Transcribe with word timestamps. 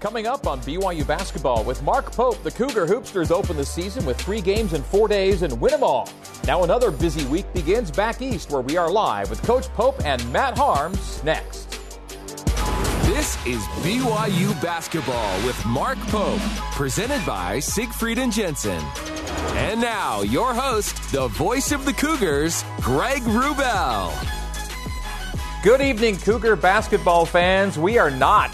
Coming 0.00 0.26
up 0.26 0.46
on 0.46 0.62
BYU 0.62 1.06
basketball 1.06 1.62
with 1.62 1.82
Mark 1.82 2.10
Pope, 2.12 2.42
the 2.42 2.50
Cougar 2.50 2.86
Hoopsters 2.86 3.30
open 3.30 3.58
the 3.58 3.66
season 3.66 4.06
with 4.06 4.18
three 4.18 4.40
games 4.40 4.72
in 4.72 4.82
four 4.82 5.08
days 5.08 5.42
and 5.42 5.60
win 5.60 5.72
them 5.72 5.82
all. 5.82 6.08
Now 6.46 6.64
another 6.64 6.90
busy 6.90 7.26
week 7.26 7.52
begins 7.52 7.90
back 7.90 8.22
east 8.22 8.50
where 8.50 8.62
we 8.62 8.78
are 8.78 8.90
live 8.90 9.28
with 9.28 9.42
Coach 9.42 9.68
Pope 9.74 10.02
and 10.06 10.26
Matt 10.32 10.56
Haarms 10.56 11.22
next. 11.22 11.68
This 13.04 13.36
is 13.44 13.62
BYU 13.84 14.58
basketball 14.62 15.36
with 15.44 15.62
Mark 15.66 15.98
Pope, 16.06 16.40
presented 16.72 17.24
by 17.26 17.58
Siegfried 17.58 18.18
and 18.18 18.32
Jensen. 18.32 18.82
And 19.52 19.82
now 19.82 20.22
your 20.22 20.54
host, 20.54 21.12
the 21.12 21.28
voice 21.28 21.72
of 21.72 21.84
the 21.84 21.92
Cougars, 21.92 22.64
Greg 22.80 23.20
Wrubell. 23.24 24.14
Good 25.62 25.82
evening, 25.82 26.16
Cougar 26.16 26.56
basketball 26.56 27.26
fans. 27.26 27.78
We 27.78 27.98
are 27.98 28.10
not 28.10 28.50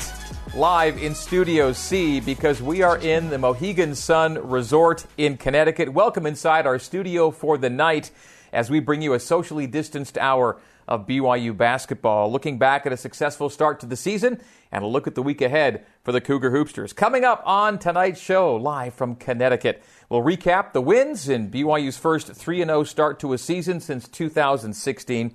live 0.56 0.96
in 0.96 1.14
Studio 1.14 1.70
C 1.74 2.18
because 2.18 2.62
we 2.62 2.80
are 2.80 2.96
in 2.96 3.28
the 3.28 3.36
Mohegan 3.36 3.94
Sun 3.94 4.48
Resort 4.48 5.04
in 5.18 5.36
Connecticut. 5.36 5.92
Welcome 5.92 6.24
inside 6.24 6.66
our 6.66 6.78
studio 6.78 7.30
for 7.30 7.58
the 7.58 7.68
night 7.68 8.10
as 8.54 8.70
we 8.70 8.80
bring 8.80 9.02
you 9.02 9.12
a 9.12 9.20
socially 9.20 9.66
distanced 9.66 10.16
hour 10.16 10.58
of 10.88 11.06
BYU 11.06 11.54
basketball, 11.54 12.32
looking 12.32 12.56
back 12.56 12.86
at 12.86 12.92
a 12.92 12.96
successful 12.96 13.50
start 13.50 13.80
to 13.80 13.86
the 13.86 13.96
season 13.96 14.40
and 14.72 14.82
a 14.82 14.86
look 14.86 15.06
at 15.06 15.14
the 15.14 15.22
week 15.22 15.42
ahead 15.42 15.84
for 16.02 16.12
the 16.12 16.22
Cougar 16.22 16.50
Hoopsters. 16.50 16.96
Coming 16.96 17.22
up 17.22 17.42
on 17.44 17.78
tonight's 17.78 18.20
show, 18.20 18.56
live 18.56 18.94
from 18.94 19.14
Connecticut, 19.14 19.82
we'll 20.08 20.22
recap 20.22 20.72
the 20.72 20.80
wins 20.80 21.28
in 21.28 21.50
BYU's 21.50 21.98
first 21.98 22.32
3 22.32 22.64
0 22.64 22.82
start 22.84 23.20
to 23.20 23.34
a 23.34 23.38
season 23.38 23.78
since 23.78 24.08
2016. 24.08 25.34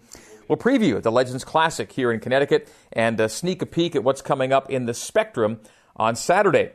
We'll 0.51 0.57
preview 0.57 1.01
the 1.01 1.13
Legends 1.13 1.45
Classic 1.45 1.89
here 1.89 2.11
in 2.11 2.19
Connecticut 2.19 2.67
and 2.91 3.21
uh, 3.21 3.29
sneak 3.29 3.61
a 3.61 3.65
peek 3.65 3.95
at 3.95 4.03
what's 4.03 4.21
coming 4.21 4.51
up 4.51 4.69
in 4.69 4.85
the 4.85 4.93
Spectrum 4.93 5.61
on 5.95 6.17
Saturday. 6.17 6.71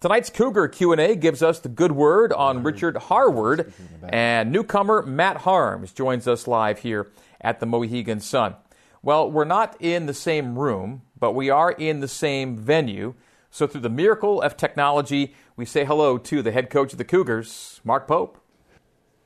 Tonight's 0.00 0.30
Cougar 0.30 0.66
Q&A 0.66 1.14
gives 1.14 1.40
us 1.40 1.60
the 1.60 1.68
good 1.68 1.92
word 1.92 2.32
on 2.32 2.64
Richard 2.64 2.96
Harward, 2.96 3.72
and 4.08 4.50
newcomer 4.50 5.02
Matt 5.02 5.42
Haarms 5.42 5.94
joins 5.94 6.26
us 6.26 6.48
live 6.48 6.80
here 6.80 7.12
at 7.40 7.60
the 7.60 7.66
Mohegan 7.66 8.18
Sun. 8.18 8.56
Well, 9.00 9.30
we're 9.30 9.44
not 9.44 9.76
in 9.78 10.06
the 10.06 10.12
same 10.12 10.58
room, 10.58 11.02
but 11.16 11.30
we 11.30 11.50
are 11.50 11.70
in 11.70 12.00
the 12.00 12.08
same 12.08 12.56
venue. 12.56 13.14
So 13.48 13.68
through 13.68 13.82
the 13.82 13.88
miracle 13.88 14.42
of 14.42 14.56
technology, 14.56 15.36
we 15.54 15.66
say 15.66 15.84
hello 15.84 16.18
to 16.18 16.42
the 16.42 16.50
head 16.50 16.68
coach 16.68 16.90
of 16.90 16.98
the 16.98 17.04
Cougars, 17.04 17.80
Mark 17.84 18.08
Pope. 18.08 18.39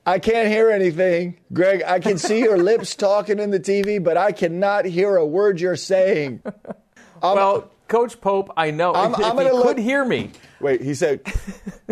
I 0.05 0.19
can't 0.19 0.47
hear 0.47 0.69
anything. 0.69 1.39
Greg, 1.51 1.81
I 1.85 1.99
can 1.99 2.17
see 2.17 2.39
your 2.39 2.57
lips 2.61 2.95
talking 2.95 3.39
in 3.39 3.49
the 3.49 3.59
TV, 3.59 4.03
but 4.03 4.17
I 4.17 4.31
cannot 4.31 4.85
hear 4.85 5.15
a 5.15 5.25
word 5.25 5.59
you're 5.59 5.75
saying. 5.75 6.41
I'm, 7.23 7.35
well, 7.35 7.71
Coach 7.87 8.21
Pope, 8.21 8.51
I 8.55 8.71
know. 8.71 8.93
I'm, 8.93 9.13
if, 9.13 9.19
I'm 9.19 9.39
if 9.39 9.53
look, 9.53 9.67
could 9.67 9.77
hear 9.79 10.05
me. 10.05 10.31
Wait, 10.59 10.81
he 10.81 10.93
said, 10.93 11.21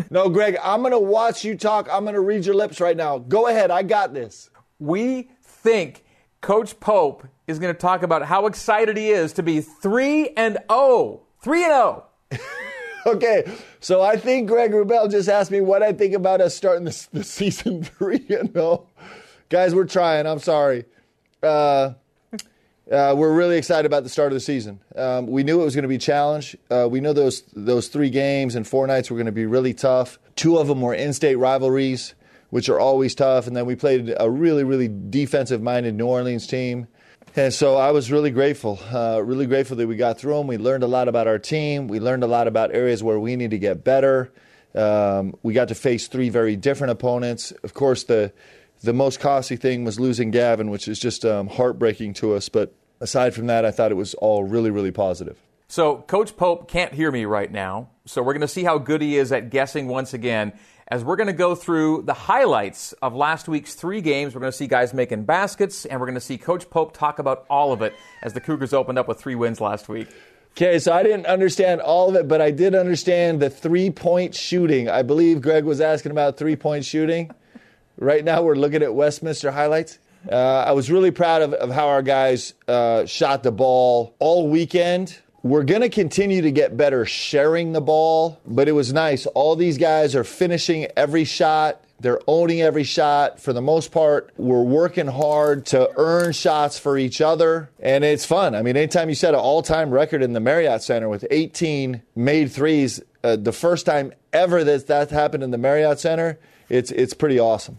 No, 0.09 0.29
Greg, 0.29 0.57
I'm 0.63 0.81
going 0.81 0.91
to 0.91 0.99
watch 0.99 1.43
you 1.43 1.57
talk. 1.57 1.87
I'm 1.91 2.03
going 2.03 2.13
to 2.13 2.21
read 2.21 2.45
your 2.45 2.55
lips 2.55 2.79
right 2.79 2.97
now. 2.97 3.17
Go 3.17 3.47
ahead. 3.47 3.71
I 3.71 3.83
got 3.83 4.13
this. 4.13 4.49
We 4.79 5.29
think 5.43 6.03
Coach 6.41 6.79
Pope 6.79 7.27
is 7.47 7.57
going 7.57 7.73
to 7.73 7.79
talk 7.79 8.03
about 8.03 8.25
how 8.25 8.45
excited 8.45 8.97
he 8.97 9.09
is 9.09 9.33
to 9.33 9.43
be 9.43 9.61
3 9.61 10.29
and 10.37 10.57
0. 10.69 11.21
3 11.41 11.63
and 11.63 11.71
0. 11.71 12.05
okay, 13.05 13.51
so 13.79 14.01
I 14.01 14.15
think 14.15 14.47
Greg 14.47 14.71
Wrubell 14.71 15.09
just 15.11 15.27
asked 15.27 15.51
me 15.51 15.61
what 15.61 15.83
I 15.83 15.93
think 15.93 16.13
about 16.13 16.41
us 16.41 16.55
starting 16.55 16.85
the, 16.85 16.91
season 17.23 17.83
three. 17.83 18.25
You 18.27 18.49
know, 18.53 18.87
guys, 19.49 19.75
we're 19.75 19.85
trying. 19.85 20.25
I'm 20.25 20.39
sorry. 20.39 20.85
Uh, 21.41 21.93
uh, 22.91 23.13
we're 23.17 23.33
really 23.33 23.57
excited 23.57 23.85
about 23.85 24.03
the 24.03 24.09
start 24.09 24.31
of 24.31 24.35
the 24.35 24.39
season. 24.39 24.79
Um, 24.95 25.27
we 25.27 25.43
knew 25.43 25.61
it 25.61 25.65
was 25.65 25.75
going 25.75 25.83
to 25.83 25.89
be 25.89 25.95
a 25.95 25.99
challenge. 25.99 26.55
Uh, 26.69 26.87
we 26.89 27.01
know 27.01 27.13
those 27.13 27.43
those 27.53 27.87
three 27.87 28.09
games 28.09 28.55
and 28.55 28.67
four 28.67 28.87
nights 28.87 29.09
were 29.09 29.17
going 29.17 29.25
to 29.25 29.31
be 29.31 29.45
really 29.45 29.73
tough. 29.73 30.19
Two 30.35 30.57
of 30.57 30.67
them 30.67 30.81
were 30.81 30.93
in-state 30.93 31.35
rivalries, 31.35 32.13
which 32.49 32.69
are 32.69 32.79
always 32.79 33.15
tough, 33.15 33.47
and 33.47 33.55
then 33.55 33.65
we 33.65 33.75
played 33.75 34.13
a 34.19 34.29
really, 34.29 34.63
really 34.63 34.89
defensive-minded 35.09 35.95
New 35.95 36.07
Orleans 36.07 36.47
team. 36.47 36.87
And 37.35 37.51
so 37.51 37.77
I 37.77 37.89
was 37.89 38.11
really 38.11 38.29
grateful, 38.29 38.79
uh, 38.93 39.19
really 39.23 39.47
grateful 39.47 39.75
that 39.77 39.87
we 39.87 39.95
got 39.95 40.19
through 40.19 40.35
them. 40.35 40.45
We 40.45 40.57
learned 40.57 40.83
a 40.83 40.87
lot 40.87 41.07
about 41.07 41.27
our 41.27 41.39
team. 41.39 41.87
We 41.87 41.99
learned 41.99 42.23
a 42.23 42.27
lot 42.27 42.47
about 42.47 42.75
areas 42.75 43.01
where 43.01 43.19
we 43.19 43.35
need 43.35 43.49
to 43.51 43.57
get 43.57 43.83
better. 43.83 44.31
Um, 44.75 45.35
we 45.41 45.53
got 45.53 45.69
to 45.69 45.75
face 45.75 46.07
three 46.07 46.29
very 46.29 46.55
different 46.55 46.91
opponents. 46.91 47.51
Of 47.63 47.73
course, 47.73 48.03
the 48.03 48.31
the 48.83 48.93
most 48.93 49.19
costly 49.19 49.55
thing 49.57 49.83
was 49.83 49.99
losing 49.99 50.29
Gavin, 50.29 50.69
which 50.69 50.87
is 50.87 50.99
just 50.99 51.25
um, 51.25 51.47
heartbreaking 51.47 52.13
to 52.15 52.35
us. 52.35 52.49
But 52.49 52.75
aside 52.99 53.33
from 53.33 53.47
that, 53.47 53.65
I 53.65 53.71
thought 53.71 53.91
it 53.91 53.95
was 53.95 54.13
all 54.15 54.43
really, 54.43 54.69
really 54.69 54.91
positive. 54.91 55.37
So, 55.67 55.97
Coach 56.07 56.37
Pope 56.37 56.67
can't 56.67 56.93
hear 56.93 57.09
me 57.09 57.25
right 57.25 57.51
now. 57.51 57.89
So, 58.05 58.21
we're 58.21 58.33
going 58.33 58.41
to 58.41 58.47
see 58.47 58.63
how 58.63 58.77
good 58.77 59.01
he 59.01 59.17
is 59.17 59.31
at 59.31 59.49
guessing 59.49 59.87
once 59.87 60.13
again 60.13 60.53
as 60.87 61.03
we're 61.03 61.15
going 61.15 61.27
to 61.27 61.33
go 61.33 61.55
through 61.55 62.03
the 62.03 62.13
highlights 62.13 62.93
of 62.93 63.13
last 63.13 63.47
week's 63.47 63.73
three 63.73 64.01
games. 64.01 64.35
We're 64.35 64.41
going 64.41 64.51
to 64.51 64.57
see 64.57 64.67
guys 64.67 64.93
making 64.93 65.25
baskets, 65.25 65.85
and 65.85 65.99
we're 65.99 66.05
going 66.05 66.15
to 66.15 66.21
see 66.21 66.37
Coach 66.37 66.69
Pope 66.69 66.95
talk 66.95 67.19
about 67.19 67.45
all 67.49 67.71
of 67.71 67.81
it 67.81 67.93
as 68.21 68.33
the 68.33 68.41
Cougars 68.41 68.73
opened 68.73 68.99
up 68.99 69.07
with 69.07 69.19
three 69.19 69.35
wins 69.35 69.61
last 69.61 69.87
week. 69.89 70.07
Okay, 70.51 70.77
so 70.77 70.93
I 70.93 71.01
didn't 71.01 71.25
understand 71.25 71.81
all 71.81 72.09
of 72.09 72.15
it, 72.15 72.27
but 72.27 72.39
I 72.39 72.51
did 72.51 72.75
understand 72.75 73.41
the 73.41 73.49
three 73.49 73.89
point 73.89 74.35
shooting. 74.35 74.87
I 74.87 75.01
believe 75.01 75.41
Greg 75.41 75.63
was 75.63 75.81
asking 75.81 76.11
about 76.11 76.37
three 76.37 76.55
point 76.55 76.85
shooting. 76.85 77.31
Right 77.97 78.23
now, 78.23 78.43
we're 78.43 78.55
looking 78.55 78.83
at 78.83 78.93
Westminster 78.93 79.51
highlights. 79.51 79.97
Uh, 80.31 80.35
I 80.35 80.71
was 80.71 80.91
really 80.91 81.11
proud 81.11 81.41
of, 81.41 81.53
of 81.53 81.71
how 81.71 81.87
our 81.87 82.01
guys 82.01 82.53
uh, 82.67 83.05
shot 83.05 83.43
the 83.43 83.51
ball 83.51 84.15
all 84.19 84.47
weekend. 84.47 85.17
We're 85.43 85.63
going 85.63 85.81
to 85.81 85.89
continue 85.89 86.41
to 86.41 86.51
get 86.51 86.77
better 86.77 87.05
sharing 87.05 87.73
the 87.73 87.81
ball, 87.81 88.39
but 88.45 88.69
it 88.69 88.71
was 88.71 88.93
nice. 88.93 89.25
All 89.25 89.57
these 89.57 89.77
guys 89.77 90.15
are 90.15 90.23
finishing 90.23 90.87
every 90.95 91.25
shot. 91.25 91.83
They're 91.99 92.21
owning 92.27 92.61
every 92.61 92.85
shot 92.85 93.41
for 93.41 93.51
the 93.51 93.61
most 93.61 93.91
part. 93.91 94.31
We're 94.37 94.63
working 94.63 95.07
hard 95.07 95.65
to 95.67 95.89
earn 95.97 96.31
shots 96.31 96.79
for 96.79 96.97
each 96.97 97.19
other, 97.19 97.69
and 97.81 98.05
it's 98.05 98.25
fun. 98.25 98.55
I 98.55 98.61
mean, 98.61 98.77
anytime 98.77 99.09
you 99.09 99.15
set 99.15 99.33
an 99.33 99.41
all 99.41 99.61
time 99.61 99.91
record 99.91 100.23
in 100.23 100.31
the 100.31 100.39
Marriott 100.39 100.81
Center 100.81 101.09
with 101.09 101.25
18 101.29 102.01
made 102.15 102.49
threes, 102.49 103.01
uh, 103.21 103.35
the 103.35 103.51
first 103.51 103.85
time 103.85 104.13
ever 104.31 104.63
that 104.63 104.87
that 104.87 105.09
happened 105.09 105.43
in 105.43 105.51
the 105.51 105.57
Marriott 105.57 105.99
Center, 105.99 106.39
it's, 106.69 106.89
it's 106.91 107.13
pretty 107.13 107.37
awesome. 107.37 107.77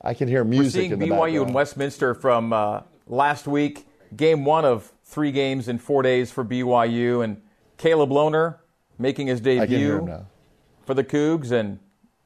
I 0.00 0.14
can 0.14 0.28
hear 0.28 0.44
music 0.44 0.66
We're 0.66 0.80
seeing 0.82 0.92
in 0.92 0.98
the 1.00 1.06
BYU 1.06 1.10
background. 1.10 1.46
and 1.46 1.54
Westminster 1.54 2.14
from 2.14 2.52
uh, 2.52 2.82
last 3.08 3.48
week, 3.48 3.86
game 4.16 4.44
one 4.44 4.64
of 4.64 4.91
three 5.12 5.30
games 5.30 5.68
in 5.68 5.78
four 5.78 6.02
days 6.02 6.32
for 6.32 6.44
BYU, 6.44 7.22
and 7.22 7.40
Caleb 7.76 8.10
Lohner 8.10 8.56
making 8.98 9.26
his 9.26 9.40
debut 9.40 10.08
for 10.84 10.94
the 10.94 11.04
Cougs. 11.04 11.52
And 11.52 11.78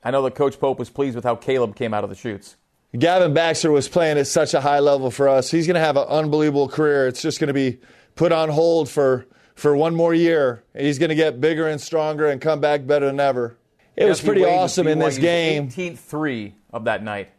I 0.02 0.10
know 0.10 0.22
that 0.22 0.34
Coach 0.34 0.58
Pope 0.58 0.78
was 0.78 0.88
pleased 0.88 1.16
with 1.16 1.24
how 1.24 1.34
Caleb 1.36 1.76
came 1.76 1.92
out 1.92 2.04
of 2.04 2.10
the 2.10 2.16
chutes. 2.16 2.56
Gavin 2.96 3.34
Baxter 3.34 3.70
was 3.70 3.88
playing 3.88 4.16
at 4.16 4.26
such 4.26 4.54
a 4.54 4.60
high 4.60 4.78
level 4.78 5.10
for 5.10 5.28
us. 5.28 5.50
He's 5.50 5.66
going 5.66 5.74
to 5.74 5.80
have 5.80 5.96
an 5.96 6.06
unbelievable 6.08 6.68
career. 6.68 7.08
It's 7.08 7.20
just 7.20 7.40
going 7.40 7.48
to 7.48 7.54
be 7.54 7.80
put 8.14 8.32
on 8.32 8.48
hold 8.48 8.88
for, 8.88 9.26
for 9.54 9.76
one 9.76 9.94
more 9.94 10.14
year. 10.14 10.64
He's 10.74 10.98
going 10.98 11.10
to 11.10 11.14
get 11.14 11.40
bigger 11.40 11.68
and 11.68 11.80
stronger 11.80 12.28
and 12.28 12.40
come 12.40 12.60
back 12.60 12.86
better 12.86 13.06
than 13.06 13.20
ever. 13.20 13.58
It 13.96 14.04
was 14.06 14.20
pretty 14.20 14.44
awesome 14.44 14.86
in 14.86 14.98
this 14.98 15.18
game. 15.18 15.68
18th 15.68 15.98
three 15.98 16.54
of 16.72 16.84
that 16.84 17.02
night, 17.02 17.30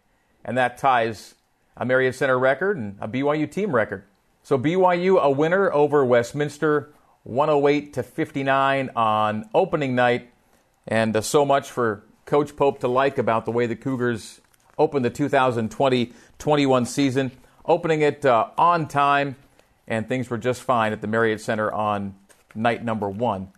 and 0.44 0.58
that 0.58 0.78
ties 0.78 1.36
a 1.76 1.86
Marriott 1.86 2.16
Center 2.16 2.38
record 2.38 2.78
and 2.78 2.98
a 3.00 3.08
BYU 3.08 3.50
team 3.50 3.74
record. 3.74 4.04
So 4.48 4.58
BYU 4.58 5.22
a 5.22 5.30
winner 5.30 5.70
over 5.74 6.06
Westminster, 6.06 6.94
108 7.24 7.92
to 7.96 8.02
59 8.02 8.92
on 8.96 9.50
opening 9.54 9.94
night, 9.94 10.32
and 10.88 11.14
uh, 11.18 11.20
so 11.20 11.44
much 11.44 11.70
for 11.70 12.06
Coach 12.24 12.56
Pope 12.56 12.80
to 12.80 12.88
like 12.88 13.18
about 13.18 13.44
the 13.44 13.52
way 13.52 13.66
the 13.66 13.76
Cougars 13.76 14.40
opened 14.78 15.04
the 15.04 15.12
2020-21 15.12 16.88
season, 16.88 17.34
opening 17.66 18.00
it 18.00 18.26
uh, 18.26 18.48
on 18.58 18.88
time, 18.88 19.36
and 19.86 20.08
things 20.08 20.30
were 20.30 20.38
just 20.38 20.64
fine 20.64 20.94
at 20.94 21.02
the 21.02 21.08
Marriott 21.08 21.42
Center 21.42 21.70
on 21.70 22.16
night 22.56 22.86
number 22.86 23.10
one. 23.10 23.52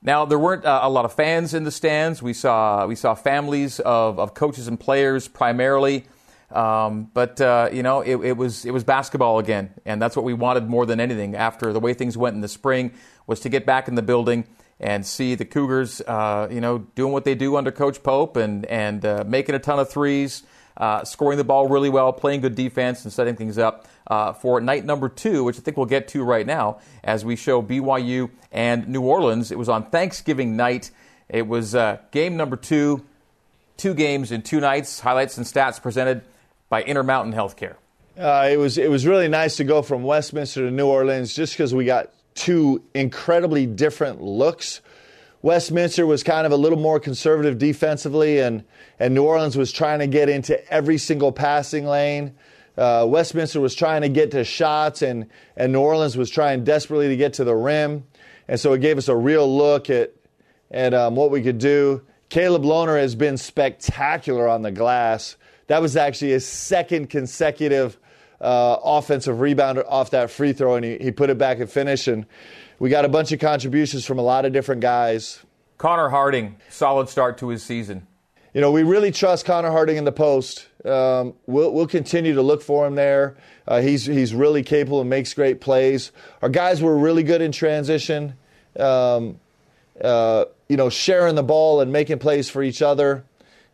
Now 0.00 0.24
there 0.24 0.38
weren't 0.38 0.64
uh, 0.64 0.80
a 0.82 0.88
lot 0.88 1.04
of 1.04 1.12
fans 1.12 1.52
in 1.52 1.64
the 1.64 1.70
stands. 1.70 2.22
We 2.22 2.32
saw 2.32 2.86
we 2.86 2.94
saw 2.94 3.14
families 3.14 3.78
of, 3.80 4.18
of 4.18 4.32
coaches 4.32 4.68
and 4.68 4.80
players 4.80 5.28
primarily. 5.28 6.06
Um, 6.50 7.10
but 7.14 7.40
uh, 7.40 7.68
you 7.72 7.82
know, 7.82 8.00
it, 8.00 8.16
it, 8.16 8.36
was 8.36 8.64
it 8.64 8.72
was 8.72 8.82
basketball 8.82 9.38
again, 9.38 9.72
and 9.84 10.02
that's 10.02 10.16
what 10.16 10.24
we 10.24 10.34
wanted 10.34 10.68
more 10.68 10.84
than 10.84 10.98
anything. 11.00 11.36
After 11.36 11.72
the 11.72 11.80
way 11.80 11.94
things 11.94 12.16
went 12.16 12.34
in 12.34 12.40
the 12.40 12.48
spring, 12.48 12.92
was 13.26 13.40
to 13.40 13.48
get 13.48 13.64
back 13.64 13.86
in 13.86 13.94
the 13.94 14.02
building 14.02 14.44
and 14.80 15.06
see 15.06 15.34
the 15.34 15.44
Cougars, 15.44 16.00
uh, 16.00 16.48
you 16.50 16.60
know, 16.60 16.78
doing 16.78 17.12
what 17.12 17.24
they 17.24 17.34
do 17.34 17.56
under 17.56 17.70
Coach 17.70 18.02
Pope 18.02 18.36
and 18.36 18.66
and 18.66 19.04
uh, 19.04 19.24
making 19.26 19.54
a 19.54 19.60
ton 19.60 19.78
of 19.78 19.88
threes, 19.88 20.42
uh, 20.76 21.04
scoring 21.04 21.38
the 21.38 21.44
ball 21.44 21.68
really 21.68 21.90
well, 21.90 22.12
playing 22.12 22.40
good 22.40 22.56
defense, 22.56 23.04
and 23.04 23.12
setting 23.12 23.36
things 23.36 23.56
up 23.56 23.86
uh, 24.08 24.32
for 24.32 24.60
night 24.60 24.84
number 24.84 25.08
two, 25.08 25.44
which 25.44 25.56
I 25.56 25.60
think 25.60 25.76
we'll 25.76 25.86
get 25.86 26.08
to 26.08 26.24
right 26.24 26.46
now 26.46 26.80
as 27.04 27.24
we 27.24 27.36
show 27.36 27.62
BYU 27.62 28.30
and 28.50 28.88
New 28.88 29.02
Orleans. 29.02 29.52
It 29.52 29.58
was 29.58 29.68
on 29.68 29.88
Thanksgiving 29.90 30.56
night. 30.56 30.90
It 31.28 31.46
was 31.46 31.76
uh, 31.76 31.98
game 32.10 32.36
number 32.36 32.56
two, 32.56 33.04
two 33.76 33.94
games 33.94 34.32
in 34.32 34.42
two 34.42 34.58
nights. 34.58 34.98
Highlights 34.98 35.36
and 35.36 35.46
stats 35.46 35.80
presented 35.80 36.22
by 36.70 36.82
Intermountain 36.82 37.34
Healthcare. 37.34 37.74
Uh, 38.18 38.48
it 38.50 38.56
was 38.56 38.78
it 38.78 38.90
was 38.90 39.06
really 39.06 39.28
nice 39.28 39.56
to 39.56 39.64
go 39.64 39.82
from 39.82 40.02
Westminster 40.02 40.62
to 40.62 40.70
New 40.70 40.86
Orleans 40.86 41.34
just 41.34 41.52
because 41.52 41.74
we 41.74 41.84
got 41.84 42.12
two 42.34 42.82
incredibly 42.94 43.66
different 43.66 44.22
looks. 44.22 44.80
Westminster 45.42 46.06
was 46.06 46.22
kind 46.22 46.46
of 46.46 46.52
a 46.52 46.56
little 46.56 46.78
more 46.78 47.00
conservative 47.00 47.56
defensively, 47.58 48.40
and, 48.40 48.62
and 48.98 49.14
New 49.14 49.24
Orleans 49.24 49.56
was 49.56 49.72
trying 49.72 50.00
to 50.00 50.06
get 50.06 50.28
into 50.28 50.70
every 50.70 50.98
single 50.98 51.32
passing 51.32 51.86
lane. 51.86 52.34
Uh, 52.76 53.06
Westminster 53.08 53.58
was 53.58 53.74
trying 53.74 54.02
to 54.02 54.10
get 54.10 54.32
to 54.32 54.44
shots, 54.44 55.00
and, 55.00 55.30
and 55.56 55.72
New 55.72 55.80
Orleans 55.80 56.16
was 56.16 56.28
trying 56.28 56.64
desperately 56.64 57.08
to 57.08 57.16
get 57.16 57.34
to 57.34 57.44
the 57.44 57.54
rim. 57.54 58.04
And 58.48 58.60
so 58.60 58.74
it 58.74 58.80
gave 58.80 58.98
us 58.98 59.08
a 59.08 59.16
real 59.16 59.50
look 59.56 59.88
at, 59.88 60.12
at 60.70 60.92
um, 60.92 61.16
what 61.16 61.30
we 61.30 61.42
could 61.42 61.58
do. 61.58 62.02
Caleb 62.28 62.62
Lohner 62.62 63.00
has 63.00 63.14
been 63.14 63.38
spectacular 63.38 64.46
on 64.46 64.60
the 64.60 64.70
glass. 64.70 65.36
That 65.70 65.80
was 65.80 65.96
actually 65.96 66.32
his 66.32 66.44
second 66.44 67.10
consecutive 67.10 67.96
uh, 68.40 68.78
offensive 68.82 69.38
rebound 69.38 69.78
off 69.78 70.10
that 70.10 70.32
free 70.32 70.52
throw, 70.52 70.74
and 70.74 70.84
he, 70.84 70.98
he 70.98 71.12
put 71.12 71.30
it 71.30 71.38
back 71.38 71.60
and 71.60 71.70
finished. 71.70 72.08
And 72.08 72.26
we 72.80 72.90
got 72.90 73.04
a 73.04 73.08
bunch 73.08 73.30
of 73.30 73.38
contributions 73.38 74.04
from 74.04 74.18
a 74.18 74.22
lot 74.22 74.44
of 74.44 74.52
different 74.52 74.80
guys. 74.80 75.38
Connor 75.78 76.08
Harding, 76.08 76.56
solid 76.70 77.08
start 77.08 77.38
to 77.38 77.50
his 77.50 77.62
season. 77.62 78.08
You 78.52 78.60
know, 78.60 78.72
we 78.72 78.82
really 78.82 79.12
trust 79.12 79.46
Connor 79.46 79.70
Harding 79.70 79.96
in 79.96 80.02
the 80.02 80.10
post. 80.10 80.66
Um, 80.84 81.34
we'll, 81.46 81.72
we'll 81.72 81.86
continue 81.86 82.34
to 82.34 82.42
look 82.42 82.62
for 82.62 82.84
him 82.84 82.96
there. 82.96 83.36
Uh, 83.68 83.80
he's, 83.80 84.06
he's 84.06 84.34
really 84.34 84.64
capable 84.64 85.00
and 85.00 85.08
makes 85.08 85.34
great 85.34 85.60
plays. 85.60 86.10
Our 86.42 86.48
guys 86.48 86.82
were 86.82 86.98
really 86.98 87.22
good 87.22 87.42
in 87.42 87.52
transition, 87.52 88.34
um, 88.76 89.38
uh, 90.02 90.46
you 90.68 90.76
know, 90.76 90.90
sharing 90.90 91.36
the 91.36 91.44
ball 91.44 91.80
and 91.80 91.92
making 91.92 92.18
plays 92.18 92.50
for 92.50 92.60
each 92.60 92.82
other. 92.82 93.24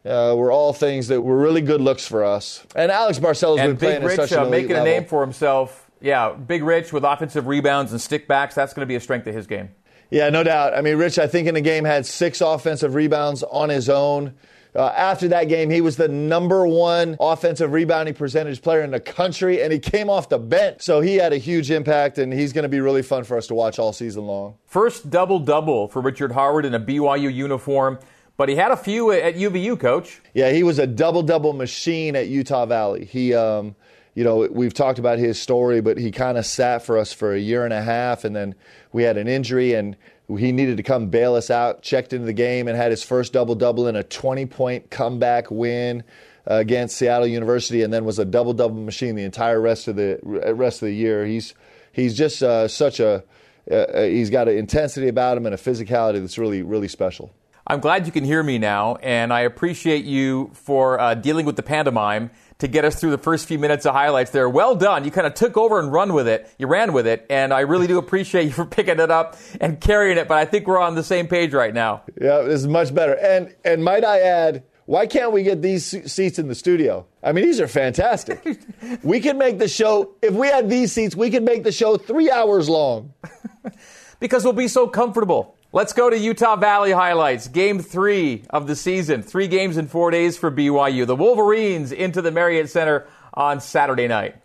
Uh, 0.06 0.34
were 0.36 0.52
all 0.52 0.72
things 0.72 1.08
that 1.08 1.20
were 1.20 1.36
really 1.36 1.60
good 1.60 1.80
looks 1.80 2.06
for 2.06 2.24
us. 2.24 2.64
And 2.74 2.92
Alex 2.92 3.18
Barcelo's 3.18 3.58
and 3.60 3.70
been 3.70 3.76
playing 3.76 4.02
Big 4.02 4.10
at 4.10 4.28
such 4.28 4.32
an 4.32 4.46
uh, 4.46 4.48
making 4.48 4.70
level. 4.70 4.86
a 4.86 4.90
name 4.90 5.04
for 5.06 5.20
himself. 5.20 5.90
Yeah, 6.00 6.32
Big 6.32 6.62
Rich 6.62 6.92
with 6.92 7.04
offensive 7.04 7.46
rebounds 7.46 7.92
and 7.92 8.00
stickbacks. 8.00 8.54
That's 8.54 8.72
going 8.74 8.82
to 8.82 8.86
be 8.86 8.96
a 8.96 9.00
strength 9.00 9.26
of 9.26 9.34
his 9.34 9.46
game. 9.46 9.70
Yeah, 10.10 10.28
no 10.28 10.44
doubt. 10.44 10.74
I 10.74 10.82
mean, 10.82 10.96
Rich, 10.98 11.18
I 11.18 11.26
think 11.26 11.48
in 11.48 11.54
the 11.54 11.60
game 11.60 11.84
had 11.84 12.06
six 12.06 12.40
offensive 12.40 12.94
rebounds 12.94 13.42
on 13.42 13.68
his 13.68 13.88
own. 13.88 14.34
Uh, 14.76 14.92
after 14.94 15.28
that 15.28 15.44
game, 15.48 15.70
he 15.70 15.80
was 15.80 15.96
the 15.96 16.06
number 16.06 16.66
one 16.66 17.16
offensive 17.18 17.72
rebounding 17.72 18.14
percentage 18.14 18.60
player 18.60 18.82
in 18.82 18.90
the 18.90 19.00
country, 19.00 19.62
and 19.62 19.72
he 19.72 19.78
came 19.78 20.10
off 20.10 20.28
the 20.28 20.38
bench. 20.38 20.82
So 20.82 21.00
he 21.00 21.16
had 21.16 21.32
a 21.32 21.38
huge 21.38 21.70
impact, 21.70 22.18
and 22.18 22.30
he's 22.30 22.52
going 22.52 22.64
to 22.64 22.68
be 22.68 22.80
really 22.80 23.02
fun 23.02 23.24
for 23.24 23.38
us 23.38 23.46
to 23.46 23.54
watch 23.54 23.78
all 23.78 23.94
season 23.94 24.26
long. 24.26 24.58
First 24.66 25.08
double 25.08 25.38
double 25.38 25.88
for 25.88 26.02
Richard 26.02 26.30
Harward 26.32 26.66
in 26.66 26.74
a 26.74 26.80
BYU 26.80 27.32
uniform, 27.32 27.98
but 28.36 28.48
he 28.48 28.56
had 28.56 28.70
a 28.70 28.76
few 28.76 29.10
at 29.12 29.34
UVU, 29.34 29.78
coach. 29.78 30.20
Yeah, 30.34 30.50
he 30.50 30.62
was 30.62 30.78
a 30.78 30.86
double 30.86 31.22
double 31.22 31.52
machine 31.52 32.16
at 32.16 32.28
Utah 32.28 32.66
Valley. 32.66 33.04
He, 33.04 33.34
um, 33.34 33.74
you 34.14 34.24
know, 34.24 34.48
we've 34.50 34.74
talked 34.74 34.98
about 34.98 35.18
his 35.18 35.40
story, 35.40 35.80
but 35.80 35.98
he 35.98 36.10
kind 36.10 36.38
of 36.38 36.46
sat 36.46 36.82
for 36.82 36.98
us 36.98 37.12
for 37.12 37.34
a 37.34 37.38
year 37.38 37.64
and 37.64 37.72
a 37.72 37.82
half, 37.82 38.24
and 38.24 38.34
then 38.34 38.54
we 38.92 39.02
had 39.02 39.16
an 39.16 39.28
injury, 39.28 39.74
and 39.74 39.96
he 40.28 40.52
needed 40.52 40.76
to 40.76 40.82
come 40.82 41.08
bail 41.08 41.34
us 41.34 41.50
out. 41.50 41.82
Checked 41.82 42.12
into 42.12 42.26
the 42.26 42.32
game 42.32 42.68
and 42.68 42.76
had 42.76 42.90
his 42.90 43.02
first 43.02 43.32
double 43.32 43.54
double 43.54 43.86
in 43.88 43.96
a 43.96 44.02
20 44.02 44.46
point 44.46 44.90
comeback 44.90 45.50
win 45.50 46.02
uh, 46.50 46.54
against 46.54 46.96
Seattle 46.96 47.26
University, 47.26 47.82
and 47.82 47.92
then 47.92 48.04
was 48.04 48.18
a 48.18 48.24
double 48.24 48.52
double 48.52 48.80
machine 48.80 49.14
the 49.14 49.24
entire 49.24 49.60
rest 49.60 49.88
of 49.88 49.96
the 49.96 50.18
rest 50.22 50.82
of 50.82 50.86
the 50.86 50.94
year. 50.94 51.24
He's 51.24 51.54
he's 51.92 52.16
just 52.16 52.42
uh, 52.42 52.68
such 52.68 53.00
a 53.00 53.24
uh, 53.70 54.02
he's 54.02 54.30
got 54.30 54.46
an 54.46 54.56
intensity 54.56 55.08
about 55.08 55.36
him 55.36 55.46
and 55.46 55.54
a 55.54 55.58
physicality 55.58 56.20
that's 56.20 56.38
really 56.38 56.62
really 56.62 56.88
special. 56.88 57.32
I'm 57.68 57.80
glad 57.80 58.06
you 58.06 58.12
can 58.12 58.22
hear 58.22 58.44
me 58.44 58.58
now, 58.58 58.94
and 58.96 59.32
I 59.32 59.40
appreciate 59.40 60.04
you 60.04 60.52
for 60.54 61.00
uh, 61.00 61.14
dealing 61.14 61.46
with 61.46 61.56
the 61.56 61.64
pantomime 61.64 62.30
to 62.58 62.68
get 62.68 62.84
us 62.84 63.00
through 63.00 63.10
the 63.10 63.18
first 63.18 63.48
few 63.48 63.58
minutes 63.58 63.84
of 63.84 63.92
highlights 63.92 64.30
there. 64.30 64.48
Well 64.48 64.76
done. 64.76 65.04
You 65.04 65.10
kind 65.10 65.26
of 65.26 65.34
took 65.34 65.56
over 65.56 65.80
and 65.80 65.92
run 65.92 66.12
with 66.12 66.28
it. 66.28 66.48
You 66.60 66.68
ran 66.68 66.92
with 66.92 67.08
it, 67.08 67.26
and 67.28 67.52
I 67.52 67.60
really 67.60 67.88
do 67.88 67.98
appreciate 67.98 68.44
you 68.46 68.50
for 68.52 68.66
picking 68.66 69.00
it 69.00 69.10
up 69.10 69.36
and 69.60 69.80
carrying 69.80 70.16
it. 70.16 70.28
But 70.28 70.38
I 70.38 70.44
think 70.44 70.68
we're 70.68 70.78
on 70.78 70.94
the 70.94 71.02
same 71.02 71.26
page 71.26 71.52
right 71.52 71.74
now. 71.74 72.02
Yeah, 72.20 72.42
this 72.42 72.60
is 72.60 72.68
much 72.68 72.94
better. 72.94 73.14
And 73.14 73.52
and 73.64 73.82
might 73.82 74.04
I 74.04 74.20
add, 74.20 74.62
why 74.84 75.08
can't 75.08 75.32
we 75.32 75.42
get 75.42 75.60
these 75.60 75.84
seats 76.10 76.38
in 76.38 76.46
the 76.46 76.54
studio? 76.54 77.04
I 77.20 77.32
mean, 77.32 77.44
these 77.44 77.60
are 77.60 77.66
fantastic. 77.66 78.46
we 79.02 79.18
could 79.18 79.36
make 79.36 79.58
the 79.58 79.66
show 79.66 80.14
if 80.22 80.32
we 80.32 80.46
had 80.46 80.70
these 80.70 80.92
seats. 80.92 81.16
We 81.16 81.30
could 81.30 81.42
make 81.42 81.64
the 81.64 81.72
show 81.72 81.96
three 81.96 82.30
hours 82.30 82.68
long. 82.68 83.12
because 84.20 84.44
we'll 84.44 84.52
be 84.52 84.68
so 84.68 84.86
comfortable. 84.86 85.55
Let's 85.76 85.92
go 85.92 86.08
to 86.08 86.16
Utah 86.16 86.56
Valley 86.56 86.92
highlights. 86.92 87.48
Game 87.48 87.80
three 87.80 88.44
of 88.48 88.66
the 88.66 88.74
season. 88.74 89.22
Three 89.22 89.46
games 89.46 89.76
in 89.76 89.88
four 89.88 90.10
days 90.10 90.38
for 90.38 90.50
BYU. 90.50 91.06
The 91.06 91.14
Wolverines 91.14 91.92
into 91.92 92.22
the 92.22 92.30
Marriott 92.30 92.70
Center 92.70 93.06
on 93.34 93.60
Saturday 93.60 94.08
night. 94.08 94.36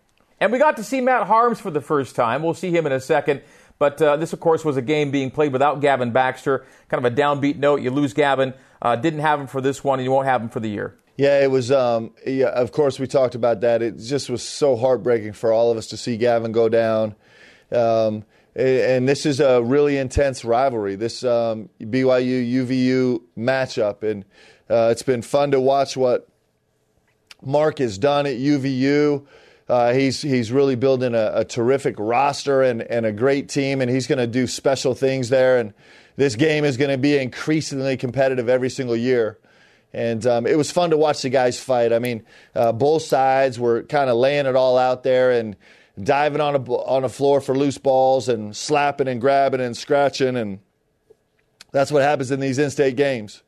And 0.42 0.51
we 0.51 0.60
got 0.60 0.75
to 0.75 0.83
see 0.83 1.00
Matt 1.00 1.25
Haarms 1.30 1.62
for 1.62 1.72
the 1.72 1.80
first 1.80 2.18
time. 2.18 2.44
We'll 2.44 2.54
see 2.54 2.69
him 2.69 2.86
in 2.86 2.92
a 2.92 3.00
second. 3.00 3.44
But 3.80 4.01
uh, 4.01 4.18
this, 4.18 4.33
of 4.33 4.42
course, 4.42 4.66
was 4.66 4.75
a 4.75 4.81
game 4.81 5.10
being 5.10 5.31
played 5.31 5.54
without 5.54 5.80
Gavin 5.80 6.12
Baxter. 6.12 6.66
Kind 6.89 7.06
of 7.06 7.13
a 7.13 7.16
downbeat 7.16 7.56
note. 7.56 7.81
You 7.81 7.92
lose 7.92 8.12
Gavin. 8.12 8.54
Uh, 8.81 8.98
didn't 8.98 9.22
have 9.22 9.39
him 9.39 9.48
for 9.48 9.62
this 9.62 9.86
one, 9.86 10.00
and 10.00 10.04
you 10.04 10.12
won't 10.12 10.27
have 10.27 10.42
him 10.42 10.50
for 10.50 10.60
the 10.60 10.68
year. 10.68 11.00
Yeah, 11.16 11.42
it 11.42 11.50
was. 11.50 11.72
Um, 11.72 12.12
yeah, 12.27 12.48
of 12.48 12.74
course, 12.74 13.00
we 13.00 13.07
talked 13.07 13.36
about 13.36 13.62
that. 13.62 13.81
It 13.81 14.00
just 14.00 14.30
was 14.30 14.44
so 14.44 14.75
heartbreaking 14.75 15.31
for 15.31 15.54
all 15.54 15.72
of 15.72 15.77
us 15.77 15.88
to 15.88 15.98
see 15.98 16.18
Gavin 16.18 16.51
go 16.51 16.68
down. 16.68 17.16
Um, 17.72 18.25
and 18.56 19.07
this 19.07 19.25
is 19.25 19.39
a 19.39 19.62
really 19.62 19.98
intense 19.98 20.44
rivalry. 20.44 20.95
This 20.95 21.24
um, 21.24 21.69
BYU 21.80 22.65
UVU 22.65 23.21
matchup, 23.38 24.03
and 24.03 24.25
uh, 24.69 24.89
it's 24.92 25.03
been 25.03 25.21
fun 25.21 25.51
to 25.51 25.62
watch 25.62 25.95
what 25.95 26.27
Mark 27.42 27.80
has 27.80 27.98
done 27.98 28.25
at 28.25 28.38
UVU. 28.38 29.25
Uh, 29.69 29.94
he's 29.94 30.21
he's 30.21 30.51
really 30.51 30.75
building 30.75 31.15
a, 31.15 31.31
a, 31.36 31.45
terrific 31.45 31.95
roster 31.98 32.62
and, 32.62 32.81
and 32.81 33.06
a 33.06 33.12
great 33.12 33.48
team, 33.48 33.80
and 33.80 33.89
he's 33.89 34.06
going 34.06 34.19
to 34.19 34.27
do 34.27 34.45
special 34.48 34.94
things 34.94 35.30
there. 35.30 35.57
And 35.59 35.74
this 36.18 36.36
game 36.36 36.65
is 36.65 36.75
going 36.75 36.92
to 36.92 36.98
be 36.98 37.18
increasingly 37.18 37.95
competitive 37.95 38.50
every 38.50 38.69
single 38.69 38.98
year. 38.98 39.39
And 39.94 40.25
um, 40.25 40.45
it 40.45 40.57
was 40.57 40.71
fun 40.71 40.89
to 40.89 40.98
watch 40.98 41.21
the 41.21 41.30
guys 41.30 41.59
fight. 41.59 41.94
I 41.94 42.00
mean, 42.00 42.24
uh, 42.56 42.71
both 42.71 43.03
sides 43.03 43.59
were 43.59 43.83
kind 43.83 44.09
of 44.09 44.18
laying 44.18 44.45
it 44.45 44.56
all 44.56 44.77
out 44.77 45.03
there 45.03 45.31
and 45.31 45.56
diving 46.02 46.42
on 46.42 46.56
a 46.56 46.72
on 46.72 47.04
a 47.04 47.10
floor 47.10 47.42
for 47.42 47.56
loose 47.56 47.78
balls 47.78 48.30
and 48.30 48.56
slapping 48.56 49.08
and 49.08 49.20
grabbing 49.20 49.62
and 49.62 49.76
scratching, 49.76 50.38
and 50.38 50.60
that's 51.72 51.92
what 51.92 52.02
happens 52.02 52.32
in 52.32 52.40
these 52.40 52.60
in-state 52.60 52.96
games. 52.96 53.44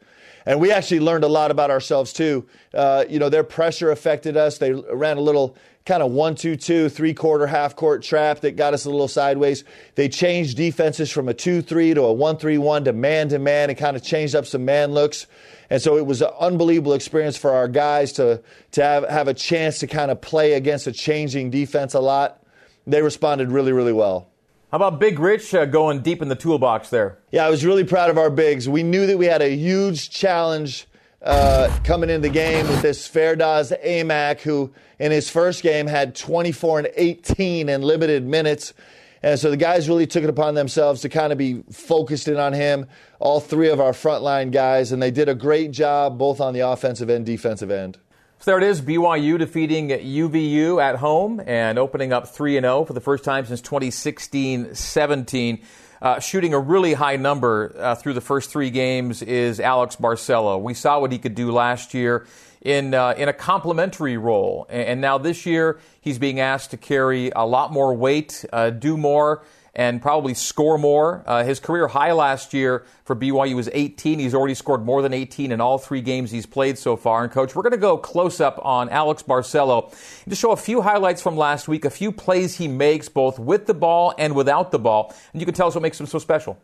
And 0.46 0.60
we 0.60 0.72
actually 0.72 1.00
learned 1.00 1.24
a 1.24 1.30
lot 1.30 1.52
about 1.52 1.72
ourselves 1.72 2.12
too. 2.12 2.46
Uh, 2.74 3.06
you 3.08 3.18
know, 3.18 3.30
their 3.30 3.46
pressure 3.46 3.92
affected 3.92 4.36
us. 4.36 4.58
They 4.58 4.74
ran 4.74 5.18
a 5.18 5.22
little 5.22 5.56
kind 5.86 6.04
of 6.04 6.12
one 6.12 6.36
two 6.36 6.56
two 6.56 6.90
three 6.90 7.14
quarter 7.14 7.48
half 7.48 7.76
court 7.76 8.04
trap 8.04 8.42
that 8.42 8.58
got 8.58 8.74
us 8.74 8.86
a 8.86 8.90
little 8.90 9.08
sideways. 9.08 9.64
They 9.96 10.10
changed 10.10 10.58
defenses 10.58 11.12
from 11.12 11.30
a 11.30 11.34
two 11.34 11.62
three 11.62 11.94
to 11.94 12.02
a 12.02 12.14
one 12.14 12.38
three 12.38 12.58
one 12.58 12.84
to 12.86 12.94
man 12.94 13.30
to 13.30 13.40
man 13.40 13.70
and 13.70 13.80
kind 13.80 13.96
of 13.96 14.04
changed 14.04 14.36
up 14.36 14.46
some 14.46 14.66
man 14.66 14.92
looks. 14.92 15.28
And 15.70 15.82
so 15.82 15.98
it 15.98 16.06
was 16.06 16.22
an 16.22 16.30
unbelievable 16.40 16.94
experience 16.94 17.38
for 17.38 17.52
our 17.52 17.70
guys 17.70 18.12
to 18.14 18.44
to 18.72 18.84
have, 18.84 19.08
have 19.10 19.30
a 19.30 19.34
chance 19.34 19.80
to 19.80 19.88
kind 19.88 20.12
of 20.12 20.20
play 20.20 20.54
against 20.54 20.88
a 20.88 20.92
changing 20.92 21.52
defense 21.52 21.94
a 21.94 22.02
lot. 22.02 22.43
They 22.86 23.02
responded 23.02 23.52
really 23.52 23.72
really 23.72 23.94
well. 23.94 24.30
How 24.72 24.78
about 24.78 25.00
Big 25.00 25.20
Rich 25.20 25.54
uh, 25.54 25.66
going 25.66 26.02
deep 26.02 26.24
in 26.24 26.30
the 26.30 26.36
toolbox 26.36 26.90
there? 26.90 27.20
Yeah, 27.32 27.46
I 27.46 27.50
was 27.52 27.64
really 27.64 27.84
proud 27.84 28.10
of 28.10 28.18
our 28.18 28.32
bigs. 28.32 28.68
We 28.68 28.82
knew 28.82 29.06
that 29.06 29.20
we 29.20 29.28
had 29.28 29.44
a 29.44 29.56
huge 29.56 30.10
challenge 30.10 30.88
uh, 31.22 31.70
coming 31.84 32.10
into 32.10 32.28
the 32.28 32.34
game 32.34 32.68
with 32.68 32.82
this 32.82 33.08
Fardaws 33.08 33.72
Aimaq, 33.86 34.42
who 34.42 34.74
in 35.00 35.12
his 35.12 35.30
first 35.30 35.64
game 35.64 35.86
had 35.86 36.16
24 36.16 36.80
and 36.80 36.90
18 36.96 37.70
in 37.70 37.82
limited 37.82 38.26
minutes. 38.26 38.74
And 39.22 39.40
so 39.40 39.50
the 39.50 39.58
guys 39.58 39.88
really 39.88 40.06
took 40.06 40.24
it 40.24 40.30
upon 40.30 40.56
themselves 40.56 41.02
to 41.02 41.10
kind 41.10 41.32
of 41.32 41.38
be 41.38 41.64
focused 41.72 42.28
in 42.28 42.38
on 42.38 42.52
him, 42.52 42.88
all 43.20 43.40
three 43.40 43.70
of 43.70 43.80
our 43.80 43.94
frontline 43.94 44.52
guys, 44.52 44.92
and 44.92 45.02
they 45.02 45.12
did 45.12 45.30
a 45.30 45.36
great 45.36 45.72
job 45.72 46.18
both 46.18 46.42
on 46.42 46.54
the 46.54 46.60
offensive 46.60 47.10
and 47.10 47.26
defensive 47.26 47.72
end. 47.72 47.98
So 48.44 48.52
there 48.52 48.58
it 48.58 48.66
is, 48.66 48.82
BYU 48.82 49.40
defeating 49.40 49.88
UVU 49.88 50.84
at 50.84 50.98
home 50.98 51.42
and 51.46 51.80
opening 51.80 52.12
up 52.12 52.28
3 52.28 52.60
0 52.60 52.84
for 52.84 52.92
the 52.92 53.00
first 53.00 53.24
time 53.24 53.46
since 53.46 53.62
2016 53.62 54.76
17. 54.76 55.62
Uh, 56.02 56.20
shooting 56.20 56.54
a 56.54 56.60
really 56.60 56.92
high 56.92 57.16
number 57.16 57.74
uh, 57.80 57.96
through 57.96 58.12
the 58.12 58.20
first 58.20 58.50
three 58.50 58.70
games 58.70 59.22
is 59.22 59.62
Alex 59.62 59.96
Barcelo. 59.96 60.62
We 60.62 60.74
saw 60.74 61.00
what 61.00 61.14
he 61.14 61.20
could 61.20 61.36
do 61.36 61.54
last 61.54 61.94
year 61.94 62.28
in 62.60 62.94
uh, 62.94 63.14
in 63.18 63.30
a 63.30 63.34
complementary 63.34 64.18
role, 64.18 64.66
and, 64.68 64.88
and, 64.90 65.00
now 65.00 65.18
this 65.18 65.46
year 65.46 65.80
he's 66.02 66.20
being 66.20 66.42
asked 66.42 66.72
to 66.72 66.78
carry 66.78 67.32
a 67.34 67.46
lot 67.46 67.72
more 67.72 67.94
weight, 67.94 68.44
uh, 68.52 68.72
do 68.72 68.98
more, 68.98 69.46
and 69.76 70.02
probably 70.02 70.34
score 70.34 70.78
more. 70.78 71.24
Uh, 71.26 71.44
his 71.44 71.60
career 71.60 71.88
high 71.88 72.12
last 72.12 72.54
year 72.54 72.86
for 73.06 73.16
BYU 73.16 73.56
was 73.56 73.70
18. 73.74 74.20
He's 74.20 74.36
already 74.36 74.54
scored 74.54 74.86
more 74.86 75.02
than 75.02 75.14
18 75.14 75.52
in 75.52 75.60
all 75.60 75.78
three 75.78 76.02
games 76.02 76.32
he's 76.32 76.46
played 76.46 76.78
so 76.78 76.96
far. 76.96 77.24
And 77.24 77.32
coach, 77.32 77.56
we're 77.56 77.64
going 77.64 77.72
to 77.72 77.78
go 77.78 77.98
close 77.98 78.40
up 78.40 78.60
on 78.64 78.90
Alex 78.90 79.24
Barcelo 79.24 79.94
just 80.28 80.42
show 80.42 80.52
a 80.52 80.58
few 80.58 80.82
highlights 80.82 81.22
from 81.22 81.36
last 81.38 81.68
week, 81.68 81.86
a 81.86 81.90
few 81.90 82.12
plays 82.12 82.58
he 82.58 82.68
makes 82.68 83.10
both 83.10 83.40
with 83.40 83.66
the 83.66 83.74
ball 83.74 84.14
and 84.18 84.36
without 84.36 84.72
the 84.72 84.80
ball, 84.80 85.14
and 85.32 85.42
you 85.42 85.46
can 85.46 85.56
tell 85.56 85.68
us 85.68 85.76
what 85.76 85.82
makes 85.82 86.00
him 86.00 86.06
so 86.06 86.20
special. 86.20 86.58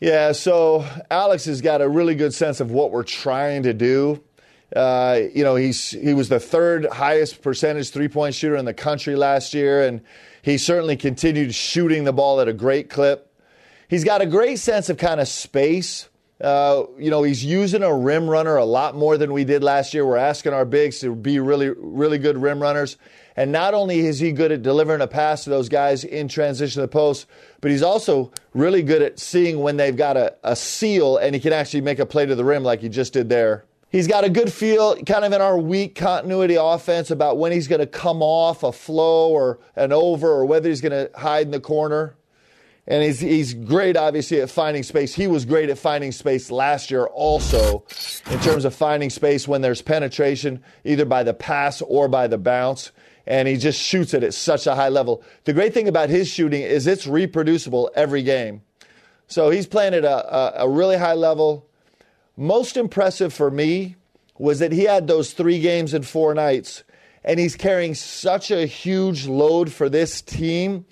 Yeah, 0.00 0.32
so 0.32 0.84
Alex 1.10 1.44
has 1.44 1.60
got 1.60 1.80
a 1.80 1.88
really 1.88 2.14
good 2.14 2.34
sense 2.34 2.60
of 2.60 2.70
what 2.70 2.90
we're 2.90 3.04
trying 3.04 3.62
to 3.64 3.72
do. 3.72 4.22
Uh, 4.74 5.20
you 5.34 5.44
know, 5.44 5.54
he's 5.54 5.90
he 5.90 6.14
was 6.14 6.28
the 6.28 6.40
third 6.40 6.86
highest 6.86 7.42
percentage 7.42 7.90
three 7.90 8.08
point 8.08 8.34
shooter 8.34 8.56
in 8.56 8.64
the 8.64 8.74
country 8.74 9.16
last 9.16 9.52
year, 9.54 9.86
and 9.86 10.00
he 10.42 10.58
certainly 10.58 10.96
continued 10.96 11.54
shooting 11.54 12.04
the 12.04 12.12
ball 12.12 12.40
at 12.40 12.48
a 12.48 12.52
great 12.52 12.88
clip. 12.88 13.28
He's 13.88 14.04
got 14.04 14.22
a 14.22 14.26
great 14.26 14.58
sense 14.58 14.88
of 14.88 14.96
kind 14.96 15.20
of 15.20 15.28
space. 15.28 16.08
Uh, 16.40 16.86
you 16.98 17.10
know, 17.10 17.22
he's 17.22 17.44
using 17.44 17.82
a 17.82 17.94
rim 17.94 18.28
runner 18.28 18.56
a 18.56 18.64
lot 18.64 18.96
more 18.96 19.16
than 19.16 19.32
we 19.32 19.44
did 19.44 19.62
last 19.62 19.94
year. 19.94 20.04
We're 20.04 20.16
asking 20.16 20.54
our 20.54 20.64
bigs 20.64 20.98
to 21.00 21.14
be 21.14 21.38
really, 21.38 21.68
really 21.68 22.18
good 22.18 22.36
rim 22.36 22.60
runners. 22.60 22.96
And 23.36 23.52
not 23.52 23.74
only 23.74 24.00
is 24.00 24.18
he 24.18 24.32
good 24.32 24.50
at 24.50 24.62
delivering 24.62 25.02
a 25.02 25.06
pass 25.06 25.44
to 25.44 25.50
those 25.50 25.68
guys 25.68 26.04
in 26.04 26.28
transition 26.28 26.80
to 26.80 26.80
the 26.80 26.88
post, 26.88 27.26
but 27.60 27.70
he's 27.70 27.82
also 27.82 28.32
really 28.54 28.82
good 28.82 29.02
at 29.02 29.20
seeing 29.20 29.60
when 29.60 29.76
they've 29.76 29.96
got 29.96 30.16
a, 30.16 30.34
a 30.42 30.56
seal 30.56 31.16
and 31.16 31.34
he 31.34 31.40
can 31.40 31.52
actually 31.52 31.82
make 31.82 31.98
a 31.98 32.06
play 32.06 32.26
to 32.26 32.34
the 32.34 32.44
rim 32.44 32.64
like 32.64 32.80
he 32.80 32.88
just 32.88 33.12
did 33.12 33.28
there. 33.28 33.64
He's 33.92 34.06
got 34.06 34.24
a 34.24 34.30
good 34.30 34.50
feel, 34.50 34.96
kind 35.04 35.22
of 35.22 35.34
in 35.34 35.42
our 35.42 35.58
weak 35.58 35.94
continuity 35.94 36.56
offense, 36.58 37.10
about 37.10 37.36
when 37.36 37.52
he's 37.52 37.68
going 37.68 37.80
to 37.80 37.86
come 37.86 38.22
off 38.22 38.62
a 38.62 38.72
flow 38.72 39.30
or 39.30 39.60
an 39.76 39.92
over 39.92 40.28
or 40.28 40.46
whether 40.46 40.70
he's 40.70 40.80
going 40.80 40.92
to 40.92 41.10
hide 41.14 41.44
in 41.44 41.50
the 41.50 41.60
corner. 41.60 42.16
And 42.86 43.02
he's, 43.02 43.20
he's 43.20 43.52
great, 43.52 43.98
obviously, 43.98 44.40
at 44.40 44.48
finding 44.48 44.82
space. 44.82 45.14
He 45.14 45.26
was 45.26 45.44
great 45.44 45.68
at 45.68 45.76
finding 45.76 46.10
space 46.10 46.50
last 46.50 46.90
year, 46.90 47.04
also, 47.04 47.84
in 48.30 48.40
terms 48.40 48.64
of 48.64 48.74
finding 48.74 49.10
space 49.10 49.46
when 49.46 49.60
there's 49.60 49.82
penetration, 49.82 50.64
either 50.84 51.04
by 51.04 51.22
the 51.22 51.34
pass 51.34 51.82
or 51.82 52.08
by 52.08 52.26
the 52.28 52.38
bounce. 52.38 52.92
And 53.26 53.46
he 53.46 53.58
just 53.58 53.78
shoots 53.78 54.14
it 54.14 54.24
at 54.24 54.32
such 54.32 54.66
a 54.66 54.74
high 54.74 54.88
level. 54.88 55.22
The 55.44 55.52
great 55.52 55.74
thing 55.74 55.86
about 55.86 56.08
his 56.08 56.28
shooting 56.28 56.62
is 56.62 56.86
it's 56.86 57.06
reproducible 57.06 57.90
every 57.94 58.22
game. 58.22 58.62
So 59.26 59.50
he's 59.50 59.66
playing 59.66 59.92
at 59.92 60.04
a, 60.04 60.34
a, 60.34 60.64
a 60.64 60.68
really 60.68 60.96
high 60.96 61.14
level 61.14 61.68
most 62.36 62.76
impressive 62.76 63.32
for 63.32 63.50
me 63.50 63.96
was 64.38 64.58
that 64.60 64.72
he 64.72 64.84
had 64.84 65.06
those 65.06 65.32
three 65.32 65.60
games 65.60 65.94
in 65.94 66.02
four 66.02 66.34
nights, 66.34 66.82
and 67.24 67.38
he's 67.38 67.54
carrying 67.54 67.94
such 67.94 68.50
a 68.50 68.66
huge 68.66 69.26
load 69.26 69.70
for 69.72 69.88
this 69.88 70.20
team, 70.20 70.84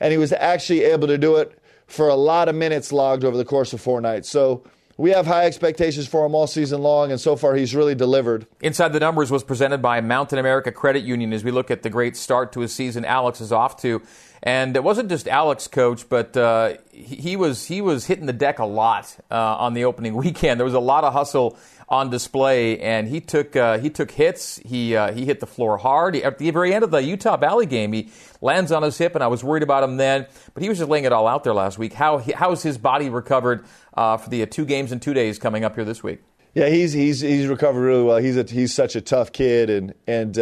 and 0.00 0.12
he 0.12 0.18
was 0.18 0.32
actually 0.32 0.84
able 0.84 1.06
to 1.06 1.18
do 1.18 1.36
it 1.36 1.58
for 1.86 2.08
a 2.08 2.14
lot 2.14 2.48
of 2.48 2.54
minutes 2.54 2.92
logged 2.92 3.24
over 3.24 3.36
the 3.36 3.44
course 3.44 3.72
of 3.72 3.80
four 3.80 4.00
nights. 4.00 4.28
So 4.28 4.62
we 4.98 5.10
have 5.10 5.26
high 5.26 5.46
expectations 5.46 6.08
for 6.08 6.26
him 6.26 6.34
all 6.34 6.46
season 6.46 6.82
long, 6.82 7.12
and 7.12 7.20
so 7.20 7.36
far 7.36 7.54
he's 7.54 7.74
really 7.74 7.94
delivered. 7.94 8.46
Inside 8.60 8.92
the 8.92 9.00
Numbers 9.00 9.30
was 9.30 9.44
presented 9.44 9.80
by 9.80 10.00
Mountain 10.00 10.38
America 10.38 10.72
Credit 10.72 11.04
Union 11.04 11.32
as 11.32 11.44
we 11.44 11.52
look 11.52 11.70
at 11.70 11.82
the 11.82 11.90
great 11.90 12.16
start 12.16 12.52
to 12.52 12.62
a 12.62 12.68
season 12.68 13.04
Alex 13.04 13.40
is 13.40 13.52
off 13.52 13.80
to. 13.82 14.02
And 14.42 14.76
it 14.76 14.84
wasn't 14.84 15.08
just 15.08 15.26
Alex, 15.26 15.66
coach, 15.66 16.08
but 16.08 16.36
uh, 16.36 16.74
he 16.92 17.36
was 17.36 17.66
he 17.66 17.80
was 17.80 18.06
hitting 18.06 18.26
the 18.26 18.32
deck 18.32 18.58
a 18.58 18.64
lot 18.64 19.16
uh, 19.30 19.56
on 19.56 19.74
the 19.74 19.84
opening 19.84 20.14
weekend. 20.16 20.60
There 20.60 20.64
was 20.64 20.74
a 20.74 20.80
lot 20.80 21.04
of 21.04 21.12
hustle 21.12 21.58
on 21.88 22.10
display, 22.10 22.78
and 22.80 23.08
he 23.08 23.20
took 23.20 23.56
uh, 23.56 23.78
he 23.78 23.90
took 23.90 24.10
hits. 24.10 24.58
He 24.58 24.94
uh, 24.94 25.12
he 25.12 25.24
hit 25.24 25.40
the 25.40 25.46
floor 25.46 25.78
hard. 25.78 26.14
He, 26.14 26.22
at 26.22 26.38
the 26.38 26.50
very 26.50 26.74
end 26.74 26.84
of 26.84 26.90
the 26.90 27.02
Utah 27.02 27.36
Valley 27.36 27.66
game, 27.66 27.92
he 27.92 28.10
lands 28.40 28.70
on 28.70 28.82
his 28.82 28.96
hip, 28.98 29.14
and 29.14 29.24
I 29.24 29.26
was 29.26 29.42
worried 29.42 29.62
about 29.62 29.82
him 29.82 29.96
then. 29.96 30.26
But 30.54 30.62
he 30.62 30.68
was 30.68 30.78
just 30.78 30.90
laying 30.90 31.04
it 31.04 31.12
all 31.12 31.26
out 31.26 31.44
there 31.44 31.54
last 31.54 31.78
week. 31.78 31.94
How 31.94 32.18
how 32.18 32.50
has 32.50 32.62
his 32.62 32.78
body 32.78 33.08
recovered 33.10 33.64
uh, 33.94 34.18
for 34.18 34.30
the 34.30 34.42
uh, 34.42 34.46
two 34.46 34.64
games 34.64 34.92
in 34.92 35.00
two 35.00 35.14
days 35.14 35.38
coming 35.38 35.64
up 35.64 35.74
here 35.74 35.84
this 35.84 36.02
week? 36.02 36.22
Yeah, 36.54 36.68
he's 36.68 36.92
he's 36.92 37.20
he's 37.20 37.46
recovered 37.46 37.80
really 37.80 38.02
well. 38.02 38.18
He's 38.18 38.36
a, 38.36 38.42
he's 38.44 38.74
such 38.74 38.96
a 38.96 39.00
tough 39.00 39.32
kid, 39.32 39.70
and 39.70 39.94
and 40.06 40.38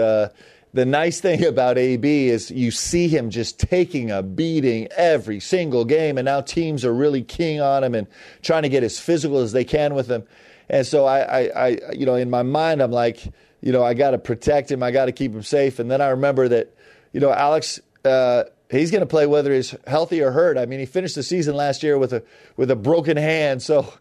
the 0.73 0.85
nice 0.85 1.21
thing 1.21 1.45
about 1.45 1.79
AB 1.79 2.29
is 2.29 2.51
you 2.51 2.71
see 2.71 3.09
him 3.09 3.31
just 3.31 3.59
taking 3.59 4.11
a 4.11 4.23
beating 4.23 4.89
every 4.97 5.41
single 5.41 5.85
game, 5.85 6.19
and 6.19 6.25
now 6.25 6.41
teams 6.41 6.85
are 6.85 6.95
really 6.95 7.23
keying 7.23 7.61
on 7.61 7.85
him 7.85 7.95
and 7.95 8.07
trying 8.43 8.63
to 8.63 8.69
get 8.69 8.83
as 8.83 8.99
physical 8.99 9.39
as 9.39 9.53
they 9.53 9.65
can 9.65 9.95
with 9.95 10.11
him. 10.11 10.25
And 10.69 10.87
so 10.87 11.05
I, 11.05 11.21
I, 11.21 11.67
I 11.67 11.79
you 11.93 12.07
know, 12.07 12.17
in 12.17 12.31
my 12.31 12.43
mind, 12.43 12.83
I'm 12.83 12.91
like, 12.91 13.25
you 13.61 13.73
know, 13.73 13.83
I 13.83 13.95
got 13.95 14.11
to 14.11 14.19
protect 14.19 14.71
him, 14.71 14.83
I 14.83 14.91
got 14.91 15.07
to 15.07 15.13
keep 15.13 15.33
him 15.33 15.43
safe. 15.43 15.79
And 15.79 15.91
then 15.91 16.01
I 16.01 16.09
remember 16.09 16.49
that, 16.49 16.75
you 17.13 17.21
know, 17.21 17.33
Alex. 17.33 17.81
Uh, 18.05 18.45
he's 18.71 18.91
going 18.91 19.01
to 19.01 19.07
play 19.07 19.27
whether 19.27 19.53
he's 19.53 19.75
healthy 19.87 20.23
or 20.23 20.31
hurt. 20.31 20.59
I 20.59 20.67
mean, 20.67 20.79
he 20.81 20.87
finished 20.87 21.15
the 21.15 21.23
season 21.23 21.55
last 21.57 21.83
year 21.83 21.99
with 21.99 22.13
a 22.13 22.23
with 22.57 22.71
a 22.71 22.77
broken 22.77 23.17
hand, 23.17 23.63
so 23.63 23.93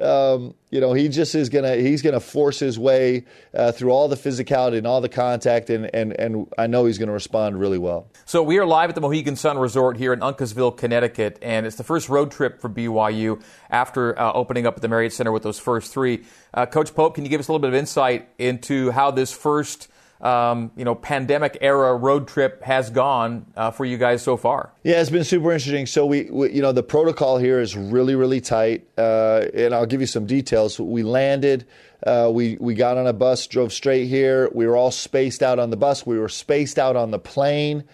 um, 0.00 0.54
you 0.70 0.80
know, 0.80 0.92
he 0.92 1.08
just 1.08 1.34
is 1.36 1.48
gonna 1.48 1.76
he's 1.76 2.02
gonna 2.02 2.18
force 2.18 2.58
his 2.58 2.78
way 2.78 3.26
uh, 3.54 3.70
through 3.70 3.90
all 3.90 4.08
the 4.08 4.16
physicality 4.16 4.78
and 4.78 4.86
all 4.86 5.00
the 5.00 5.08
contact, 5.08 5.70
and 5.70 5.88
and 5.94 6.18
and 6.18 6.52
I 6.58 6.66
know 6.66 6.86
he's 6.86 6.98
gonna 6.98 7.12
respond 7.12 7.60
really 7.60 7.78
well. 7.78 8.08
So 8.24 8.42
we 8.42 8.58
are 8.58 8.66
live 8.66 8.88
at 8.88 8.96
the 8.96 9.00
Mohegan 9.00 9.36
Sun 9.36 9.56
Resort 9.58 9.96
here 9.96 10.12
in 10.12 10.18
Uncasville, 10.20 10.76
Connecticut, 10.76 11.38
and 11.42 11.64
it's 11.64 11.76
the 11.76 11.84
first 11.84 12.08
road 12.08 12.32
trip 12.32 12.60
for 12.60 12.68
BYU 12.68 13.40
after 13.70 14.18
uh, 14.18 14.32
opening 14.32 14.66
up 14.66 14.74
at 14.74 14.82
the 14.82 14.88
Marriott 14.88 15.12
Center 15.12 15.30
with 15.30 15.44
those 15.44 15.60
first 15.60 15.92
three. 15.92 16.24
Uh, 16.52 16.66
Coach 16.66 16.92
Pope, 16.92 17.14
can 17.14 17.24
you 17.24 17.30
give 17.30 17.38
us 17.40 17.46
a 17.46 17.52
little 17.52 17.62
bit 17.62 17.68
of 17.68 17.74
insight 17.74 18.28
into 18.38 18.90
how 18.90 19.12
this 19.12 19.32
first 19.32 19.88
um, 20.24 20.72
you 20.74 20.86
know, 20.86 20.94
pandemic 20.94 21.58
era 21.60 21.94
road 21.94 22.26
trip 22.26 22.62
has 22.62 22.88
gone 22.88 23.44
uh, 23.56 23.70
for 23.70 23.84
you 23.84 23.98
guys 23.98 24.22
so 24.22 24.38
far? 24.38 24.72
Yeah, 24.82 25.00
it's 25.00 25.10
been 25.10 25.22
super 25.22 25.52
interesting. 25.52 25.84
So 25.84 26.06
we, 26.06 26.30
we 26.30 26.50
you 26.50 26.62
know, 26.62 26.72
the 26.72 26.82
protocol 26.82 27.36
here 27.36 27.60
is 27.60 27.76
really, 27.76 28.14
really 28.14 28.40
tight, 28.40 28.88
uh, 28.96 29.44
and 29.52 29.74
I'll 29.74 29.86
give 29.86 30.00
you 30.00 30.06
some 30.06 30.24
details. 30.24 30.80
We 30.80 31.02
landed. 31.02 31.66
Uh, 32.04 32.30
we 32.32 32.56
we 32.58 32.74
got 32.74 32.96
on 32.96 33.06
a 33.06 33.12
bus, 33.12 33.46
drove 33.46 33.72
straight 33.72 34.06
here. 34.06 34.50
We 34.52 34.66
were 34.66 34.76
all 34.76 34.90
spaced 34.90 35.42
out 35.42 35.58
on 35.58 35.68
the 35.70 35.76
bus. 35.76 36.06
We 36.06 36.18
were 36.18 36.30
spaced 36.30 36.78
out 36.78 36.96
on 36.96 37.10
the 37.10 37.18
plane. 37.18 37.84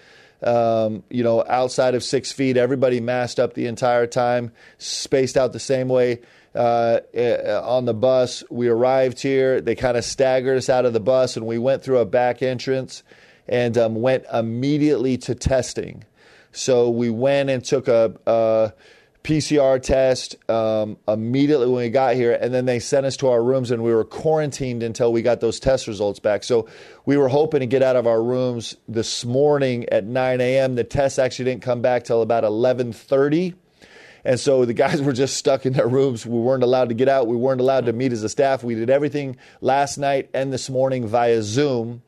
Um, 0.43 1.03
you 1.11 1.23
know, 1.23 1.45
outside 1.47 1.95
of 1.95 2.03
six 2.03 2.33
feet, 2.33 2.57
everybody 2.57 3.01
masked 3.01 3.39
up 3.39 3.55
the 3.55 3.67
entire 3.67 4.07
time, 4.07 4.53
spaced 4.79 5.37
out 5.37 5.53
the 5.53 5.61
same 5.61 5.89
way 5.89 6.21
uh, 6.55 7.01
uh, 7.17 7.63
on 7.65 7.85
the 7.85 7.95
bus. 7.95 8.43
We 8.51 8.69
arrived 8.69 9.21
here. 9.21 9.61
They 9.61 9.75
kind 9.75 9.97
of 9.97 10.05
staggered 10.05 10.59
us 10.59 10.69
out 10.69 10.85
of 10.85 10.93
the 10.93 11.01
bus, 11.01 11.37
and 11.37 11.47
we 11.47 11.59
went 11.59 11.83
through 11.83 11.99
a 11.99 12.07
back 12.07 12.43
entrance 12.43 13.03
and 13.49 13.77
um, 13.79 13.95
went 13.97 14.25
immediately 14.33 15.17
to 15.19 15.35
testing. 15.35 16.05
So 16.53 16.91
we 16.91 17.11
went 17.11 17.51
and 17.51 17.65
took 17.65 17.89
a, 17.89 18.15
a 18.27 18.73
PCR 19.23 19.83
test 19.83 20.37
um, 20.51 20.97
immediately 21.07 21.67
when 21.67 21.85
we 21.85 21.91
got 21.91 22.15
here, 22.15 22.33
and 22.33 22.55
then 22.55 22.65
they 22.65 22.79
sent 22.79 23.07
us 23.07 23.17
to 23.19 23.29
our 23.29 23.43
rooms, 23.43 23.71
and 23.71 23.83
we 23.83 23.95
were 23.95 24.05
quarantined 24.05 24.83
until 24.83 25.13
we 25.13 25.23
got 25.23 25.41
those 25.41 25.61
test 25.61 25.87
results 25.87 26.19
back. 26.19 26.43
So 26.43 26.69
we 27.05 27.17
were 27.17 27.29
hoping 27.29 27.61
to 27.61 27.67
get 27.67 27.83
out 27.83 27.97
of 27.97 28.07
our 28.07 28.23
rooms 28.23 28.77
this 28.89 29.25
morning 29.25 29.89
at 29.91 30.05
9 30.05 30.41
a.m. 30.41 30.75
The 30.75 30.85
test 30.85 31.19
actually 31.19 31.47
didn't 31.47 31.63
come 31.63 31.83
back 31.83 32.05
till 32.05 32.23
about 32.23 32.45
11:30. 32.45 33.55
And 34.25 34.39
so 34.39 34.65
the 34.65 34.75
guys 34.75 35.01
were 35.03 35.13
just 35.13 35.37
stuck 35.37 35.67
in 35.67 35.73
their 35.73 35.89
rooms. 35.89 36.27
We 36.27 36.39
weren't 36.39 36.63
allowed 36.63 36.89
to 36.89 36.95
get 36.95 37.09
out. 37.09 37.27
We 37.27 37.37
weren't 37.37 37.61
allowed 37.61 37.87
to 37.87 37.93
meet 37.93 38.13
as 38.13 38.23
a 38.23 38.29
staff. 38.29 38.63
We 38.63 38.75
did 38.75 38.91
everything 38.91 39.37
last 39.61 39.99
night 39.99 40.31
and 40.35 40.53
this 40.53 40.71
morning 40.71 41.07
via 41.07 41.43
Zoom. 41.43 42.03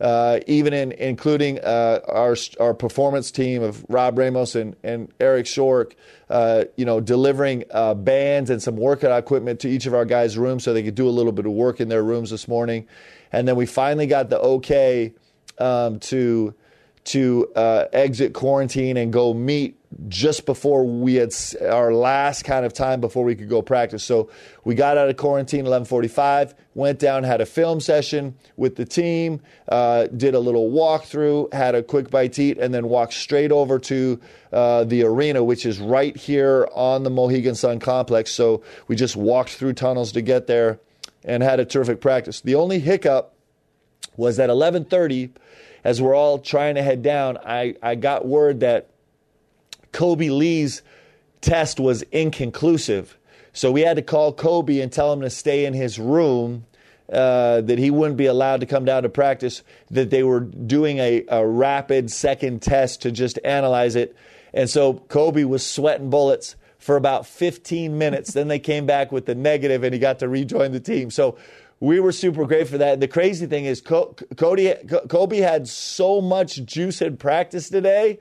Uh, 0.00 0.40
even 0.48 0.72
in 0.72 0.90
including 0.92 1.60
uh, 1.60 2.00
our 2.08 2.36
our 2.58 2.74
performance 2.74 3.30
team 3.30 3.62
of 3.62 3.86
Rob 3.88 4.18
Ramos 4.18 4.56
and, 4.56 4.74
and 4.82 5.10
Eric 5.20 5.46
Shork, 5.46 5.94
uh, 6.28 6.64
you 6.76 6.84
know, 6.84 7.00
delivering 7.00 7.62
uh, 7.70 7.94
bands 7.94 8.50
and 8.50 8.60
some 8.60 8.76
workout 8.76 9.16
equipment 9.16 9.60
to 9.60 9.68
each 9.68 9.86
of 9.86 9.94
our 9.94 10.04
guys' 10.04 10.36
rooms 10.36 10.64
so 10.64 10.74
they 10.74 10.82
could 10.82 10.96
do 10.96 11.08
a 11.08 11.10
little 11.10 11.30
bit 11.30 11.46
of 11.46 11.52
work 11.52 11.80
in 11.80 11.88
their 11.88 12.02
rooms 12.02 12.30
this 12.30 12.48
morning, 12.48 12.88
and 13.30 13.46
then 13.46 13.54
we 13.54 13.66
finally 13.66 14.08
got 14.08 14.30
the 14.30 14.40
okay 14.40 15.14
um, 15.58 16.00
to 16.00 16.54
to 17.04 17.48
uh, 17.54 17.84
exit 17.92 18.32
quarantine 18.32 18.96
and 18.96 19.12
go 19.12 19.32
meet 19.32 19.78
just 20.08 20.46
before 20.46 20.84
we 20.84 21.14
had 21.14 21.34
our 21.62 21.92
last 21.92 22.44
kind 22.44 22.64
of 22.64 22.72
time 22.72 23.00
before 23.00 23.24
we 23.24 23.34
could 23.34 23.48
go 23.48 23.62
practice. 23.62 24.04
So 24.04 24.30
we 24.64 24.74
got 24.74 24.96
out 24.96 25.08
of 25.08 25.16
quarantine 25.16 25.64
11:45, 25.64 26.54
went 26.74 26.98
down, 26.98 27.24
had 27.24 27.40
a 27.40 27.46
film 27.46 27.80
session 27.80 28.34
with 28.56 28.76
the 28.76 28.84
team, 28.84 29.40
uh, 29.68 30.06
did 30.06 30.34
a 30.34 30.40
little 30.40 30.70
walkthrough, 30.70 31.52
had 31.52 31.74
a 31.74 31.82
quick 31.82 32.10
bite 32.10 32.34
to 32.34 32.42
eat, 32.42 32.58
and 32.58 32.72
then 32.72 32.88
walked 32.88 33.14
straight 33.14 33.52
over 33.52 33.78
to 33.78 34.20
uh, 34.52 34.84
the 34.84 35.04
arena, 35.04 35.42
which 35.42 35.66
is 35.66 35.78
right 35.78 36.16
here 36.16 36.68
on 36.74 37.02
the 37.02 37.10
Mohegan 37.10 37.54
Sun 37.54 37.80
complex. 37.80 38.30
So 38.30 38.62
we 38.88 38.96
just 38.96 39.16
walked 39.16 39.50
through 39.50 39.74
tunnels 39.74 40.12
to 40.12 40.22
get 40.22 40.46
there, 40.46 40.80
and 41.24 41.42
had 41.42 41.60
a 41.60 41.64
terrific 41.64 42.00
practice. 42.00 42.40
The 42.40 42.54
only 42.54 42.78
hiccup 42.78 43.34
was 44.16 44.38
at 44.38 44.50
11:30 44.50 45.30
as 45.84 46.00
we're 46.00 46.14
all 46.14 46.38
trying 46.38 46.76
to 46.76 46.82
head 46.82 47.02
down, 47.02 47.36
I, 47.44 47.76
I 47.82 47.94
got 47.94 48.26
word 48.26 48.60
that 48.60 48.88
Kolby 49.94 50.36
Lee's 50.36 50.82
test 51.40 51.80
was 51.80 52.02
inconclusive. 52.10 53.16
So 53.52 53.70
we 53.70 53.82
had 53.82 53.96
to 53.96 54.02
call 54.02 54.34
Kolby 54.34 54.82
and 54.82 54.92
tell 54.92 55.12
him 55.12 55.20
to 55.20 55.30
stay 55.30 55.64
in 55.64 55.72
his 55.72 55.98
room, 55.98 56.66
uh, 57.12 57.60
that 57.60 57.78
he 57.78 57.90
wouldn't 57.90 58.16
be 58.16 58.26
allowed 58.26 58.60
to 58.60 58.66
come 58.66 58.84
down 58.84 59.04
to 59.04 59.08
practice, 59.08 59.62
that 59.90 60.10
they 60.10 60.24
were 60.24 60.40
doing 60.40 60.98
a, 60.98 61.24
a 61.28 61.46
rapid 61.46 62.10
second 62.10 62.60
test 62.60 63.02
to 63.02 63.12
just 63.12 63.38
analyze 63.44 63.94
it. 63.94 64.16
And 64.52 64.68
so 64.68 64.94
Kolby 64.94 65.44
was 65.44 65.64
sweating 65.64 66.10
bullets 66.10 66.56
for 66.78 66.96
about 66.96 67.26
15 67.26 67.96
minutes. 67.96 68.32
then 68.32 68.48
they 68.48 68.58
came 68.58 68.86
back 68.86 69.12
with 69.12 69.26
the 69.26 69.34
negative 69.34 69.84
and 69.84 69.94
he 69.94 70.00
got 70.00 70.18
to 70.18 70.28
rejoin 70.28 70.72
the 70.72 70.80
team. 70.80 71.10
So 71.10 71.38
we 71.80 72.00
were 72.00 72.12
super 72.12 72.46
great 72.46 72.68
for 72.68 72.78
that. 72.78 73.00
The 73.00 73.08
crazy 73.08 73.46
thing 73.46 73.64
is, 73.64 73.80
Cody, 73.80 74.74
Kolby 74.84 75.40
had 75.40 75.68
so 75.68 76.20
much 76.20 76.64
juice 76.64 77.00
in 77.00 77.16
practice 77.16 77.68
today. 77.68 78.18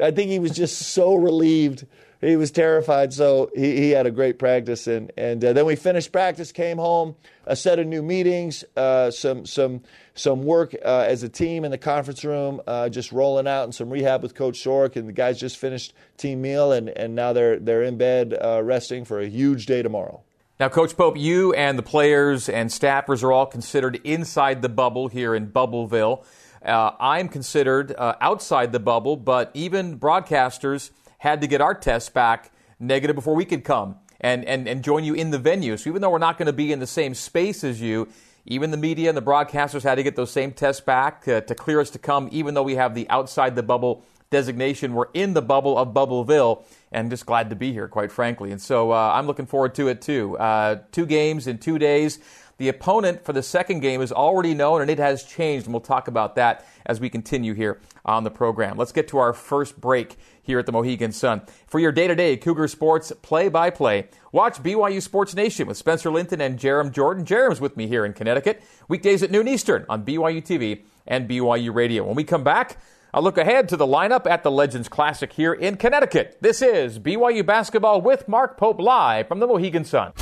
I 0.00 0.10
think 0.10 0.30
he 0.30 0.38
was 0.38 0.52
just 0.52 0.78
so 0.78 1.14
relieved 1.14 1.86
he 2.20 2.36
was 2.36 2.50
terrified. 2.50 3.12
So 3.12 3.50
he, 3.54 3.76
he 3.76 3.90
had 3.90 4.06
a 4.06 4.10
great 4.10 4.38
practice, 4.38 4.86
and 4.86 5.12
and 5.16 5.44
uh, 5.44 5.52
then 5.52 5.64
we 5.64 5.76
finished 5.76 6.12
practice, 6.12 6.52
came 6.52 6.76
home, 6.76 7.16
a 7.46 7.56
set 7.56 7.78
of 7.78 7.86
new 7.86 8.02
meetings, 8.02 8.64
uh, 8.76 9.10
some 9.10 9.46
some 9.46 9.82
some 10.14 10.42
work 10.42 10.74
uh, 10.84 11.06
as 11.08 11.22
a 11.22 11.28
team 11.28 11.64
in 11.64 11.70
the 11.70 11.78
conference 11.78 12.24
room, 12.24 12.60
uh, 12.66 12.88
just 12.88 13.12
rolling 13.12 13.46
out, 13.46 13.64
and 13.64 13.74
some 13.74 13.90
rehab 13.90 14.22
with 14.22 14.34
Coach 14.34 14.62
Shorrock, 14.62 14.96
and 14.96 15.08
the 15.08 15.12
guys 15.12 15.40
just 15.40 15.56
finished 15.56 15.94
team 16.16 16.42
meal, 16.42 16.72
and 16.72 16.90
and 16.90 17.14
now 17.14 17.32
they're 17.32 17.58
they're 17.58 17.82
in 17.82 17.96
bed 17.96 18.36
uh, 18.40 18.62
resting 18.62 19.04
for 19.04 19.20
a 19.20 19.26
huge 19.26 19.66
day 19.66 19.82
tomorrow. 19.82 20.22
Now, 20.58 20.68
Coach 20.68 20.94
Pope, 20.94 21.16
you 21.16 21.54
and 21.54 21.78
the 21.78 21.82
players 21.82 22.50
and 22.50 22.68
staffers 22.68 23.22
are 23.22 23.32
all 23.32 23.46
considered 23.46 23.98
inside 24.04 24.60
the 24.60 24.68
bubble 24.68 25.08
here 25.08 25.34
in 25.34 25.50
Bubbleville. 25.50 26.22
Uh, 26.64 26.92
I'm 27.00 27.28
considered 27.28 27.94
uh, 27.96 28.16
outside 28.20 28.72
the 28.72 28.80
bubble, 28.80 29.16
but 29.16 29.50
even 29.54 29.98
broadcasters 29.98 30.90
had 31.18 31.40
to 31.40 31.46
get 31.46 31.60
our 31.60 31.74
tests 31.74 32.10
back 32.10 32.52
negative 32.78 33.16
before 33.16 33.34
we 33.34 33.44
could 33.44 33.64
come 33.64 33.96
and, 34.20 34.44
and, 34.44 34.68
and 34.68 34.82
join 34.82 35.04
you 35.04 35.14
in 35.14 35.30
the 35.30 35.38
venue. 35.38 35.76
So 35.76 35.90
even 35.90 36.02
though 36.02 36.10
we're 36.10 36.18
not 36.18 36.38
going 36.38 36.46
to 36.46 36.52
be 36.52 36.72
in 36.72 36.78
the 36.78 36.86
same 36.86 37.14
space 37.14 37.64
as 37.64 37.80
you, 37.80 38.08
even 38.46 38.70
the 38.70 38.76
media 38.76 39.08
and 39.08 39.16
the 39.16 39.22
broadcasters 39.22 39.82
had 39.82 39.96
to 39.96 40.02
get 40.02 40.16
those 40.16 40.30
same 40.30 40.52
tests 40.52 40.80
back 40.80 41.22
to, 41.24 41.40
to 41.42 41.54
clear 41.54 41.80
us 41.80 41.90
to 41.90 41.98
come, 41.98 42.28
even 42.32 42.54
though 42.54 42.62
we 42.62 42.74
have 42.74 42.94
the 42.94 43.08
outside 43.08 43.54
the 43.54 43.62
bubble 43.62 44.04
designation. 44.30 44.94
We're 44.94 45.08
in 45.12 45.34
the 45.34 45.42
bubble 45.42 45.76
of 45.76 45.88
Bubbleville 45.88 46.64
and 46.92 47.10
just 47.10 47.26
glad 47.26 47.50
to 47.50 47.56
be 47.56 47.72
here, 47.72 47.88
quite 47.88 48.12
frankly. 48.12 48.52
And 48.52 48.60
so 48.60 48.92
uh, 48.92 49.12
I'm 49.14 49.26
looking 49.26 49.46
forward 49.46 49.74
to 49.74 49.88
it 49.88 50.00
too. 50.00 50.38
Uh, 50.38 50.80
two 50.92 51.06
games 51.06 51.46
in 51.46 51.58
two 51.58 51.78
days. 51.78 52.18
The 52.60 52.68
opponent 52.68 53.24
for 53.24 53.32
the 53.32 53.42
second 53.42 53.80
game 53.80 54.02
is 54.02 54.12
already 54.12 54.52
known 54.52 54.82
and 54.82 54.90
it 54.90 54.98
has 54.98 55.24
changed, 55.24 55.64
and 55.64 55.72
we'll 55.72 55.80
talk 55.80 56.08
about 56.08 56.34
that 56.34 56.66
as 56.84 57.00
we 57.00 57.08
continue 57.08 57.54
here 57.54 57.80
on 58.04 58.22
the 58.22 58.30
program. 58.30 58.76
Let's 58.76 58.92
get 58.92 59.08
to 59.08 59.18
our 59.18 59.32
first 59.32 59.80
break 59.80 60.18
here 60.42 60.58
at 60.58 60.66
the 60.66 60.72
Mohegan 60.72 61.10
Sun. 61.12 61.40
For 61.66 61.78
your 61.78 61.90
day 61.90 62.06
to 62.06 62.14
day 62.14 62.36
Cougar 62.36 62.68
Sports 62.68 63.14
play 63.22 63.48
by 63.48 63.70
play, 63.70 64.08
watch 64.30 64.62
BYU 64.62 65.00
Sports 65.00 65.34
Nation 65.34 65.68
with 65.68 65.78
Spencer 65.78 66.10
Linton 66.10 66.42
and 66.42 66.58
Jarom 66.58 66.92
Jordan. 66.92 67.24
Jarom's 67.24 67.62
with 67.62 67.78
me 67.78 67.86
here 67.86 68.04
in 68.04 68.12
Connecticut, 68.12 68.62
weekdays 68.88 69.22
at 69.22 69.30
noon 69.30 69.48
Eastern 69.48 69.86
on 69.88 70.04
BYU 70.04 70.42
TV 70.42 70.82
and 71.06 71.26
BYU 71.26 71.74
Radio. 71.74 72.04
When 72.04 72.14
we 72.14 72.24
come 72.24 72.44
back, 72.44 72.76
I'll 73.14 73.22
look 73.22 73.38
ahead 73.38 73.70
to 73.70 73.78
the 73.78 73.86
lineup 73.86 74.26
at 74.26 74.42
the 74.42 74.50
Legends 74.50 74.90
Classic 74.90 75.32
here 75.32 75.54
in 75.54 75.78
Connecticut. 75.78 76.36
This 76.42 76.60
is 76.60 76.98
BYU 76.98 77.46
Basketball 77.46 78.02
with 78.02 78.28
Mark 78.28 78.58
Pope 78.58 78.80
live 78.80 79.28
from 79.28 79.38
the 79.38 79.46
Mohegan 79.46 79.86
Sun. 79.86 80.12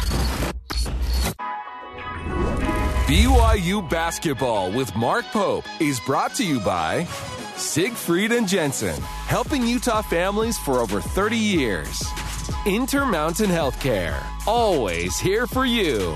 BYU 3.09 3.89
Basketball 3.89 4.71
with 4.71 4.95
Mark 4.95 5.25
Pope 5.33 5.65
is 5.81 5.99
brought 5.99 6.35
to 6.35 6.45
you 6.45 6.61
by 6.61 7.05
Siegfried 7.57 8.33
and 8.33 8.47
Jensen, 8.47 9.01
helping 9.27 9.67
Utah 9.67 10.03
families 10.03 10.59
for 10.59 10.81
over 10.81 11.01
30 11.01 11.35
years. 11.35 12.05
Intermountain 12.67 13.49
Healthcare, 13.49 14.23
always 14.47 15.19
here 15.19 15.47
for 15.47 15.65
you. 15.65 16.15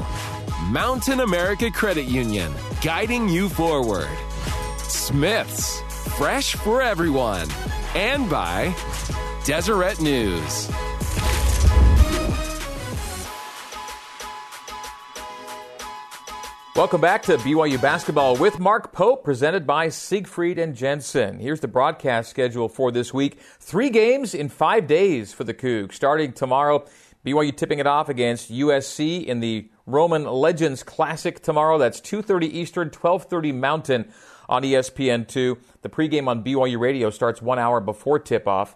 Mountain 0.64 1.20
America 1.20 1.70
Credit 1.70 2.04
Union, 2.04 2.52
guiding 2.82 3.26
you 3.26 3.48
forward. 3.48 4.10
Smith's, 4.76 5.80
fresh 6.18 6.56
for 6.56 6.82
everyone. 6.82 7.48
And 7.94 8.28
by 8.28 8.74
Deseret 9.46 9.98
News. 10.02 10.70
Welcome 16.82 17.00
back 17.00 17.22
to 17.22 17.36
BYU 17.36 17.80
Basketball 17.80 18.34
with 18.34 18.58
Mark 18.58 18.92
Pope, 18.92 19.22
presented 19.22 19.68
by 19.68 19.88
Siegfried 19.88 20.58
and 20.58 20.74
Jensen. 20.74 21.38
Here's 21.38 21.60
the 21.60 21.68
broadcast 21.68 22.28
schedule 22.28 22.68
for 22.68 22.90
this 22.90 23.14
week. 23.14 23.38
Three 23.60 23.88
games 23.88 24.34
in 24.34 24.48
five 24.48 24.88
days 24.88 25.32
for 25.32 25.44
the 25.44 25.54
Cougs. 25.54 25.92
Starting 25.92 26.32
tomorrow, 26.32 26.84
BYU 27.24 27.56
tipping 27.56 27.78
it 27.78 27.86
off 27.86 28.08
against 28.08 28.50
USC 28.50 29.24
in 29.24 29.38
the 29.38 29.70
Roman 29.86 30.24
Legends 30.24 30.82
Classic 30.82 31.40
tomorrow. 31.40 31.78
That's 31.78 32.00
2.30 32.00 32.50
Eastern, 32.50 32.90
12.30 32.90 33.54
Mountain 33.54 34.12
on 34.48 34.64
ESPN2. 34.64 35.58
The 35.82 35.88
pregame 35.88 36.26
on 36.26 36.42
BYU 36.42 36.80
Radio 36.80 37.10
starts 37.10 37.40
one 37.40 37.60
hour 37.60 37.78
before 37.78 38.18
tip-off 38.18 38.74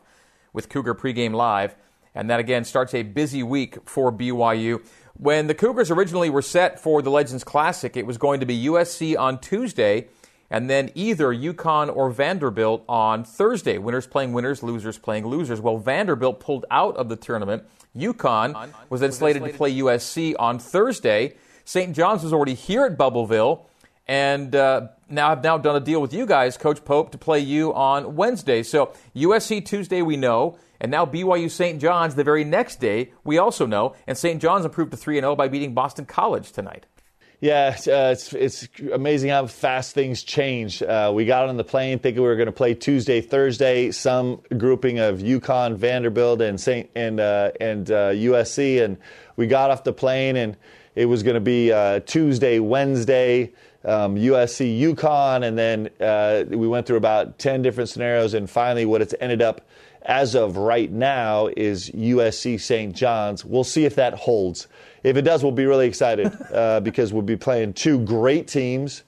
with 0.53 0.69
Cougar 0.69 0.95
Pregame 0.95 1.35
Live. 1.35 1.75
And 2.15 2.31
that 2.31 2.39
again 2.39 2.65
starts 2.65 2.95
a 2.95 3.03
busy 3.03 3.43
week 3.43 3.79
for 3.85 4.13
BYU. 4.13 4.81
When 5.19 5.47
the 5.47 5.55
Cougars 5.55 5.91
originally 5.91 6.31
were 6.31 6.43
set 6.43 6.79
for 6.79 7.01
the 7.01 7.11
Legends 7.11 7.43
Classic, 7.43 7.97
it 7.97 8.07
was 8.07 8.19
going 8.19 8.41
to 8.41 8.47
be 8.47 8.67
USC 8.67 9.19
on 9.19 9.39
Tuesday 9.39 10.09
and 10.51 10.71
then 10.71 10.91
either 10.95 11.35
UConn 11.35 11.95
or 11.95 12.11
Vanderbilt 12.11 12.85
on 12.89 13.25
Thursday. 13.25 13.79
Winners 13.79 14.07
playing 14.07 14.33
winners, 14.33 14.63
losers 14.63 14.99
playing 14.99 15.27
losers. 15.27 15.61
Well, 15.61 15.79
Vanderbilt 15.79 16.41
pulled 16.41 16.67
out 16.71 16.97
of 16.97 17.09
the 17.09 17.17
tournament. 17.17 17.65
UConn 17.97 18.73
was 18.91 19.01
then 19.01 19.13
slated 19.13 19.43
to 19.45 19.53
play 19.53 19.75
USC 19.77 20.35
on 20.39 20.59
Thursday. 20.59 21.35
St. 21.65 21.97
John's 21.97 22.23
was 22.23 22.33
already 22.33 22.55
here 22.55 22.85
at 22.85 22.97
Bubbleville, 22.97 23.63
and 24.07 24.55
uh, 24.55 24.89
now 25.09 25.31
have 25.31 25.43
now 25.43 25.59
done 25.59 25.75
a 25.75 25.81
deal 25.81 26.01
with 26.01 26.13
you 26.15 26.27
guys, 26.27 26.57
Coach 26.57 26.85
Pope, 26.85 27.11
to 27.11 27.19
play 27.19 27.41
you 27.41 27.75
on 27.75 28.15
Wednesday. 28.15 28.63
So 28.63 28.93
USC 29.17 29.65
Tuesday 29.65 30.03
we 30.03 30.17
know. 30.17 30.59
And 30.81 30.91
now 30.91 31.07
BYU 31.07 31.51
St. 31.51 31.81
John's 31.81 32.15
the 32.15 32.25
very 32.25 32.45
next 32.45 32.81
day, 32.81 33.13
we 33.25 33.39
also 33.39 33.67
know. 33.67 33.95
And 34.07 34.17
St. 34.17 34.41
John's 34.41 34.65
improved 34.65 34.91
to 34.91 34.97
3 34.97 35.21
0 35.21 35.37
by 35.37 35.49
beating 35.49 35.75
Boston 35.75 36.07
College 36.07 36.53
tonight. 36.53 36.87
Yeah, 37.39 37.77
uh, 37.87 38.13
it's, 38.13 38.33
it's 38.33 38.69
amazing 38.93 39.29
how 39.29 39.47
fast 39.47 39.95
things 39.95 40.23
change. 40.23 40.83
Uh, 40.83 41.13
we 41.15 41.27
got 41.27 41.49
on 41.51 41.59
the 41.59 41.65
plane 41.65 41.99
thinking 41.99 42.23
we 42.23 42.29
were 42.29 42.37
going 42.37 42.47
to 42.47 42.53
play 42.53 42.73
Tuesday, 42.73 43.21
Thursday, 43.21 43.91
some 43.91 44.41
grouping 44.57 45.01
of 45.01 45.19
UConn, 45.19 45.77
Vanderbilt, 45.77 46.41
and 46.41 46.59
Saint 46.59 46.89
and 46.95 47.21
uh, 47.21 47.51
and 47.61 47.87
USC, 47.87 48.81
uh, 48.81 48.85
and 48.85 48.97
we 49.37 49.47
got 49.47 49.71
off 49.71 49.85
the 49.85 49.93
plane 49.93 50.37
and 50.37 50.57
it 50.97 51.05
was 51.05 51.23
going 51.23 51.35
to 51.35 51.41
be 51.41 51.71
uh, 51.71 52.01
Tuesday, 52.01 52.59
Wednesday, 52.59 53.53
um, 53.85 54.17
USC, 54.17 54.81
UConn, 54.81 55.47
and 55.47 55.57
then 55.57 55.91
uh, 56.01 56.45
we 56.49 56.67
went 56.67 56.87
through 56.87 56.97
about 56.97 57.39
ten 57.39 57.61
different 57.63 57.91
scenarios, 57.91 58.33
and 58.33 58.49
finally, 58.51 58.87
what 58.87 59.03
it's 59.03 59.15
ended 59.21 59.43
up 59.43 59.66
as 60.07 60.35
of 60.35 60.57
right 60.57 60.91
now 60.91 61.49
is 61.57 61.91
USC 61.91 62.61
St. 62.61 62.95
John's. 62.95 63.45
We'll 63.45 63.65
see 63.65 63.85
if 63.85 63.97
that 63.97 64.15
holds. 64.15 64.69
If 65.03 65.17
it 65.17 65.23
does, 65.23 65.43
we'll 65.43 65.53
be 65.53 65.67
really 65.67 65.87
excited 65.87 66.33
uh, 66.53 66.81
because 66.81 67.13
we'll 67.13 67.23
be 67.23 67.37
playing 67.37 67.75
two 67.75 67.99
great 68.01 68.49
teams 68.49 69.03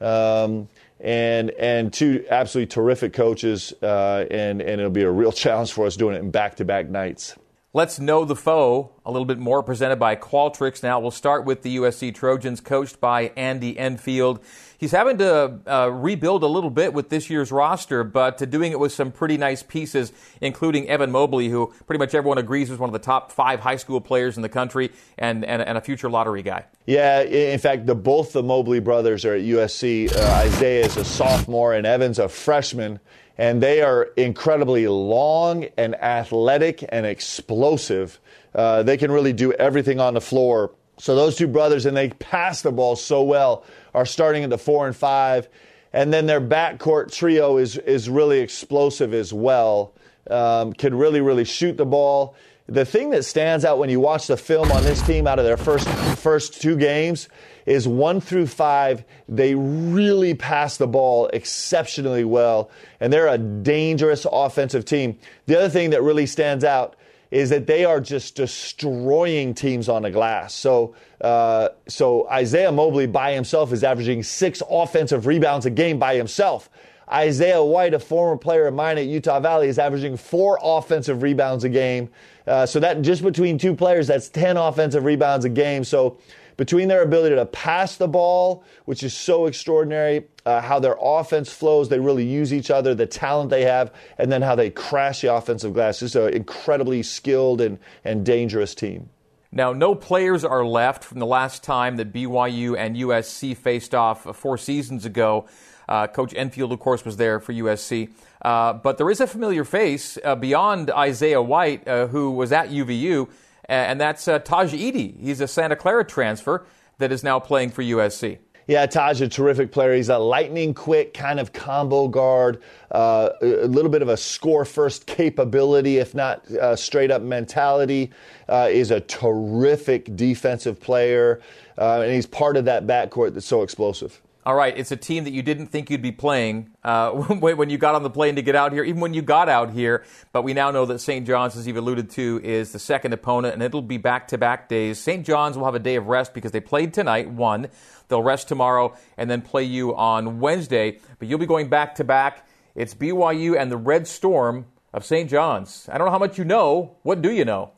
um, 0.00 0.68
and 1.00 1.50
and 1.50 1.92
two 1.92 2.24
absolutely 2.30 2.68
terrific 2.68 3.12
coaches, 3.12 3.72
uh, 3.82 4.26
and 4.30 4.60
and 4.60 4.80
it'll 4.80 4.90
be 4.90 5.02
a 5.02 5.10
real 5.10 5.32
challenge 5.44 5.72
for 5.72 5.86
us 5.86 5.96
doing 5.96 6.14
it 6.14 6.20
in 6.20 6.30
back 6.30 6.56
to 6.56 6.64
back 6.64 6.88
nights. 6.88 7.36
Let's 7.76 7.98
know 7.98 8.24
the 8.24 8.36
foe 8.36 8.92
a 9.04 9.10
little 9.10 9.26
bit 9.26 9.40
more, 9.40 9.60
presented 9.60 9.96
by 9.96 10.14
Qualtrics. 10.14 10.80
Now 10.84 11.00
we'll 11.00 11.10
start 11.10 11.44
with 11.44 11.62
the 11.62 11.76
USC 11.78 12.14
Trojans, 12.14 12.60
coached 12.60 13.00
by 13.00 13.32
Andy 13.36 13.76
Enfield. 13.76 14.38
He's 14.78 14.92
having 14.92 15.18
to 15.18 15.58
uh, 15.66 15.90
rebuild 15.90 16.44
a 16.44 16.46
little 16.46 16.70
bit 16.70 16.94
with 16.94 17.08
this 17.08 17.28
year's 17.28 17.50
roster, 17.50 18.04
but 18.04 18.40
uh, 18.40 18.44
doing 18.44 18.70
it 18.70 18.78
with 18.78 18.92
some 18.92 19.10
pretty 19.10 19.36
nice 19.36 19.64
pieces, 19.64 20.12
including 20.40 20.88
Evan 20.88 21.10
Mobley, 21.10 21.48
who 21.48 21.74
pretty 21.88 21.98
much 21.98 22.14
everyone 22.14 22.38
agrees 22.38 22.70
is 22.70 22.78
one 22.78 22.88
of 22.88 22.92
the 22.92 23.00
top 23.00 23.32
five 23.32 23.58
high 23.58 23.74
school 23.74 24.00
players 24.00 24.36
in 24.36 24.44
the 24.44 24.48
country 24.48 24.92
and, 25.18 25.44
and, 25.44 25.60
and 25.60 25.76
a 25.76 25.80
future 25.80 26.08
lottery 26.08 26.42
guy. 26.42 26.66
Yeah, 26.86 27.22
in 27.22 27.58
fact, 27.58 27.86
the, 27.86 27.96
both 27.96 28.32
the 28.32 28.42
Mobley 28.44 28.78
brothers 28.78 29.24
are 29.24 29.34
at 29.34 29.42
USC. 29.42 30.14
Uh, 30.14 30.20
Isaiah 30.44 30.84
is 30.84 30.96
a 30.96 31.04
sophomore 31.04 31.74
and 31.74 31.86
Evan's 31.86 32.20
a 32.20 32.28
freshman 32.28 33.00
and 33.36 33.62
they 33.62 33.82
are 33.82 34.04
incredibly 34.16 34.86
long 34.86 35.64
and 35.76 35.94
athletic 35.96 36.84
and 36.88 37.04
explosive. 37.04 38.20
Uh, 38.54 38.82
they 38.82 38.96
can 38.96 39.10
really 39.10 39.32
do 39.32 39.52
everything 39.52 40.00
on 40.00 40.14
the 40.14 40.20
floor. 40.20 40.72
So 40.98 41.16
those 41.16 41.36
two 41.36 41.48
brothers, 41.48 41.86
and 41.86 41.96
they 41.96 42.10
pass 42.10 42.62
the 42.62 42.70
ball 42.70 42.94
so 42.96 43.22
well 43.22 43.64
are 43.92 44.06
starting 44.06 44.44
at 44.44 44.50
the 44.50 44.58
four 44.58 44.86
and 44.86 44.94
five. 44.94 45.48
And 45.92 46.12
then 46.12 46.26
their 46.26 46.40
backcourt 46.40 47.12
trio 47.12 47.58
is, 47.58 47.76
is 47.76 48.08
really 48.08 48.40
explosive 48.40 49.14
as 49.14 49.32
well, 49.32 49.94
um, 50.30 50.72
can 50.72 50.94
really, 50.94 51.20
really 51.20 51.44
shoot 51.44 51.76
the 51.76 51.86
ball. 51.86 52.36
The 52.66 52.84
thing 52.84 53.10
that 53.10 53.24
stands 53.24 53.64
out 53.64 53.78
when 53.78 53.90
you 53.90 54.00
watch 54.00 54.26
the 54.26 54.36
film 54.36 54.72
on 54.72 54.82
this 54.82 55.02
team 55.02 55.26
out 55.26 55.38
of 55.38 55.44
their 55.44 55.56
first, 55.56 55.88
first 56.18 56.62
two 56.62 56.76
games 56.76 57.28
is 57.66 57.88
one 57.88 58.20
through 58.20 58.46
five, 58.46 59.04
they 59.28 59.54
really 59.54 60.34
pass 60.34 60.76
the 60.76 60.86
ball 60.86 61.28
exceptionally 61.28 62.24
well, 62.24 62.70
and 63.00 63.12
they're 63.12 63.28
a 63.28 63.38
dangerous 63.38 64.26
offensive 64.30 64.84
team. 64.84 65.18
The 65.46 65.58
other 65.58 65.68
thing 65.68 65.90
that 65.90 66.02
really 66.02 66.26
stands 66.26 66.64
out 66.64 66.96
is 67.30 67.50
that 67.50 67.66
they 67.66 67.84
are 67.84 68.00
just 68.00 68.36
destroying 68.36 69.54
teams 69.54 69.88
on 69.88 70.02
the 70.02 70.10
glass. 70.10 70.54
So, 70.54 70.94
uh, 71.20 71.70
so 71.88 72.28
Isaiah 72.28 72.70
Mobley 72.70 73.06
by 73.06 73.32
himself 73.32 73.72
is 73.72 73.82
averaging 73.82 74.22
six 74.22 74.62
offensive 74.70 75.26
rebounds 75.26 75.66
a 75.66 75.70
game 75.70 75.98
by 75.98 76.14
himself. 76.14 76.70
Isaiah 77.10 77.62
White, 77.62 77.92
a 77.92 77.98
former 77.98 78.36
player 78.36 78.66
of 78.66 78.74
mine 78.74 78.98
at 78.98 79.06
Utah 79.06 79.40
Valley, 79.40 79.68
is 79.68 79.78
averaging 79.78 80.16
four 80.16 80.58
offensive 80.62 81.22
rebounds 81.22 81.64
a 81.64 81.68
game. 81.68 82.08
Uh, 82.46 82.66
so 82.66 82.80
that 82.80 83.02
just 83.02 83.22
between 83.22 83.58
two 83.58 83.74
players, 83.74 84.06
that's 84.06 84.28
10 84.28 84.56
offensive 84.56 85.04
rebounds 85.04 85.44
a 85.44 85.48
game. 85.48 85.84
So 85.84 86.18
between 86.56 86.88
their 86.88 87.02
ability 87.02 87.34
to 87.34 87.46
pass 87.46 87.96
the 87.96 88.08
ball, 88.08 88.64
which 88.84 89.02
is 89.02 89.14
so 89.14 89.46
extraordinary, 89.46 90.24
uh, 90.46 90.60
how 90.60 90.78
their 90.78 90.96
offense 91.00 91.52
flows, 91.52 91.88
they 91.88 91.98
really 91.98 92.26
use 92.26 92.52
each 92.52 92.70
other, 92.70 92.94
the 92.94 93.06
talent 93.06 93.50
they 93.50 93.64
have, 93.64 93.92
and 94.18 94.30
then 94.30 94.42
how 94.42 94.54
they 94.54 94.70
crash 94.70 95.22
the 95.22 95.34
offensive 95.34 95.72
glass. 95.72 96.02
It's 96.02 96.14
an 96.14 96.32
incredibly 96.32 97.02
skilled 97.02 97.60
and, 97.60 97.78
and 98.04 98.24
dangerous 98.24 98.74
team. 98.74 99.10
Now, 99.50 99.72
no 99.72 99.94
players 99.94 100.44
are 100.44 100.66
left 100.66 101.04
from 101.04 101.20
the 101.20 101.26
last 101.26 101.62
time 101.62 101.96
that 101.96 102.12
BYU 102.12 102.76
and 102.76 102.96
USC 102.96 103.56
faced 103.56 103.94
off 103.94 104.36
four 104.36 104.58
seasons 104.58 105.04
ago. 105.04 105.46
Uh, 105.88 106.06
Coach 106.08 106.34
Enfield, 106.34 106.72
of 106.72 106.80
course, 106.80 107.04
was 107.04 107.18
there 107.18 107.38
for 107.38 107.52
USC. 107.52 108.10
Uh, 108.42 108.72
but 108.72 108.98
there 108.98 109.08
is 109.10 109.20
a 109.20 109.26
familiar 109.26 109.64
face 109.64 110.18
uh, 110.24 110.34
beyond 110.34 110.90
Isaiah 110.90 111.40
White, 111.40 111.86
uh, 111.86 112.08
who 112.08 112.32
was 112.32 112.50
at 112.52 112.70
UVU, 112.70 113.28
and 113.68 114.00
that's 114.00 114.28
uh, 114.28 114.38
Tahj 114.38 114.70
Eaddy. 114.70 115.20
He's 115.20 115.40
a 115.40 115.48
Santa 115.48 115.76
Clara 115.76 116.04
transfer 116.04 116.66
that 116.98 117.12
is 117.12 117.24
now 117.24 117.38
playing 117.40 117.70
for 117.70 117.82
USC. 117.82 118.38
Yeah, 118.66 118.86
Tahj, 118.86 119.20
a 119.20 119.28
terrific 119.28 119.72
player. 119.72 119.94
He's 119.94 120.08
a 120.08 120.16
lightning 120.18 120.72
quick 120.72 121.12
kind 121.12 121.38
of 121.38 121.52
combo 121.52 122.08
guard, 122.08 122.62
uh, 122.92 123.28
a 123.42 123.66
little 123.66 123.90
bit 123.90 124.00
of 124.00 124.08
a 124.08 124.16
score 124.16 124.64
first 124.64 125.06
capability, 125.06 125.98
if 125.98 126.14
not 126.14 126.50
uh, 126.52 126.74
straight 126.74 127.10
up 127.10 127.20
mentality. 127.20 128.10
Uh, 128.48 128.68
is 128.70 128.90
a 128.90 129.00
terrific 129.00 130.16
defensive 130.16 130.80
player, 130.80 131.42
uh, 131.78 132.00
and 132.00 132.12
he's 132.12 132.26
part 132.26 132.56
of 132.56 132.64
that 132.64 132.86
backcourt 132.86 133.34
that's 133.34 133.46
so 133.46 133.62
explosive. 133.62 134.20
All 134.46 134.54
right, 134.54 134.76
it's 134.76 134.92
a 134.92 134.96
team 134.96 135.24
that 135.24 135.32
you 135.32 135.40
didn't 135.40 135.68
think 135.68 135.88
you'd 135.88 136.02
be 136.02 136.12
playing 136.12 136.68
uh, 136.82 137.10
when 137.12 137.70
you 137.70 137.78
got 137.78 137.94
on 137.94 138.02
the 138.02 138.10
plane 138.10 138.36
to 138.36 138.42
get 138.42 138.54
out 138.54 138.72
here, 138.72 138.84
even 138.84 139.00
when 139.00 139.14
you 139.14 139.22
got 139.22 139.48
out 139.48 139.70
here. 139.70 140.04
But 140.32 140.42
we 140.42 140.52
now 140.52 140.70
know 140.70 140.84
that 140.84 140.98
St. 140.98 141.26
John's, 141.26 141.56
as 141.56 141.66
you've 141.66 141.78
alluded 141.78 142.10
to, 142.10 142.42
is 142.44 142.72
the 142.72 142.78
second 142.78 143.14
opponent, 143.14 143.54
and 143.54 143.62
it'll 143.62 143.80
be 143.80 143.96
back 143.96 144.28
to 144.28 144.38
back 144.38 144.68
days. 144.68 145.00
St. 145.00 145.24
John's 145.24 145.56
will 145.56 145.64
have 145.64 145.74
a 145.74 145.78
day 145.78 145.94
of 145.94 146.08
rest 146.08 146.34
because 146.34 146.52
they 146.52 146.60
played 146.60 146.92
tonight, 146.92 147.30
one. 147.30 147.68
They'll 148.08 148.22
rest 148.22 148.46
tomorrow 148.46 148.94
and 149.16 149.30
then 149.30 149.40
play 149.40 149.64
you 149.64 149.96
on 149.96 150.40
Wednesday. 150.40 150.98
But 151.18 151.28
you'll 151.28 151.38
be 151.38 151.46
going 151.46 151.70
back 151.70 151.94
to 151.94 152.04
back. 152.04 152.46
It's 152.74 152.94
BYU 152.94 153.58
and 153.58 153.72
the 153.72 153.78
Red 153.78 154.06
Storm 154.06 154.66
of 154.92 155.06
St. 155.06 155.30
John's. 155.30 155.88
I 155.90 155.96
don't 155.96 156.06
know 156.06 156.12
how 156.12 156.18
much 156.18 156.36
you 156.36 156.44
know. 156.44 156.98
What 157.02 157.22
do 157.22 157.30
you 157.30 157.46
know? 157.46 157.72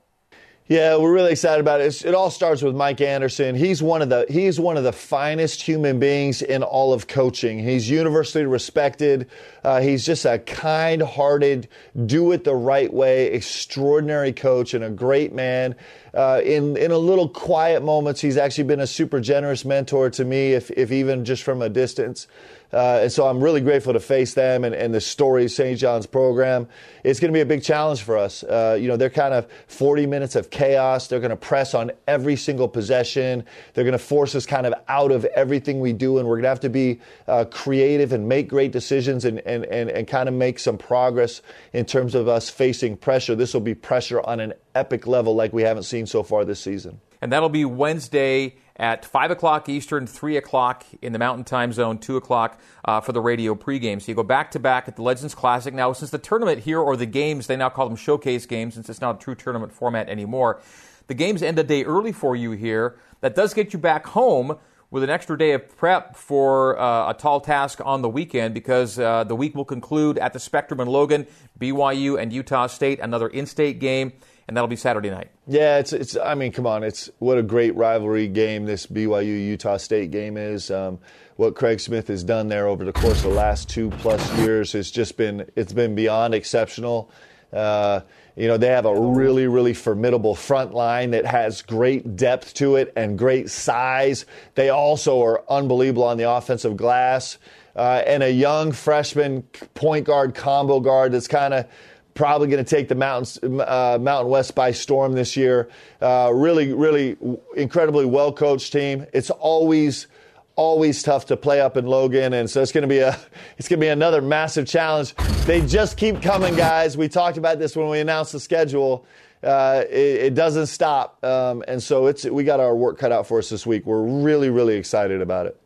Yeah, 0.68 0.96
we're 0.96 1.12
really 1.12 1.30
excited 1.30 1.60
about 1.60 1.80
it. 1.80 2.04
it 2.04 2.12
all 2.12 2.28
starts 2.28 2.60
with 2.60 2.74
Mike 2.74 3.00
Anderson. 3.00 3.54
He's 3.54 3.84
one 3.84 4.02
of 4.02 4.08
the 4.08 4.26
he's 4.28 4.58
one 4.58 4.76
of 4.76 4.82
the 4.82 4.92
finest 4.92 5.62
human 5.62 6.00
beings 6.00 6.42
in 6.42 6.64
all 6.64 6.92
of 6.92 7.06
coaching. 7.06 7.60
He's 7.60 7.88
universally 7.88 8.46
respected. 8.46 9.28
Uh, 9.62 9.80
he's 9.80 10.04
just 10.04 10.24
a 10.24 10.40
kind-hearted, 10.40 11.68
do 12.06 12.32
it 12.32 12.42
the 12.42 12.56
right 12.56 12.92
way, 12.92 13.26
extraordinary 13.26 14.32
coach 14.32 14.74
and 14.74 14.82
a 14.82 14.90
great 14.90 15.32
man. 15.32 15.76
Uh, 16.12 16.40
in 16.42 16.76
in 16.76 16.90
a 16.90 16.98
little 16.98 17.28
quiet 17.28 17.84
moments, 17.84 18.20
he's 18.20 18.36
actually 18.36 18.64
been 18.64 18.80
a 18.80 18.88
super 18.88 19.20
generous 19.20 19.64
mentor 19.64 20.10
to 20.10 20.24
me, 20.24 20.52
if 20.52 20.72
if 20.72 20.90
even 20.90 21.24
just 21.24 21.44
from 21.44 21.62
a 21.62 21.68
distance. 21.68 22.26
Uh, 22.72 23.00
and 23.02 23.12
so 23.12 23.26
I'm 23.26 23.42
really 23.42 23.60
grateful 23.60 23.92
to 23.92 24.00
face 24.00 24.34
them 24.34 24.64
and, 24.64 24.74
and 24.74 24.92
the 24.92 25.00
story 25.00 25.44
of 25.44 25.50
St. 25.50 25.78
John's 25.78 26.06
program. 26.06 26.68
It's 27.04 27.20
going 27.20 27.32
to 27.32 27.36
be 27.36 27.40
a 27.40 27.46
big 27.46 27.62
challenge 27.62 28.02
for 28.02 28.16
us. 28.16 28.42
Uh, 28.42 28.76
you 28.80 28.88
know, 28.88 28.96
they're 28.96 29.10
kind 29.10 29.34
of 29.34 29.46
40 29.68 30.06
minutes 30.06 30.34
of 30.34 30.50
chaos. 30.50 31.08
They're 31.08 31.20
going 31.20 31.30
to 31.30 31.36
press 31.36 31.74
on 31.74 31.92
every 32.06 32.36
single 32.36 32.68
possession. 32.68 33.44
They're 33.74 33.84
going 33.84 33.92
to 33.92 33.98
force 33.98 34.34
us 34.34 34.46
kind 34.46 34.66
of 34.66 34.74
out 34.88 35.12
of 35.12 35.24
everything 35.26 35.80
we 35.80 35.92
do, 35.92 36.18
and 36.18 36.28
we're 36.28 36.36
going 36.36 36.44
to 36.44 36.48
have 36.48 36.60
to 36.60 36.70
be 36.70 37.00
uh, 37.28 37.44
creative 37.44 38.12
and 38.12 38.28
make 38.28 38.48
great 38.48 38.72
decisions 38.72 39.24
and, 39.24 39.38
and, 39.40 39.64
and, 39.66 39.90
and 39.90 40.08
kind 40.08 40.28
of 40.28 40.34
make 40.34 40.58
some 40.58 40.76
progress 40.76 41.42
in 41.72 41.84
terms 41.84 42.14
of 42.14 42.28
us 42.28 42.50
facing 42.50 42.96
pressure. 42.96 43.34
This 43.34 43.54
will 43.54 43.60
be 43.60 43.74
pressure 43.74 44.20
on 44.20 44.40
an 44.40 44.54
epic 44.74 45.06
level 45.06 45.34
like 45.34 45.52
we 45.52 45.62
haven't 45.62 45.84
seen 45.84 46.06
so 46.06 46.22
far 46.22 46.44
this 46.44 46.60
season. 46.60 47.00
And 47.26 47.32
that'll 47.32 47.48
be 47.48 47.64
Wednesday 47.64 48.54
at 48.76 49.04
5 49.04 49.32
o'clock 49.32 49.68
Eastern, 49.68 50.06
3 50.06 50.36
o'clock 50.36 50.86
in 51.02 51.12
the 51.12 51.18
Mountain 51.18 51.42
Time 51.42 51.72
Zone, 51.72 51.98
2 51.98 52.16
o'clock 52.16 52.60
uh, 52.84 53.00
for 53.00 53.10
the 53.10 53.20
radio 53.20 53.56
pregame. 53.56 54.00
So 54.00 54.12
you 54.12 54.14
go 54.14 54.22
back 54.22 54.52
to 54.52 54.60
back 54.60 54.86
at 54.86 54.94
the 54.94 55.02
Legends 55.02 55.34
Classic. 55.34 55.74
Now, 55.74 55.92
since 55.92 56.12
the 56.12 56.18
tournament 56.18 56.60
here, 56.60 56.78
or 56.78 56.96
the 56.96 57.04
games, 57.04 57.48
they 57.48 57.56
now 57.56 57.68
call 57.68 57.88
them 57.88 57.96
showcase 57.96 58.46
games 58.46 58.74
since 58.74 58.88
it's 58.88 59.00
not 59.00 59.16
a 59.16 59.18
true 59.18 59.34
tournament 59.34 59.72
format 59.72 60.08
anymore, 60.08 60.60
the 61.08 61.14
games 61.14 61.42
end 61.42 61.58
a 61.58 61.64
day 61.64 61.82
early 61.82 62.12
for 62.12 62.36
you 62.36 62.52
here. 62.52 62.96
That 63.22 63.34
does 63.34 63.54
get 63.54 63.72
you 63.72 63.80
back 63.80 64.06
home 64.06 64.56
with 64.92 65.02
an 65.02 65.10
extra 65.10 65.36
day 65.36 65.50
of 65.50 65.76
prep 65.76 66.14
for 66.14 66.78
uh, 66.78 67.10
a 67.10 67.14
tall 67.14 67.40
task 67.40 67.80
on 67.84 68.02
the 68.02 68.08
weekend 68.08 68.54
because 68.54 69.00
uh, 69.00 69.24
the 69.24 69.34
week 69.34 69.56
will 69.56 69.64
conclude 69.64 70.16
at 70.16 70.32
the 70.32 70.38
Spectrum 70.38 70.78
in 70.78 70.86
Logan, 70.86 71.26
BYU 71.58 72.22
and 72.22 72.32
Utah 72.32 72.68
State, 72.68 73.00
another 73.00 73.26
in 73.26 73.46
state 73.46 73.80
game 73.80 74.12
and 74.48 74.56
that'll 74.56 74.68
be 74.68 74.76
Saturday 74.76 75.10
night. 75.10 75.30
Yeah, 75.46 75.78
it's 75.78 75.92
it's. 75.92 76.16
I 76.16 76.34
mean, 76.34 76.52
come 76.52 76.66
on, 76.66 76.84
it's 76.84 77.10
what 77.18 77.38
a 77.38 77.42
great 77.42 77.74
rivalry 77.74 78.28
game 78.28 78.64
this 78.64 78.86
BYU 78.86 79.24
Utah 79.24 79.76
State 79.76 80.10
game 80.10 80.36
is. 80.36 80.70
Um, 80.70 80.98
what 81.36 81.54
Craig 81.54 81.80
Smith 81.80 82.08
has 82.08 82.24
done 82.24 82.48
there 82.48 82.66
over 82.66 82.84
the 82.84 82.92
course 82.92 83.18
of 83.18 83.30
the 83.30 83.36
last 83.36 83.68
two 83.68 83.90
plus 83.90 84.38
years 84.38 84.72
has 84.72 84.90
just 84.90 85.16
been 85.16 85.48
it's 85.56 85.72
been 85.72 85.94
beyond 85.94 86.34
exceptional. 86.34 87.10
Uh, 87.52 88.00
you 88.36 88.48
know, 88.48 88.58
they 88.58 88.68
have 88.68 88.84
a 88.84 89.00
really, 89.00 89.46
really 89.46 89.72
formidable 89.72 90.34
front 90.34 90.74
line 90.74 91.12
that 91.12 91.24
has 91.24 91.62
great 91.62 92.16
depth 92.16 92.52
to 92.54 92.76
it 92.76 92.92
and 92.94 93.18
great 93.18 93.48
size. 93.48 94.26
They 94.54 94.68
also 94.68 95.22
are 95.22 95.42
unbelievable 95.50 96.04
on 96.04 96.18
the 96.18 96.30
offensive 96.30 96.76
glass. 96.76 97.38
Uh, 97.74 98.02
and 98.06 98.22
a 98.22 98.30
young 98.30 98.72
freshman 98.72 99.42
point 99.74 100.06
guard 100.06 100.34
combo 100.34 100.80
guard 100.80 101.12
that's 101.12 101.28
kind 101.28 101.54
of 101.54 101.66
probably 102.16 102.48
going 102.48 102.64
to 102.64 102.68
take 102.68 102.88
the 102.88 102.94
mountains, 102.94 103.38
uh, 103.42 103.98
Mountain 104.00 104.30
West 104.30 104.54
by 104.54 104.72
storm 104.72 105.12
this 105.12 105.36
year. 105.36 105.68
Uh, 106.00 106.32
really, 106.34 106.72
really 106.72 107.16
incredibly 107.56 108.06
well 108.06 108.32
coached 108.32 108.72
team. 108.72 109.06
It's 109.12 109.30
always 109.30 110.08
always 110.56 111.02
tough 111.02 111.26
to 111.26 111.36
play 111.36 111.60
up 111.60 111.76
in 111.76 111.86
Logan, 111.86 112.32
and 112.32 112.48
so 112.48 112.62
it's 112.62 112.72
going 112.72 112.82
to 112.82 112.88
be 112.88 112.98
a 112.98 113.16
it's 113.58 113.68
going 113.68 113.78
to 113.78 113.84
be 113.84 113.88
another 113.88 114.20
massive 114.20 114.66
challenge. 114.66 115.14
They 115.44 115.64
just 115.64 115.96
keep 115.96 116.20
coming, 116.20 116.56
guys. 116.56 116.96
We 116.96 117.08
talked 117.08 117.36
about 117.36 117.60
this 117.60 117.76
when 117.76 117.88
we 117.88 118.00
announced 118.00 118.32
the 118.32 118.40
schedule. 118.40 119.06
Uh, 119.42 119.84
it, 119.90 120.22
it, 120.24 120.34
doesn't 120.34 120.66
stop, 120.66 121.22
um, 121.22 121.62
and 121.68 121.80
so 121.80 122.06
it's 122.06 122.24
we 122.24 122.42
got 122.42 122.58
our 122.58 122.74
work 122.74 122.98
cut 122.98 123.12
out 123.12 123.26
for 123.28 123.38
us 123.38 123.50
this 123.50 123.66
week. 123.66 123.84
We're 123.84 124.02
really, 124.02 124.48
really 124.48 124.74
excited 124.74 125.20
about 125.20 125.46
it. 125.46 125.60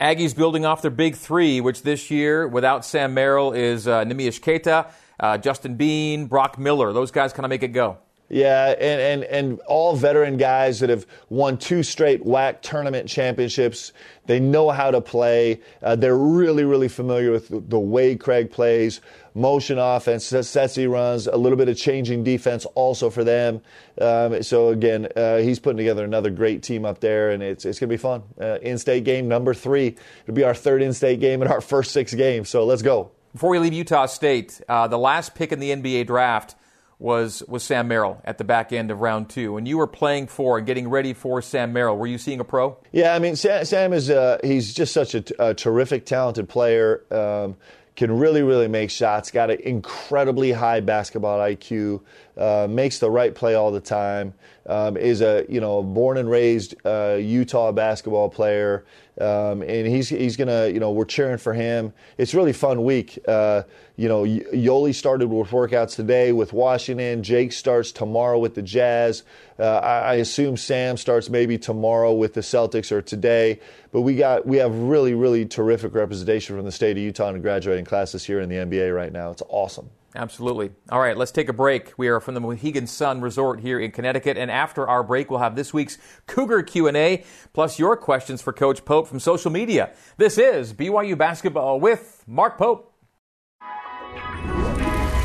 Aggies 0.00 0.36
building 0.36 0.64
off 0.64 0.82
their 0.82 0.90
big 0.90 1.16
three, 1.16 1.60
which 1.60 1.82
this 1.82 2.10
year, 2.10 2.46
without 2.46 2.84
Sam 2.84 3.12
Merrill, 3.14 3.52
is 3.52 3.88
uh, 3.88 4.04
Neemias 4.04 4.40
Queta, 4.40 4.86
uh, 5.20 5.38
Justin 5.38 5.76
Bean, 5.76 6.26
Brock 6.26 6.58
Miller. 6.58 6.92
Those 6.92 7.10
guys 7.10 7.32
kind 7.32 7.44
of 7.44 7.50
make 7.50 7.62
it 7.62 7.68
go. 7.68 7.98
Yeah, 8.32 8.68
and, 8.78 9.00
and, 9.00 9.24
and 9.24 9.60
all 9.66 9.96
veteran 9.96 10.36
guys 10.36 10.78
that 10.80 10.88
have 10.88 11.04
won 11.30 11.58
two 11.58 11.82
straight 11.82 12.24
WAC 12.24 12.62
tournament 12.62 13.08
championships. 13.08 13.92
They 14.26 14.38
know 14.38 14.70
how 14.70 14.92
to 14.92 15.00
play. 15.00 15.60
Uh, 15.82 15.96
they're 15.96 16.16
really, 16.16 16.62
really 16.62 16.86
familiar 16.86 17.32
with 17.32 17.68
the, 17.68 17.78
way 17.78 18.14
Craig 18.14 18.52
plays. 18.52 19.00
Motion 19.34 19.78
offense, 19.78 20.24
sets 20.26 20.74
he 20.76 20.86
runs, 20.86 21.26
a 21.26 21.36
little 21.36 21.58
bit 21.58 21.68
of 21.68 21.76
changing 21.76 22.22
defense 22.22 22.66
also 22.76 23.10
for 23.10 23.24
them. 23.24 23.62
Um, 24.00 24.42
so, 24.44 24.68
again, 24.68 25.08
uh, 25.16 25.38
he's 25.38 25.58
putting 25.58 25.78
together 25.78 26.04
another 26.04 26.30
great 26.30 26.62
team 26.62 26.84
up 26.84 27.00
there, 27.00 27.30
and 27.30 27.42
it's, 27.42 27.64
it's 27.64 27.80
going 27.80 27.88
to 27.88 27.92
be 27.92 27.96
fun. 27.96 28.22
Uh, 28.40 28.58
in 28.60 28.78
state 28.78 29.02
game 29.02 29.26
number 29.26 29.54
three. 29.54 29.96
It'll 30.22 30.34
be 30.34 30.44
our 30.44 30.54
third 30.54 30.82
in 30.82 30.92
state 30.92 31.18
game 31.18 31.42
in 31.42 31.48
our 31.48 31.60
first 31.72 31.90
six 31.90 32.14
games. 32.14 32.48
So, 32.48 32.64
let's 32.64 32.82
go. 32.82 33.10
Before 33.32 33.50
we 33.50 33.58
leave 33.58 33.72
Utah 33.72 34.06
State, 34.06 34.60
uh, 34.68 34.88
the 34.88 34.98
last 34.98 35.34
pick 35.34 35.52
in 35.52 35.60
the 35.60 35.70
NBA 35.70 36.06
draft 36.06 36.56
was 36.98 37.42
was 37.48 37.62
Sam 37.62 37.88
Merrill 37.88 38.20
at 38.24 38.38
the 38.38 38.44
back 38.44 38.72
end 38.72 38.90
of 38.90 39.00
round 39.00 39.30
two. 39.30 39.54
When 39.54 39.66
you 39.66 39.78
were 39.78 39.86
playing 39.86 40.26
for 40.26 40.58
and 40.58 40.66
getting 40.66 40.88
ready 40.88 41.14
for 41.14 41.40
Sam 41.40 41.72
Merrill, 41.72 41.96
were 41.96 42.06
you 42.06 42.18
seeing 42.18 42.40
a 42.40 42.44
pro? 42.44 42.76
Yeah, 42.92 43.14
I 43.14 43.18
mean 43.18 43.36
Sam, 43.36 43.64
Sam 43.64 43.92
is 43.92 44.10
uh, 44.10 44.38
he's 44.42 44.74
just 44.74 44.92
such 44.92 45.14
a, 45.14 45.24
a 45.38 45.54
terrific, 45.54 46.06
talented 46.06 46.48
player. 46.48 47.04
Um, 47.10 47.56
can 47.96 48.16
really, 48.16 48.42
really 48.42 48.68
make 48.68 48.90
shots. 48.90 49.30
Got 49.30 49.50
an 49.50 49.60
incredibly 49.60 50.52
high 50.52 50.80
basketball 50.80 51.38
IQ. 51.38 52.00
Uh, 52.36 52.66
makes 52.70 52.98
the 52.98 53.10
right 53.10 53.34
play 53.34 53.54
all 53.54 53.70
the 53.70 53.80
time. 53.80 54.32
Um, 54.66 54.96
is 54.96 55.20
a 55.22 55.46
you 55.48 55.60
know 55.60 55.82
born 55.82 56.18
and 56.18 56.30
raised 56.30 56.74
uh, 56.84 57.16
Utah 57.18 57.72
basketball 57.72 58.28
player, 58.28 58.84
um, 59.20 59.62
and 59.62 59.86
he's 59.86 60.08
he's 60.10 60.36
gonna 60.36 60.68
you 60.68 60.78
know 60.78 60.92
we're 60.92 61.06
cheering 61.06 61.38
for 61.38 61.54
him. 61.54 61.92
It's 62.18 62.34
really 62.34 62.52
fun 62.52 62.84
week. 62.84 63.18
Uh, 63.26 63.62
you 63.96 64.08
know 64.08 64.22
Yoeli 64.22 64.94
started 64.94 65.28
with 65.28 65.48
workouts 65.48 65.96
today 65.96 66.32
with 66.32 66.52
Washington. 66.52 67.22
Jake 67.22 67.52
starts 67.52 67.90
tomorrow 67.90 68.38
with 68.38 68.54
the 68.54 68.62
Jazz. 68.62 69.22
Uh, 69.58 69.78
I, 69.78 69.98
I 69.98 70.14
assume 70.16 70.56
Sam 70.56 70.96
starts 70.96 71.30
maybe 71.30 71.58
tomorrow 71.58 72.12
with 72.12 72.34
the 72.34 72.40
Celtics 72.42 72.92
or 72.92 73.02
today. 73.02 73.60
But 73.92 74.02
we 74.02 74.16
got 74.16 74.46
we 74.46 74.58
have 74.58 74.74
really 74.74 75.14
really 75.14 75.46
terrific 75.46 75.94
representation 75.94 76.54
from 76.56 76.64
the 76.64 76.72
state 76.72 76.92
of 76.92 77.02
Utah 77.02 77.28
and 77.30 77.42
graduating 77.42 77.86
classes 77.86 78.24
here 78.24 78.40
in 78.40 78.48
the 78.48 78.56
NBA 78.56 78.94
right 78.94 79.12
now. 79.12 79.30
It's 79.30 79.42
awesome. 79.48 79.90
Absolutely. 80.14 80.72
All 80.90 80.98
right, 80.98 81.16
let's 81.16 81.30
take 81.30 81.48
a 81.48 81.52
break. 81.52 81.92
We 81.96 82.08
are 82.08 82.18
from 82.18 82.34
the 82.34 82.40
Mohegan 82.40 82.88
Sun 82.88 83.20
Resort 83.20 83.60
here 83.60 83.78
in 83.78 83.92
Connecticut, 83.92 84.36
and 84.36 84.50
after 84.50 84.88
our 84.88 85.04
break, 85.04 85.30
we'll 85.30 85.38
have 85.38 85.54
this 85.54 85.72
week's 85.72 85.98
Cougar 86.26 86.64
Q&A, 86.64 87.24
plus 87.52 87.78
your 87.78 87.96
questions 87.96 88.42
for 88.42 88.52
Coach 88.52 88.84
Pope 88.84 89.06
from 89.06 89.20
social 89.20 89.52
media. 89.52 89.92
This 90.16 90.36
is 90.36 90.72
BYU 90.72 91.16
Basketball 91.16 91.78
with 91.78 92.24
Mark 92.26 92.58
Pope. 92.58 92.92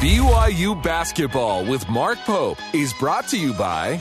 BYU 0.06 0.82
Basketball 0.84 1.66
with 1.66 1.88
Mark 1.90 2.20
Pope 2.20 2.60
is 2.76 2.94
brought 2.94 3.28
to 3.30 3.40
you 3.40 3.54
by 3.54 3.98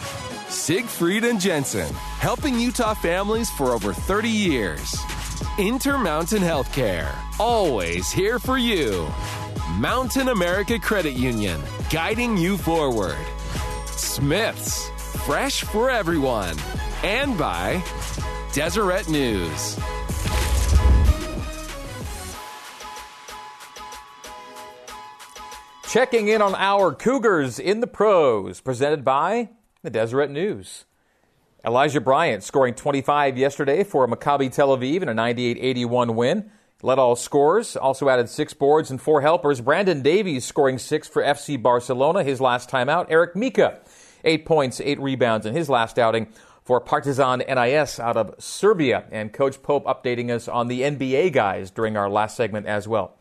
Siegfried 0.49 1.25
and 1.25 1.41
Jensen, 1.41 1.91
helping 2.19 2.61
Utah 2.61 2.93
families 2.93 3.49
for 3.53 3.71
over 3.71 3.95
30 3.95 4.29
years. 4.29 4.95
Intermountain 5.59 6.43
Healthcare, 6.43 7.15
always 7.41 8.13
here 8.13 8.39
for 8.39 8.59
you. 8.59 9.09
Mountain 9.81 10.29
America 10.29 10.79
Credit 10.79 11.15
Union, 11.15 11.61
guiding 11.91 12.37
you 12.37 12.57
forward. 12.57 13.17
Smith's, 13.87 14.89
fresh 15.27 15.65
for 15.65 15.91
everyone. 15.91 16.57
And 17.03 17.37
by 17.37 17.83
Deseret 18.53 19.09
News. 19.09 19.77
Checking 25.89 26.29
in 26.29 26.41
on 26.41 26.55
our 26.55 26.95
Cougars 26.95 27.59
in 27.59 27.81
the 27.81 27.89
pros, 27.89 28.61
presented 28.61 29.05
by 29.05 29.51
the 29.83 29.91
Deseret 29.91 30.31
News. 30.31 30.85
Elijah 31.65 32.01
Bryant 32.01 32.45
scoring 32.45 32.75
25 32.75 33.37
yesterday 33.37 33.83
for 33.83 34.07
Maccabi 34.07 34.53
Tel 34.53 34.77
Aviv 34.77 35.03
in 35.03 35.09
a 35.09 35.15
98 35.15 35.59
81 35.61 36.15
win. 36.15 36.51
Led 36.83 36.99
all 36.99 37.17
scores, 37.17 37.77
also 37.77 38.09
added 38.09 38.29
six 38.29 38.53
boards 38.53 38.91
and 38.91 39.01
four 39.01 39.23
helpers. 39.23 39.61
Brandon 39.61 40.03
Davies 40.03 40.45
scoring 40.45 40.79
six 40.79 41.09
for 41.09 41.23
FC 41.23 41.61
Barcelona, 41.61 42.23
his 42.23 42.41
last 42.41 42.69
time 42.69 42.89
out. 42.89 43.07
Eric 43.11 43.35
Mika, 43.35 43.81
eight 44.25 44.45
points, 44.45 44.81
eight 44.81 45.01
rebounds 45.01 45.47
in 45.47 45.55
his 45.55 45.71
last 45.71 45.99
outing 45.99 46.27
for 46.63 46.81
Partizan 46.81 47.39
NIS 47.41 48.01
out 48.01 48.17
of 48.17 48.35
Serbia. 48.39 49.05
And 49.11 49.33
Coach 49.33 49.63
Pope 49.63 49.85
updating 49.87 50.31
us 50.31 50.49
on 50.49 50.69
the 50.69 50.83
NBA 50.83 51.33
guys 51.33 51.71
during 51.71 51.97
our 51.97 52.11
last 52.11 52.37
segment 52.37 52.67
as 52.67 52.89
well. 52.89 53.17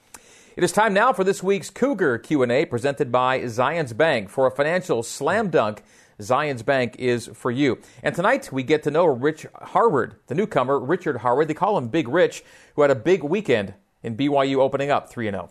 It 0.55 0.63
is 0.63 0.71
time 0.71 0.93
now 0.93 1.13
for 1.13 1.23
this 1.23 1.41
week's 1.41 1.69
Cougar 1.69 2.19
Q&A 2.19 2.65
presented 2.65 3.11
by 3.11 3.39
Zions 3.39 3.95
Bank 3.95 4.29
for 4.29 4.45
a 4.45 4.51
financial 4.51 5.01
slam 5.01 5.49
dunk. 5.49 5.83
Zions 6.19 6.65
Bank 6.65 6.95
is 6.99 7.29
for 7.33 7.51
you. 7.51 7.79
And 8.01 8.15
tonight 8.15 8.51
we 8.51 8.63
get 8.63 8.83
to 8.83 8.91
know 8.91 9.05
Rich 9.05 9.45
Harward, 9.55 10.15
the 10.27 10.35
newcomer, 10.35 10.79
Richard 10.79 11.17
Harward. 11.17 11.47
They 11.47 11.53
call 11.53 11.77
him 11.77 11.87
Big 11.87 12.07
Rich, 12.07 12.43
who 12.75 12.81
had 12.81 12.91
a 12.91 12.95
big 12.95 13.23
weekend 13.23 13.73
in 14.01 14.17
BYU 14.17 14.57
opening 14.57 14.91
up 14.91 15.09
3 15.09 15.29
0. 15.29 15.49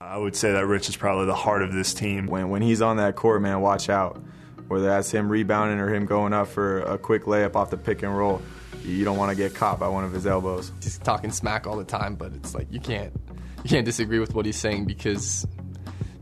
I 0.00 0.18
would 0.18 0.36
say 0.36 0.52
that 0.52 0.66
Rich 0.66 0.88
is 0.88 0.96
probably 0.96 1.26
the 1.26 1.34
heart 1.34 1.62
of 1.62 1.72
this 1.72 1.92
team. 1.92 2.26
When 2.26 2.48
when 2.48 2.62
he's 2.62 2.80
on 2.80 2.96
that 2.98 3.16
court, 3.16 3.42
man, 3.42 3.60
watch 3.60 3.88
out. 3.88 4.22
Whether 4.68 4.86
that's 4.86 5.10
him 5.10 5.28
rebounding 5.28 5.78
or 5.78 5.94
him 5.94 6.06
going 6.06 6.32
up 6.32 6.48
for 6.48 6.80
a 6.80 6.98
quick 6.98 7.24
layup 7.24 7.54
off 7.54 7.70
the 7.70 7.76
pick 7.76 8.02
and 8.02 8.16
roll 8.16 8.42
you 8.86 9.04
don't 9.04 9.16
want 9.16 9.30
to 9.30 9.36
get 9.36 9.54
caught 9.54 9.78
by 9.78 9.88
one 9.88 10.04
of 10.04 10.12
his 10.12 10.26
elbows. 10.26 10.72
He's 10.82 10.98
talking 10.98 11.32
smack 11.32 11.66
all 11.66 11.76
the 11.76 11.84
time, 11.84 12.14
but 12.14 12.32
it's 12.32 12.54
like 12.54 12.68
you 12.70 12.80
can't 12.80 13.12
you 13.64 13.70
can't 13.70 13.84
disagree 13.84 14.18
with 14.18 14.34
what 14.34 14.46
he's 14.46 14.56
saying 14.56 14.84
because 14.84 15.46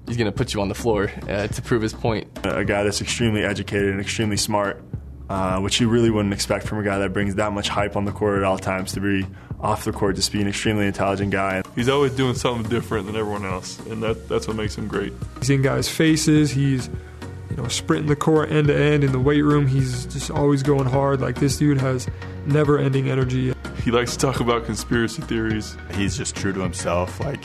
he's 0.06 0.16
going 0.16 0.30
to 0.30 0.36
put 0.36 0.54
you 0.54 0.60
on 0.60 0.68
the 0.68 0.74
floor 0.74 1.10
uh, 1.28 1.46
to 1.46 1.62
prove 1.62 1.82
his 1.82 1.92
point. 1.92 2.28
A 2.44 2.64
guy 2.64 2.82
that's 2.82 3.00
extremely 3.00 3.44
educated 3.44 3.90
and 3.90 4.00
extremely 4.00 4.36
smart, 4.36 4.82
uh, 5.28 5.60
which 5.60 5.80
you 5.80 5.88
really 5.88 6.10
wouldn't 6.10 6.34
expect 6.34 6.66
from 6.66 6.78
a 6.78 6.82
guy 6.82 6.98
that 6.98 7.12
brings 7.12 7.34
that 7.36 7.52
much 7.52 7.68
hype 7.68 7.96
on 7.96 8.04
the 8.04 8.12
court 8.12 8.38
at 8.38 8.44
all 8.44 8.58
times 8.58 8.92
to 8.92 9.00
be 9.00 9.26
off 9.60 9.84
the 9.84 9.92
court, 9.92 10.16
just 10.16 10.30
be 10.30 10.40
an 10.42 10.48
extremely 10.48 10.86
intelligent 10.86 11.30
guy. 11.30 11.62
He's 11.74 11.88
always 11.88 12.12
doing 12.12 12.34
something 12.34 12.68
different 12.68 13.06
than 13.06 13.16
everyone 13.16 13.46
else, 13.46 13.78
and 13.86 14.02
that, 14.02 14.28
that's 14.28 14.46
what 14.46 14.56
makes 14.56 14.76
him 14.76 14.88
great. 14.88 15.12
He's 15.38 15.50
in 15.50 15.62
guys' 15.62 15.88
faces. 15.88 16.50
He's 16.50 16.90
you 17.50 17.62
know, 17.62 17.68
sprinting 17.68 18.08
the 18.08 18.16
court 18.16 18.50
end 18.50 18.66
to 18.66 18.76
end 18.76 19.04
in 19.04 19.12
the 19.12 19.20
weight 19.20 19.42
room. 19.42 19.66
He's 19.66 20.06
just 20.06 20.30
always 20.30 20.62
going 20.62 20.86
hard. 20.86 21.20
Like 21.20 21.36
this 21.36 21.56
dude 21.56 21.78
has 21.80 22.08
never 22.46 22.78
ending 22.78 23.08
energy. 23.08 23.54
He 23.82 23.90
likes 23.90 24.12
to 24.12 24.18
talk 24.18 24.40
about 24.40 24.64
conspiracy 24.64 25.22
theories. 25.22 25.76
He's 25.92 26.16
just 26.16 26.34
true 26.34 26.52
to 26.52 26.60
himself. 26.60 27.20
Like 27.20 27.44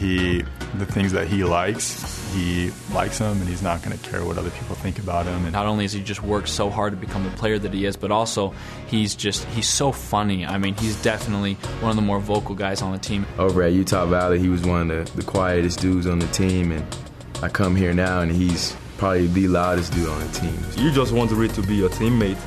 he, 0.00 0.42
the 0.78 0.86
things 0.86 1.12
that 1.12 1.28
he 1.28 1.44
likes, 1.44 2.32
he 2.32 2.70
likes 2.94 3.18
them, 3.18 3.38
and 3.38 3.46
he's 3.48 3.62
not 3.62 3.82
going 3.82 3.96
to 3.96 4.10
care 4.10 4.24
what 4.24 4.38
other 4.38 4.50
people 4.50 4.74
think 4.74 4.98
about 4.98 5.26
him. 5.26 5.44
And 5.44 5.52
not 5.52 5.66
only 5.66 5.84
has 5.84 5.92
he 5.92 6.02
just 6.02 6.22
worked 6.22 6.48
so 6.48 6.70
hard 6.70 6.92
to 6.92 6.96
become 6.96 7.22
the 7.22 7.30
player 7.36 7.58
that 7.58 7.74
he 7.74 7.84
is, 7.84 7.96
but 7.96 8.10
also 8.10 8.54
he's 8.86 9.14
just 9.14 9.44
he's 9.46 9.68
so 9.68 9.92
funny. 9.92 10.46
I 10.46 10.56
mean, 10.56 10.74
he's 10.74 11.00
definitely 11.02 11.54
one 11.80 11.90
of 11.90 11.96
the 11.96 12.02
more 12.02 12.18
vocal 12.18 12.54
guys 12.54 12.80
on 12.80 12.92
the 12.92 12.98
team. 12.98 13.26
Over 13.38 13.62
at 13.62 13.72
Utah 13.72 14.06
Valley, 14.06 14.38
he 14.38 14.48
was 14.48 14.62
one 14.62 14.90
of 14.90 15.06
the, 15.12 15.16
the 15.16 15.22
quietest 15.22 15.80
dudes 15.80 16.06
on 16.06 16.18
the 16.18 16.28
team, 16.28 16.72
and 16.72 16.84
I 17.42 17.50
come 17.50 17.76
here 17.76 17.92
now, 17.92 18.22
and 18.22 18.32
he's 18.32 18.74
probably 18.96 19.26
the 19.26 19.48
loudest 19.48 19.92
dude 19.92 20.08
on 20.08 20.18
the 20.20 20.32
team. 20.32 20.58
You 20.76 20.90
just 20.92 21.12
want 21.12 21.30
Rick 21.30 21.52
to 21.52 21.62
be 21.62 21.76
your 21.76 21.90
teammate 21.90 22.38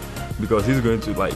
because 0.41 0.65
he's 0.65 0.81
going 0.81 1.01
to 1.01 1.11
like 1.13 1.35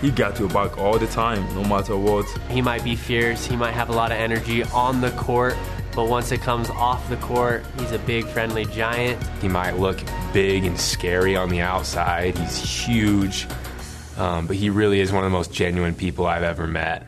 he 0.00 0.10
got 0.10 0.38
your 0.38 0.48
back 0.48 0.78
all 0.78 0.98
the 0.98 1.06
time, 1.08 1.42
no 1.54 1.64
matter 1.64 1.96
what. 1.96 2.26
He 2.48 2.62
might 2.62 2.84
be 2.84 2.94
fierce, 2.94 3.44
he 3.44 3.56
might 3.56 3.72
have 3.72 3.88
a 3.88 3.92
lot 3.92 4.12
of 4.12 4.18
energy 4.18 4.62
on 4.64 5.00
the 5.00 5.10
court, 5.12 5.56
but 5.94 6.08
once 6.08 6.30
it 6.30 6.40
comes 6.40 6.70
off 6.70 7.08
the 7.08 7.16
court, 7.16 7.64
he's 7.78 7.92
a 7.92 7.98
big, 8.00 8.26
friendly 8.26 8.64
giant. 8.66 9.22
He 9.40 9.48
might 9.48 9.76
look 9.76 9.98
big 10.32 10.64
and 10.64 10.78
scary 10.78 11.34
on 11.34 11.48
the 11.48 11.60
outside. 11.60 12.38
He's 12.38 12.86
huge, 12.86 13.46
um, 14.16 14.46
but 14.46 14.56
he 14.56 14.70
really 14.70 15.00
is 15.00 15.10
one 15.10 15.24
of 15.24 15.30
the 15.30 15.36
most 15.36 15.52
genuine 15.52 15.94
people 15.94 16.26
I've 16.26 16.44
ever 16.44 16.66
met. 16.66 17.06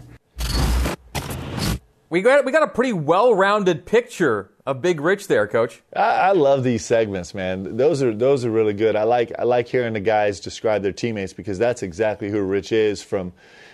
We 2.08 2.22
got 2.22 2.44
we 2.44 2.50
got 2.50 2.64
a 2.64 2.68
pretty 2.68 2.92
well-rounded 2.92 3.86
picture 3.86 4.49
of 4.70 4.80
Big 4.80 5.00
Rich 5.00 5.26
there, 5.26 5.46
Coach. 5.48 5.82
I, 5.94 6.00
I, 6.00 6.32
love 6.32 6.62
these 6.62 6.84
segments, 6.84 7.34
man. 7.34 7.76
Those 7.76 8.02
are 8.02 8.14
those 8.14 8.44
are 8.44 8.50
really 8.50 8.72
good. 8.72 8.94
I 8.94 9.02
like 9.02 9.32
I 9.38 9.42
like 9.42 9.66
hearing 9.66 9.92
the 9.94 10.00
guys 10.00 10.38
describe 10.38 10.82
their 10.82 10.92
teammates 10.92 11.32
because 11.32 11.58
that's 11.58 11.82
exactly 11.82 12.30
who 12.30 12.40
Rich 12.42 12.72
is. 12.72 13.02
From 13.02 13.32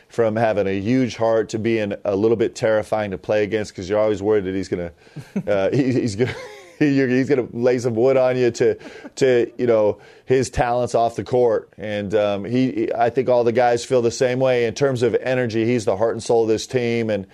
from 0.09 0.37
having 0.37 0.67
a 0.67 0.81
huge 0.81 1.17
heart 1.17 1.51
to 1.51 1.59
being 1.59 1.93
a 2.05 2.17
little 2.17 2.37
bit 2.37 2.55
terrifying 2.55 3.11
to 3.11 3.19
play 3.19 3.43
against 3.43 3.73
because 3.73 3.91
you're 3.91 3.99
always 3.99 4.23
worried 4.23 4.45
that 4.45 4.55
he's 4.55 4.69
gonna 4.69 4.93
uh, 5.47 5.71
he, 5.71 5.93
he's 5.93 6.17
gonna. 6.17 6.35
he's 6.79 7.27
going 7.27 7.49
to 7.49 7.57
lay 7.57 7.79
some 7.79 7.95
wood 7.95 8.19
on 8.19 8.37
you 8.37 8.51
to, 8.51 8.75
to 9.15 9.51
you 9.57 9.67
know, 9.67 9.99
his 10.27 10.51
talents 10.51 10.95
off 10.95 11.17
the 11.17 11.25
court, 11.25 11.73
and 11.79 12.15
um, 12.15 12.45
he. 12.45 12.93
I 12.93 13.09
think 13.09 13.31
all 13.31 13.45
the 13.45 13.53
guys 13.53 13.83
feel 13.83 14.03
the 14.03 14.11
same 14.11 14.41
way 14.41 14.67
in 14.67 14.75
terms 14.75 15.03
of 15.03 15.15
energy. 15.15 15.65
He's 15.65 15.87
the 15.87 15.97
heart 15.97 16.13
and 16.13 16.23
soul 16.23 16.43
of 16.43 16.49
this 16.49 16.67
team, 16.67 17.09
and 17.09 17.27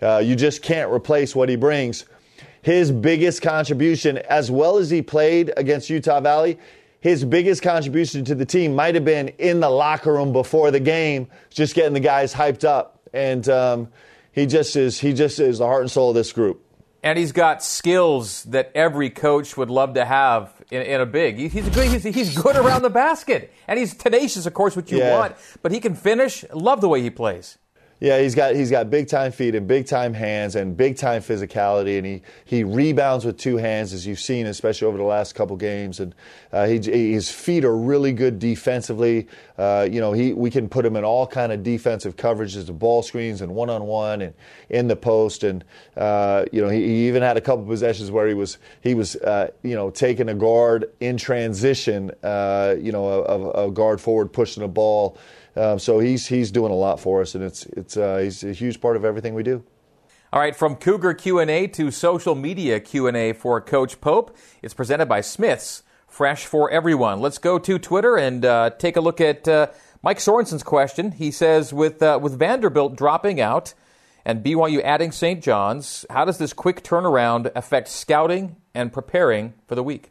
uh, 0.00 0.22
you 0.24 0.34
just 0.34 0.62
can't 0.62 0.90
replace 0.90 1.36
what 1.36 1.50
he 1.50 1.56
brings. 1.56 2.06
His 2.66 2.90
biggest 2.90 3.42
contribution, 3.42 4.18
as 4.18 4.50
well 4.50 4.78
as 4.78 4.90
he 4.90 5.00
played 5.00 5.52
against 5.56 5.88
Utah 5.88 6.18
Valley, 6.18 6.58
his 6.98 7.24
biggest 7.24 7.62
contribution 7.62 8.24
to 8.24 8.34
the 8.34 8.44
team 8.44 8.74
might 8.74 8.96
have 8.96 9.04
been 9.04 9.28
in 9.38 9.60
the 9.60 9.70
locker 9.70 10.12
room 10.12 10.32
before 10.32 10.72
the 10.72 10.80
game, 10.80 11.28
just 11.48 11.76
getting 11.76 11.92
the 11.92 12.00
guys 12.00 12.34
hyped 12.34 12.64
up. 12.64 13.08
And 13.12 13.48
um, 13.48 13.88
he 14.32 14.46
just 14.46 14.74
is 14.74 14.98
he 14.98 15.12
just 15.12 15.38
is 15.38 15.58
the 15.58 15.64
heart 15.64 15.82
and 15.82 15.90
soul 15.92 16.08
of 16.08 16.16
this 16.16 16.32
group. 16.32 16.60
And 17.04 17.16
he's 17.16 17.30
got 17.30 17.62
skills 17.62 18.42
that 18.46 18.72
every 18.74 19.10
coach 19.10 19.56
would 19.56 19.70
love 19.70 19.94
to 19.94 20.04
have 20.04 20.52
in, 20.72 20.82
in 20.82 21.00
a 21.00 21.06
big. 21.06 21.38
He's 21.38 21.68
good. 21.68 21.88
He's, 21.88 22.02
he's, 22.02 22.36
good 22.36 22.56
around 22.56 22.82
the 22.82 22.90
basket, 22.90 23.54
and 23.68 23.78
he's 23.78 23.94
tenacious, 23.94 24.44
of 24.44 24.54
course, 24.54 24.74
what 24.74 24.90
you 24.90 24.98
yeah. 24.98 25.16
want. 25.16 25.36
But 25.62 25.70
he 25.70 25.78
can 25.78 25.94
finish. 25.94 26.44
Love 26.52 26.80
the 26.80 26.88
way 26.88 27.00
he 27.00 27.10
plays. 27.10 27.58
Yeah, 27.98 28.20
he's 28.20 28.34
got 28.34 28.54
he's 28.54 28.70
got 28.70 28.90
big 28.90 29.08
time 29.08 29.32
feet 29.32 29.54
and 29.54 29.66
big 29.66 29.86
time 29.86 30.12
hands 30.12 30.54
and 30.54 30.76
big 30.76 30.98
time 30.98 31.22
physicality, 31.22 31.96
and 31.96 32.06
he, 32.06 32.22
he 32.44 32.62
rebounds 32.62 33.24
with 33.24 33.38
two 33.38 33.56
hands, 33.56 33.94
as 33.94 34.06
you've 34.06 34.20
seen, 34.20 34.44
especially 34.44 34.86
over 34.86 34.98
the 34.98 35.04
last 35.04 35.34
couple 35.34 35.56
games. 35.56 35.98
And 35.98 36.14
uh, 36.52 36.66
he, 36.66 36.78
his 37.12 37.30
feet 37.30 37.64
are 37.64 37.74
really 37.74 38.12
good 38.12 38.38
defensively. 38.38 39.28
Uh, 39.56 39.88
you 39.90 39.98
know, 39.98 40.12
he 40.12 40.34
we 40.34 40.50
can 40.50 40.68
put 40.68 40.84
him 40.84 40.94
in 40.94 41.04
all 41.04 41.26
kind 41.26 41.52
of 41.52 41.62
defensive 41.62 42.16
coverages, 42.16 42.66
the 42.66 42.72
ball 42.74 43.02
screens 43.02 43.40
and 43.40 43.54
one 43.54 43.70
on 43.70 43.84
one 43.86 44.20
and 44.20 44.34
in 44.68 44.88
the 44.88 44.96
post. 44.96 45.42
And 45.42 45.64
uh, 45.96 46.44
you 46.52 46.60
know, 46.60 46.68
he, 46.68 46.82
he, 46.84 47.08
even 47.08 47.22
had 47.22 47.38
a 47.38 47.40
couple 47.40 47.64
possessions 47.64 48.10
where 48.10 48.28
he 48.28 48.34
was 48.34 48.58
he 48.82 48.94
was 48.94 49.16
uh, 49.16 49.50
you 49.62 49.74
know 49.74 49.88
taking 49.88 50.28
a 50.28 50.34
guard 50.34 50.90
in 51.00 51.16
transition. 51.16 52.10
Uh, 52.22 52.74
you 52.78 52.92
know, 52.92 53.24
a, 53.24 53.68
a 53.68 53.70
guard 53.70 54.02
forward 54.02 54.34
pushing 54.34 54.62
a 54.62 54.68
ball. 54.68 55.16
Um, 55.56 55.78
so 55.78 55.98
he's 55.98 56.26
he's 56.26 56.50
doing 56.50 56.72
a 56.72 56.76
lot 56.76 57.00
for 57.00 57.20
us, 57.22 57.34
and 57.34 57.42
it's 57.42 57.66
it's 57.66 57.96
uh, 57.96 58.18
he's 58.18 58.44
a 58.44 58.52
huge 58.52 58.80
part 58.80 58.96
of 58.96 59.04
everything 59.04 59.34
we 59.34 59.42
do. 59.42 59.64
All 60.32 60.40
right, 60.40 60.54
from 60.54 60.76
Cougar 60.76 61.14
Q&A 61.14 61.66
to 61.68 61.90
social 61.90 62.34
media 62.34 62.80
Q&A 62.80 63.32
for 63.32 63.60
Coach 63.60 64.00
Pope, 64.00 64.36
it's 64.60 64.74
presented 64.74 65.06
by 65.06 65.20
Smith's, 65.20 65.84
fresh 66.08 66.44
for 66.44 66.70
everyone. 66.70 67.20
Let's 67.20 67.38
go 67.38 67.58
to 67.60 67.78
Twitter 67.78 68.16
and 68.16 68.44
uh, 68.44 68.70
take 68.70 68.96
a 68.96 69.00
look 69.00 69.20
at 69.20 69.46
uh, 69.46 69.68
Mike 70.02 70.18
Sorensen's 70.18 70.62
question. 70.62 71.12
He 71.12 71.30
says, 71.30 71.72
with 71.72 72.02
uh, 72.02 72.18
with 72.20 72.38
Vanderbilt 72.38 72.96
dropping 72.96 73.40
out 73.40 73.72
and 74.26 74.44
BYU 74.44 74.82
adding 74.82 75.12
St. 75.12 75.42
John's, 75.42 76.04
how 76.10 76.24
does 76.24 76.38
this 76.38 76.52
quick 76.52 76.82
turnaround 76.82 77.50
affect 77.54 77.88
scouting 77.88 78.56
and 78.74 78.92
preparing 78.92 79.54
for 79.66 79.76
the 79.76 79.84
week? 79.84 80.10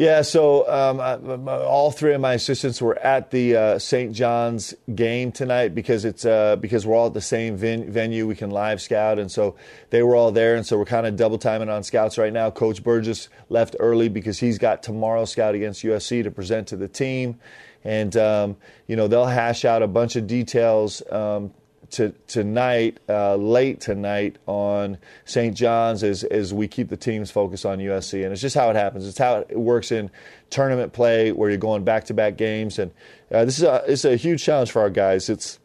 Yeah, 0.00 0.22
so 0.22 0.66
um, 0.66 1.46
all 1.46 1.90
three 1.90 2.14
of 2.14 2.22
my 2.22 2.32
assistants 2.32 2.80
were 2.80 2.96
at 3.00 3.30
the 3.30 3.54
uh, 3.54 3.78
St. 3.78 4.14
John's 4.14 4.72
game 4.94 5.30
tonight 5.30 5.74
because 5.74 6.06
it's 6.06 6.24
uh, 6.24 6.56
because 6.56 6.86
we're 6.86 6.96
all 6.96 7.08
at 7.08 7.12
the 7.12 7.20
same 7.20 7.54
ven- 7.58 7.92
venue. 7.92 8.26
We 8.26 8.34
can 8.34 8.48
live 8.48 8.80
scout, 8.80 9.18
and 9.18 9.30
so 9.30 9.56
they 9.90 10.02
were 10.02 10.16
all 10.16 10.32
there, 10.32 10.56
and 10.56 10.64
so 10.64 10.78
we're 10.78 10.86
kind 10.86 11.06
of 11.06 11.16
double 11.16 11.36
timing 11.36 11.68
on 11.68 11.82
scouts 11.82 12.16
right 12.16 12.32
now. 12.32 12.50
Coach 12.50 12.82
Burgess 12.82 13.28
left 13.50 13.76
early 13.78 14.08
because 14.08 14.38
he's 14.38 14.56
got 14.56 14.82
tomorrow 14.82 15.26
scout 15.26 15.54
against 15.54 15.82
USC 15.82 16.22
to 16.22 16.30
present 16.30 16.68
to 16.68 16.78
the 16.78 16.88
team, 16.88 17.38
and 17.84 18.16
um, 18.16 18.56
you 18.86 18.96
know 18.96 19.06
they'll 19.06 19.26
hash 19.26 19.66
out 19.66 19.82
a 19.82 19.86
bunch 19.86 20.16
of 20.16 20.26
details 20.26 21.02
um, 21.12 21.52
to, 21.92 22.14
tonight, 22.26 22.98
uh, 23.08 23.36
late 23.36 23.80
tonight 23.80 24.36
on 24.46 24.98
St. 25.24 25.56
John's, 25.56 26.02
as, 26.02 26.24
as 26.24 26.52
we 26.54 26.68
keep 26.68 26.88
the 26.88 26.96
teams 26.96 27.30
focused 27.30 27.66
on 27.66 27.78
USC. 27.78 28.22
And 28.24 28.32
it's 28.32 28.40
just 28.40 28.56
how 28.56 28.70
it 28.70 28.76
happens. 28.76 29.06
It's 29.06 29.18
how 29.18 29.44
it 29.48 29.58
works 29.58 29.92
in 29.92 30.10
tournament 30.50 30.92
play 30.92 31.32
where 31.32 31.50
you're 31.50 31.58
going 31.58 31.84
back 31.84 32.04
to 32.04 32.14
back 32.14 32.36
games. 32.36 32.78
And 32.78 32.90
uh, 33.32 33.44
this 33.44 33.58
is 33.58 33.64
a, 33.64 33.84
it's 33.86 34.04
a 34.04 34.16
huge 34.16 34.42
challenge 34.42 34.70
for 34.70 34.82
our 34.82 34.90
guys. 34.90 35.28
It's, 35.28 35.58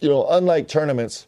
you 0.00 0.08
know, 0.08 0.26
unlike 0.28 0.68
tournaments, 0.68 1.26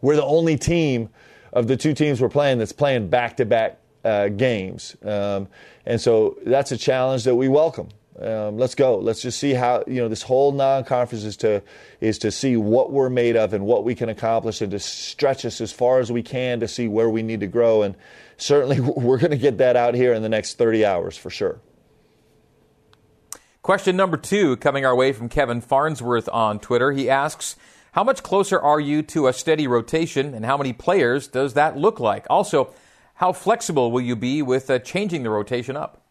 we're 0.00 0.16
the 0.16 0.24
only 0.24 0.56
team 0.56 1.08
of 1.52 1.68
the 1.68 1.76
two 1.76 1.94
teams 1.94 2.20
we're 2.20 2.28
playing 2.28 2.58
that's 2.58 2.72
playing 2.72 3.08
back 3.08 3.36
to 3.36 3.44
back 3.44 3.78
games. 4.02 4.96
Um, 5.04 5.48
and 5.86 6.00
so 6.00 6.38
that's 6.44 6.72
a 6.72 6.76
challenge 6.76 7.24
that 7.24 7.34
we 7.34 7.48
welcome. 7.48 7.88
Um, 8.20 8.58
let's 8.58 8.74
go. 8.74 8.98
Let's 8.98 9.22
just 9.22 9.38
see 9.38 9.54
how 9.54 9.84
you 9.86 9.94
know 9.94 10.08
this 10.08 10.22
whole 10.22 10.52
non-conference 10.52 11.24
is 11.24 11.36
to 11.38 11.62
is 12.00 12.18
to 12.18 12.30
see 12.30 12.56
what 12.56 12.92
we're 12.92 13.08
made 13.08 13.36
of 13.36 13.54
and 13.54 13.64
what 13.64 13.84
we 13.84 13.94
can 13.94 14.10
accomplish 14.10 14.60
and 14.60 14.70
to 14.72 14.78
stretch 14.78 15.46
us 15.46 15.62
as 15.62 15.72
far 15.72 15.98
as 15.98 16.12
we 16.12 16.22
can 16.22 16.60
to 16.60 16.68
see 16.68 16.88
where 16.88 17.08
we 17.08 17.22
need 17.22 17.40
to 17.40 17.46
grow. 17.46 17.82
And 17.82 17.94
certainly, 18.36 18.80
we're 18.80 19.18
going 19.18 19.30
to 19.30 19.38
get 19.38 19.58
that 19.58 19.76
out 19.76 19.94
here 19.94 20.12
in 20.12 20.22
the 20.22 20.28
next 20.28 20.58
30 20.58 20.84
hours 20.84 21.16
for 21.16 21.30
sure. 21.30 21.60
Question 23.62 23.96
number 23.96 24.18
two 24.18 24.56
coming 24.56 24.84
our 24.84 24.94
way 24.94 25.12
from 25.12 25.30
Kevin 25.30 25.62
Farnsworth 25.62 26.28
on 26.30 26.58
Twitter. 26.58 26.92
He 26.92 27.08
asks, 27.08 27.56
"How 27.92 28.04
much 28.04 28.22
closer 28.22 28.60
are 28.60 28.80
you 28.80 29.00
to 29.04 29.26
a 29.26 29.32
steady 29.32 29.66
rotation, 29.66 30.34
and 30.34 30.44
how 30.44 30.58
many 30.58 30.74
players 30.74 31.28
does 31.28 31.54
that 31.54 31.78
look 31.78 31.98
like? 31.98 32.26
Also, 32.28 32.74
how 33.14 33.32
flexible 33.32 33.90
will 33.90 34.02
you 34.02 34.16
be 34.16 34.42
with 34.42 34.68
uh, 34.68 34.80
changing 34.80 35.22
the 35.22 35.30
rotation 35.30 35.78
up?" 35.78 36.01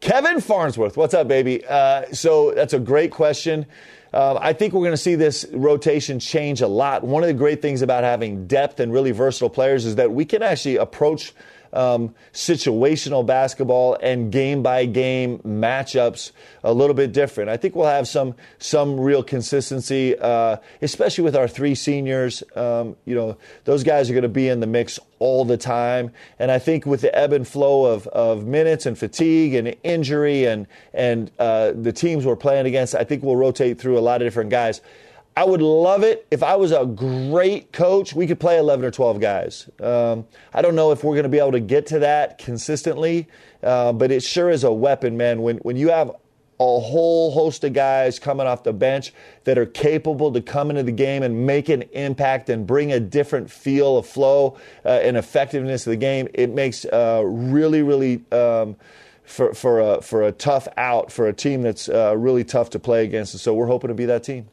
Kevin 0.00 0.40
Farnsworth, 0.40 0.96
what's 0.96 1.12
up, 1.12 1.26
baby? 1.26 1.64
Uh, 1.66 2.04
so 2.12 2.52
that's 2.52 2.72
a 2.72 2.78
great 2.78 3.10
question. 3.10 3.66
Uh, 4.12 4.38
I 4.40 4.52
think 4.52 4.72
we're 4.72 4.82
going 4.82 4.92
to 4.92 4.96
see 4.96 5.16
this 5.16 5.44
rotation 5.52 6.20
change 6.20 6.60
a 6.60 6.68
lot. 6.68 7.02
One 7.02 7.24
of 7.24 7.26
the 7.26 7.34
great 7.34 7.60
things 7.60 7.82
about 7.82 8.04
having 8.04 8.46
depth 8.46 8.78
and 8.78 8.92
really 8.92 9.10
versatile 9.10 9.50
players 9.50 9.84
is 9.84 9.96
that 9.96 10.12
we 10.12 10.24
can 10.24 10.42
actually 10.42 10.76
approach 10.76 11.34
um, 11.72 12.14
situational 12.32 13.24
basketball 13.24 13.96
and 14.02 14.32
game 14.32 14.62
by 14.62 14.86
game 14.86 15.38
matchups 15.40 16.32
a 16.64 16.72
little 16.72 16.94
bit 16.94 17.12
different. 17.12 17.50
I 17.50 17.56
think 17.56 17.74
we'll 17.74 17.86
have 17.86 18.08
some 18.08 18.34
some 18.58 18.98
real 18.98 19.22
consistency, 19.22 20.18
uh, 20.18 20.56
especially 20.82 21.24
with 21.24 21.36
our 21.36 21.48
three 21.48 21.74
seniors. 21.74 22.42
Um, 22.54 22.96
you 23.04 23.14
know, 23.14 23.36
those 23.64 23.84
guys 23.84 24.10
are 24.10 24.14
going 24.14 24.22
to 24.22 24.28
be 24.28 24.48
in 24.48 24.60
the 24.60 24.66
mix 24.66 24.98
all 25.18 25.44
the 25.44 25.56
time, 25.56 26.12
and 26.38 26.50
I 26.50 26.58
think 26.58 26.86
with 26.86 27.00
the 27.00 27.16
ebb 27.16 27.32
and 27.32 27.46
flow 27.46 27.86
of, 27.86 28.06
of 28.08 28.46
minutes 28.46 28.86
and 28.86 28.96
fatigue 28.96 29.54
and 29.54 29.74
injury 29.82 30.44
and 30.44 30.66
and 30.92 31.30
uh, 31.38 31.72
the 31.72 31.92
teams 31.92 32.24
we're 32.24 32.36
playing 32.36 32.66
against, 32.66 32.94
I 32.94 33.04
think 33.04 33.22
we'll 33.22 33.36
rotate 33.36 33.78
through 33.78 33.98
a 33.98 34.00
lot 34.00 34.22
of 34.22 34.26
different 34.26 34.50
guys. 34.50 34.80
I 35.38 35.44
would 35.44 35.62
love 35.62 36.02
it 36.02 36.26
if 36.32 36.42
I 36.42 36.56
was 36.56 36.72
a 36.72 36.84
great 36.84 37.72
coach. 37.72 38.12
We 38.12 38.26
could 38.26 38.40
play 38.40 38.58
11 38.58 38.84
or 38.84 38.90
12 38.90 39.20
guys. 39.20 39.70
Um, 39.80 40.26
I 40.52 40.62
don't 40.62 40.74
know 40.74 40.90
if 40.90 41.04
we're 41.04 41.14
going 41.14 41.22
to 41.22 41.28
be 41.28 41.38
able 41.38 41.52
to 41.52 41.60
get 41.60 41.86
to 41.86 42.00
that 42.00 42.38
consistently, 42.38 43.28
uh, 43.62 43.92
but 43.92 44.10
it 44.10 44.24
sure 44.24 44.50
is 44.50 44.64
a 44.64 44.72
weapon, 44.72 45.16
man. 45.16 45.42
When 45.42 45.58
when 45.58 45.76
you 45.76 45.90
have 45.90 46.08
a 46.08 46.80
whole 46.80 47.30
host 47.30 47.62
of 47.62 47.72
guys 47.72 48.18
coming 48.18 48.48
off 48.48 48.64
the 48.64 48.72
bench 48.72 49.12
that 49.44 49.56
are 49.58 49.66
capable 49.66 50.32
to 50.32 50.40
come 50.40 50.70
into 50.70 50.82
the 50.82 50.90
game 50.90 51.22
and 51.22 51.46
make 51.46 51.68
an 51.68 51.82
impact 51.92 52.48
and 52.50 52.66
bring 52.66 52.90
a 52.90 52.98
different 52.98 53.48
feel 53.48 53.96
of 53.96 54.08
flow 54.08 54.58
uh, 54.84 54.88
and 54.88 55.16
effectiveness 55.16 55.86
of 55.86 55.92
the 55.92 55.96
game, 55.96 56.26
it 56.34 56.50
makes 56.50 56.84
uh, 56.84 57.22
really, 57.24 57.82
really. 57.82 58.24
Um, 58.32 58.74
for, 59.22 59.52
for, 59.52 59.78
a, 59.78 60.00
for 60.00 60.22
a 60.22 60.32
tough 60.32 60.66
out 60.78 61.12
for 61.12 61.28
a 61.28 61.34
team 61.34 61.60
that's 61.60 61.90
uh, 61.90 62.16
really 62.16 62.44
tough 62.44 62.70
to 62.70 62.78
play 62.78 63.04
against. 63.04 63.34
And 63.34 63.40
so 63.42 63.52
we're 63.52 63.66
hoping 63.66 63.88
to 63.88 63.94
be 63.94 64.06
that 64.06 64.24
team. 64.24 64.48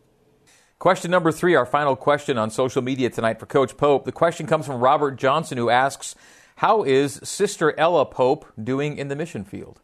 Question 0.77 1.09
number 1.09 1.31
three, 1.31 1.55
our 1.55 1.65
final 1.65 1.95
question 1.95 2.37
on 2.37 2.49
social 2.49 2.81
media 2.81 3.09
tonight 3.09 3.39
for 3.39 3.45
Coach 3.45 3.77
Pope. 3.77 4.03
The 4.03 4.11
question 4.11 4.45
comes 4.45 4.65
from 4.65 4.81
Robert 4.81 5.15
Johnson, 5.15 5.57
who 5.57 5.69
asks, 5.69 6.15
How 6.57 6.83
is 6.83 7.21
Sister 7.23 7.73
Ella 7.79 8.05
Pope 8.05 8.45
doing 8.61 8.97
in 8.97 9.07
the 9.07 9.15
mission 9.15 9.45
field? 9.45 9.79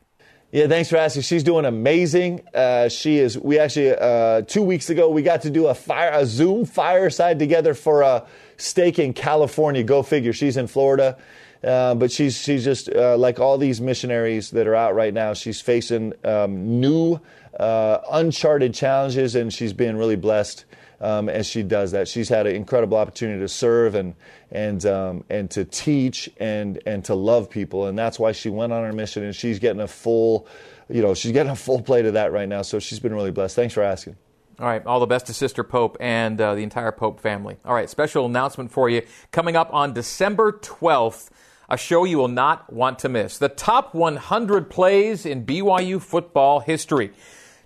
Yeah, 0.51 0.67
thanks 0.67 0.89
for 0.89 0.97
asking. 0.97 1.21
She's 1.21 1.43
doing 1.43 1.63
amazing. 1.63 2.41
Uh, 2.53 2.89
she 2.89 3.19
is. 3.19 3.37
We 3.37 3.57
actually 3.57 3.95
uh, 3.95 4.41
two 4.41 4.61
weeks 4.63 4.89
ago 4.89 5.09
we 5.09 5.21
got 5.21 5.43
to 5.43 5.49
do 5.49 5.67
a 5.67 5.73
fire, 5.73 6.11
a 6.13 6.25
Zoom 6.25 6.65
fireside 6.65 7.39
together 7.39 7.73
for 7.73 8.01
a 8.01 8.27
stake 8.57 8.99
in 8.99 9.13
California. 9.13 9.83
Go 9.83 10.03
figure. 10.03 10.33
She's 10.33 10.57
in 10.57 10.67
Florida, 10.67 11.17
uh, 11.63 11.95
but 11.95 12.11
she's 12.11 12.35
she's 12.37 12.65
just 12.65 12.89
uh, 12.93 13.15
like 13.17 13.39
all 13.39 13.57
these 13.57 13.79
missionaries 13.79 14.51
that 14.51 14.67
are 14.67 14.75
out 14.75 14.93
right 14.93 15.13
now. 15.13 15.33
She's 15.33 15.61
facing 15.61 16.11
um, 16.25 16.81
new, 16.81 17.21
uh, 17.57 17.99
uncharted 18.11 18.73
challenges, 18.73 19.35
and 19.35 19.53
she's 19.53 19.71
being 19.71 19.95
really 19.95 20.17
blessed 20.17 20.65
um, 21.01 21.27
as 21.27 21.47
she 21.47 21.63
does 21.63 21.91
that. 21.91 22.07
She's 22.07 22.29
had 22.29 22.47
an 22.47 22.55
incredible 22.55 22.97
opportunity 22.97 23.39
to 23.39 23.47
serve 23.49 23.95
and 23.95 24.15
and 24.51 24.85
um, 24.85 25.23
and 25.29 25.49
to 25.51 25.65
teach 25.65 26.29
and 26.37 26.79
and 26.85 27.03
to 27.05 27.15
love 27.15 27.49
people, 27.49 27.87
and 27.87 27.97
that's 27.97 28.19
why 28.19 28.31
she 28.31 28.49
went 28.49 28.71
on 28.71 28.83
her 28.83 28.93
mission. 28.93 29.23
And 29.23 29.35
she's 29.35 29.59
getting 29.59 29.81
a 29.81 29.87
full, 29.87 30.47
you 30.89 31.01
know, 31.01 31.13
she's 31.13 31.31
getting 31.31 31.51
a 31.51 31.55
full 31.55 31.81
plate 31.81 32.05
of 32.05 32.13
that 32.13 32.31
right 32.31 32.47
now. 32.47 32.61
So 32.61 32.79
she's 32.79 32.99
been 32.99 33.13
really 33.13 33.31
blessed. 33.31 33.55
Thanks 33.55 33.73
for 33.73 33.83
asking. 33.83 34.15
All 34.59 34.67
right, 34.67 34.85
all 34.85 34.99
the 34.99 35.07
best 35.07 35.25
to 35.25 35.33
Sister 35.33 35.63
Pope 35.63 35.97
and 35.99 36.39
uh, 36.39 36.53
the 36.53 36.61
entire 36.61 36.91
Pope 36.91 37.19
family. 37.19 37.57
All 37.65 37.73
right, 37.73 37.89
special 37.89 38.27
announcement 38.27 38.71
for 38.71 38.89
you 38.89 39.01
coming 39.31 39.55
up 39.55 39.73
on 39.73 39.93
December 39.93 40.51
12th, 40.51 41.29
a 41.67 41.77
show 41.77 42.03
you 42.03 42.19
will 42.19 42.27
not 42.27 42.71
want 42.71 42.99
to 42.99 43.09
miss. 43.09 43.39
The 43.39 43.49
top 43.49 43.95
100 43.95 44.69
plays 44.69 45.25
in 45.25 45.47
BYU 45.47 45.99
football 45.99 46.59
history. 46.59 47.11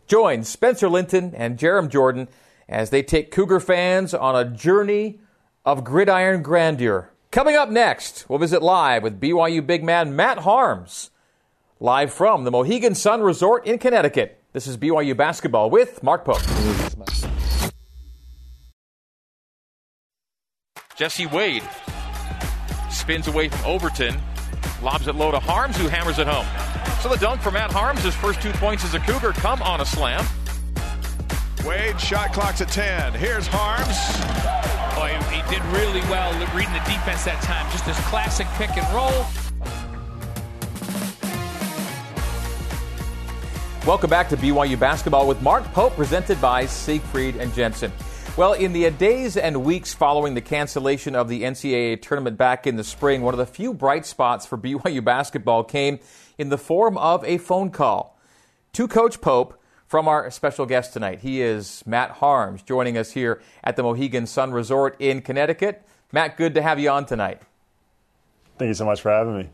Join 0.07 0.45
Spencer 0.45 0.87
Linton 0.87 1.33
and 1.35 1.57
Jarom 1.59 1.89
Jordan 1.89 2.29
as 2.67 2.89
they 2.89 3.03
take 3.03 3.31
Cougar 3.31 3.59
fans 3.59 4.13
on 4.13 4.35
a 4.35 4.49
journey 4.49 5.19
of 5.65 5.83
gridiron 5.83 6.41
grandeur. 6.41 7.11
Coming 7.31 7.55
up 7.55 7.69
next, 7.69 8.29
we'll 8.29 8.39
visit 8.39 8.61
live 8.61 9.03
with 9.03 9.19
BYU 9.19 9.65
big 9.65 9.83
man 9.83 10.15
Matt 10.15 10.39
Haarms, 10.39 11.09
live 11.79 12.13
from 12.13 12.43
the 12.43 12.51
Mohegan 12.51 12.95
Sun 12.95 13.21
Resort 13.21 13.65
in 13.65 13.77
Connecticut. 13.77 14.41
This 14.53 14.67
is 14.67 14.77
BYU 14.77 15.17
basketball 15.17 15.69
with 15.69 16.01
Mark 16.01 16.23
Pope. 16.23 16.41
Jesse 20.95 21.25
Wade 21.25 21.63
spins 22.89 23.27
away 23.27 23.49
from 23.49 23.65
Overton, 23.65 24.15
lobs 24.81 25.09
it 25.09 25.15
low 25.15 25.29
to 25.29 25.39
Haarms, 25.39 25.75
who 25.75 25.89
hammers 25.89 26.19
it 26.19 26.27
home. 26.27 26.47
So 27.01 27.09
the 27.09 27.17
dunk 27.17 27.41
for 27.41 27.51
Matt 27.51 27.69
Haarms, 27.71 27.99
his 27.99 28.15
first 28.15 28.41
two 28.41 28.53
points 28.53 28.85
as 28.85 28.93
a 28.93 28.99
Cougar, 28.99 29.33
come 29.33 29.61
on 29.61 29.81
a 29.81 29.85
slam. 29.85 30.25
Wade, 31.65 31.99
shot 31.99 32.31
clock's 32.31 32.61
at 32.61 32.67
10. 32.67 33.13
Here's 33.13 33.47
Haarms. 33.47 33.97
Oh, 33.97 34.95
Boy, 34.95 35.17
he 35.33 35.41
did 35.49 35.63
really 35.73 36.01
well 36.11 36.31
reading 36.55 36.73
the 36.73 36.79
defense 36.79 37.25
that 37.25 37.41
time. 37.41 37.65
Just 37.71 37.87
this 37.87 37.99
classic 38.01 38.45
pick 38.53 38.77
and 38.77 38.85
roll. 38.93 39.25
Welcome 43.87 44.11
back 44.11 44.29
to 44.29 44.37
BYU 44.37 44.79
Basketball 44.79 45.27
with 45.27 45.41
Mark 45.41 45.63
Pope, 45.73 45.93
presented 45.95 46.39
by 46.39 46.67
Siegfried 46.67 47.37
and 47.37 47.51
Jensen. 47.55 47.91
Well, 48.37 48.53
in 48.53 48.71
the 48.71 48.91
days 48.91 49.35
and 49.35 49.63
weeks 49.63 49.91
following 49.91 50.35
the 50.35 50.41
cancellation 50.41 51.15
of 51.15 51.29
the 51.29 51.41
NCAA 51.41 51.99
tournament 51.99 52.37
back 52.37 52.67
in 52.67 52.75
the 52.75 52.83
spring, 52.83 53.23
one 53.23 53.33
of 53.33 53.39
the 53.39 53.45
few 53.47 53.73
bright 53.73 54.05
spots 54.05 54.45
for 54.45 54.57
BYU 54.59 55.03
basketball 55.03 55.63
came 55.63 55.97
in 56.37 56.49
the 56.49 56.59
form 56.59 56.95
of 56.99 57.23
a 57.25 57.39
phone 57.39 57.71
call 57.71 58.19
to 58.73 58.87
Coach 58.87 59.19
Pope 59.19 59.59
from 59.87 60.07
our 60.07 60.29
special 60.31 60.65
guest 60.65 60.93
tonight. 60.93 61.19
He 61.19 61.41
is 61.41 61.83
Matt 61.85 62.15
Haarms, 62.15 62.65
joining 62.65 62.97
us 62.97 63.11
here 63.11 63.41
at 63.63 63.75
the 63.75 63.83
Mohegan 63.83 64.25
Sun 64.25 64.51
Resort 64.51 64.95
in 64.99 65.21
Connecticut. 65.21 65.85
Matt, 66.11 66.37
good 66.37 66.55
to 66.55 66.61
have 66.61 66.79
you 66.79 66.89
on 66.89 67.05
tonight. 67.05 67.41
Thank 68.57 68.69
you 68.69 68.73
so 68.73 68.85
much 68.85 69.01
for 69.01 69.11
having 69.11 69.37
me. 69.37 69.49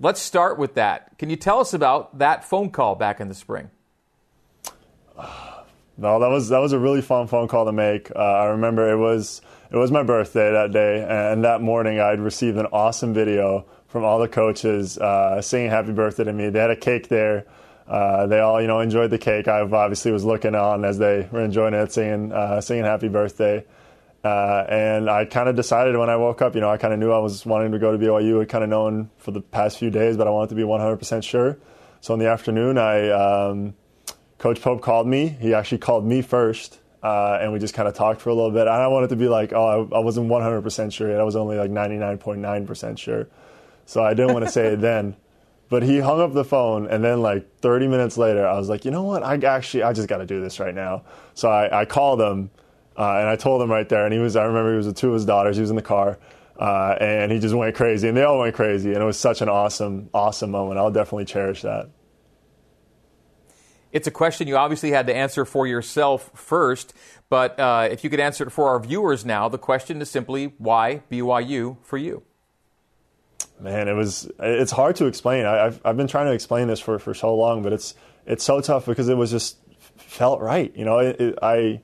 Let's 0.00 0.20
start 0.20 0.58
with 0.58 0.74
that. 0.74 1.18
Can 1.18 1.28
you 1.28 1.36
tell 1.36 1.58
us 1.58 1.74
about 1.74 2.18
that 2.18 2.44
phone 2.44 2.70
call 2.70 2.94
back 2.94 3.20
in 3.20 3.28
the 3.28 3.34
spring? 3.34 3.70
No, 6.00 6.20
that 6.20 6.28
was 6.28 6.48
that 6.50 6.60
was 6.60 6.72
a 6.72 6.78
really 6.78 7.02
fun 7.02 7.26
phone 7.26 7.48
call 7.48 7.64
to 7.64 7.72
make. 7.72 8.12
Uh, 8.14 8.20
I 8.20 8.44
remember 8.44 8.88
it 8.88 8.96
was 8.96 9.42
it 9.72 9.76
was 9.76 9.90
my 9.90 10.04
birthday 10.04 10.52
that 10.52 10.70
day, 10.70 11.04
and 11.04 11.42
that 11.42 11.60
morning 11.60 11.98
I'd 11.98 12.20
received 12.20 12.56
an 12.56 12.66
awesome 12.66 13.12
video 13.12 13.66
from 13.88 14.04
all 14.04 14.20
the 14.20 14.28
coaches 14.28 14.96
uh, 14.98 15.42
singing 15.42 15.70
"Happy 15.70 15.90
Birthday" 15.90 16.22
to 16.22 16.32
me. 16.32 16.50
They 16.50 16.60
had 16.60 16.70
a 16.70 16.76
cake 16.76 17.08
there. 17.08 17.46
Uh, 17.88 18.26
they 18.26 18.40
all, 18.40 18.60
you 18.60 18.66
know, 18.66 18.80
enjoyed 18.80 19.10
the 19.10 19.18
cake. 19.18 19.48
I 19.48 19.60
obviously 19.60 20.12
was 20.12 20.24
looking 20.24 20.54
on 20.54 20.84
as 20.84 20.98
they 20.98 21.28
were 21.32 21.42
enjoying 21.42 21.74
it, 21.74 21.92
singing, 21.92 22.32
uh, 22.32 22.60
singing 22.60 22.84
"Happy 22.84 23.08
Birthday." 23.08 23.64
Uh, 24.22 24.64
and 24.68 25.08
I 25.08 25.24
kind 25.24 25.48
of 25.48 25.56
decided 25.56 25.96
when 25.96 26.10
I 26.10 26.16
woke 26.16 26.42
up, 26.42 26.54
you 26.54 26.60
know, 26.60 26.68
I 26.68 26.76
kind 26.76 26.92
of 26.92 26.98
knew 26.98 27.12
I 27.12 27.18
was 27.18 27.46
wanting 27.46 27.72
to 27.72 27.78
go 27.78 27.92
to 27.92 27.98
BYU. 27.98 28.42
I'd 28.42 28.48
kind 28.48 28.64
of 28.64 28.70
known 28.70 29.10
for 29.16 29.30
the 29.30 29.40
past 29.40 29.78
few 29.78 29.90
days, 29.90 30.16
but 30.16 30.26
I 30.26 30.30
wanted 30.30 30.50
to 30.50 30.54
be 30.56 30.62
100% 30.62 31.22
sure. 31.22 31.56
So 32.00 32.14
in 32.14 32.20
the 32.20 32.28
afternoon, 32.28 32.78
I 32.78 33.10
um, 33.10 33.74
Coach 34.38 34.60
Pope 34.60 34.82
called 34.82 35.06
me. 35.06 35.28
He 35.28 35.54
actually 35.54 35.78
called 35.78 36.04
me 36.04 36.20
first, 36.22 36.78
uh, 37.02 37.38
and 37.40 37.52
we 37.52 37.58
just 37.58 37.74
kind 37.74 37.88
of 37.88 37.94
talked 37.94 38.20
for 38.20 38.30
a 38.30 38.34
little 38.34 38.50
bit. 38.50 38.62
And 38.62 38.70
I 38.70 38.88
wanted 38.88 39.10
to 39.10 39.16
be 39.16 39.28
like, 39.28 39.52
oh, 39.52 39.88
I, 39.92 39.96
I 39.96 40.00
wasn't 40.00 40.28
100% 40.28 40.92
sure 40.92 41.10
yet. 41.10 41.20
I 41.20 41.24
was 41.24 41.36
only 41.36 41.56
like 41.56 41.70
99.9% 41.70 42.98
sure. 42.98 43.28
So 43.86 44.02
I 44.02 44.14
didn't 44.14 44.34
want 44.34 44.44
to 44.44 44.50
say 44.50 44.74
it 44.74 44.80
then. 44.80 45.16
But 45.68 45.82
he 45.82 46.00
hung 46.00 46.20
up 46.20 46.32
the 46.32 46.44
phone, 46.44 46.86
and 46.86 47.04
then 47.04 47.20
like 47.20 47.58
30 47.60 47.88
minutes 47.88 48.16
later, 48.16 48.46
I 48.46 48.56
was 48.56 48.68
like, 48.68 48.84
you 48.84 48.90
know 48.90 49.02
what? 49.02 49.22
I 49.22 49.34
actually, 49.36 49.82
I 49.82 49.92
just 49.92 50.08
got 50.08 50.18
to 50.18 50.26
do 50.26 50.40
this 50.40 50.58
right 50.60 50.74
now. 50.74 51.04
So 51.34 51.50
I, 51.50 51.82
I 51.82 51.84
called 51.84 52.20
him, 52.20 52.50
uh, 52.96 53.18
and 53.18 53.28
I 53.28 53.36
told 53.36 53.60
him 53.60 53.70
right 53.70 53.88
there. 53.88 54.04
And 54.04 54.12
he 54.12 54.18
was, 54.18 54.34
I 54.34 54.44
remember 54.44 54.70
he 54.70 54.76
was 54.78 54.86
with 54.86 54.96
two 54.96 55.08
of 55.08 55.14
his 55.14 55.26
daughters. 55.26 55.56
He 55.56 55.60
was 55.60 55.70
in 55.70 55.76
the 55.76 55.82
car, 55.82 56.18
uh, 56.58 56.96
and 57.00 57.30
he 57.30 57.38
just 57.38 57.54
went 57.54 57.76
crazy, 57.76 58.08
and 58.08 58.16
they 58.16 58.22
all 58.22 58.38
went 58.38 58.54
crazy, 58.54 58.92
and 58.94 59.02
it 59.02 59.04
was 59.04 59.18
such 59.18 59.42
an 59.42 59.50
awesome, 59.50 60.08
awesome 60.14 60.50
moment. 60.50 60.78
I'll 60.78 60.90
definitely 60.90 61.26
cherish 61.26 61.62
that. 61.62 61.90
It's 63.90 64.06
a 64.06 64.10
question 64.10 64.48
you 64.48 64.56
obviously 64.56 64.90
had 64.90 65.06
to 65.06 65.14
answer 65.14 65.44
for 65.44 65.66
yourself 65.66 66.30
first, 66.34 66.92
but 67.30 67.58
uh, 67.58 67.88
if 67.90 68.04
you 68.04 68.10
could 68.10 68.20
answer 68.20 68.44
it 68.44 68.50
for 68.50 68.68
our 68.68 68.80
viewers 68.80 69.24
now, 69.24 69.48
the 69.48 69.58
question 69.58 70.02
is 70.02 70.10
simply 70.10 70.52
why 70.58 71.02
BYU 71.10 71.78
for 71.82 71.96
you? 71.96 72.22
Man, 73.60 73.88
it 73.88 73.94
was. 73.94 74.30
It's 74.38 74.70
hard 74.70 74.96
to 74.96 75.06
explain. 75.06 75.44
I, 75.44 75.64
have 75.64 75.80
I've 75.84 75.96
been 75.96 76.06
trying 76.06 76.26
to 76.26 76.32
explain 76.32 76.68
this 76.68 76.80
for, 76.80 76.98
for 76.98 77.12
so 77.12 77.34
long, 77.34 77.62
but 77.62 77.72
it's 77.72 77.94
it's 78.24 78.44
so 78.44 78.60
tough 78.60 78.86
because 78.86 79.08
it 79.08 79.16
was 79.16 79.30
just 79.30 79.58
felt 79.96 80.40
right. 80.40 80.72
You 80.76 80.84
know, 80.84 80.98
it, 80.98 81.20
it, 81.20 81.38
I 81.42 81.80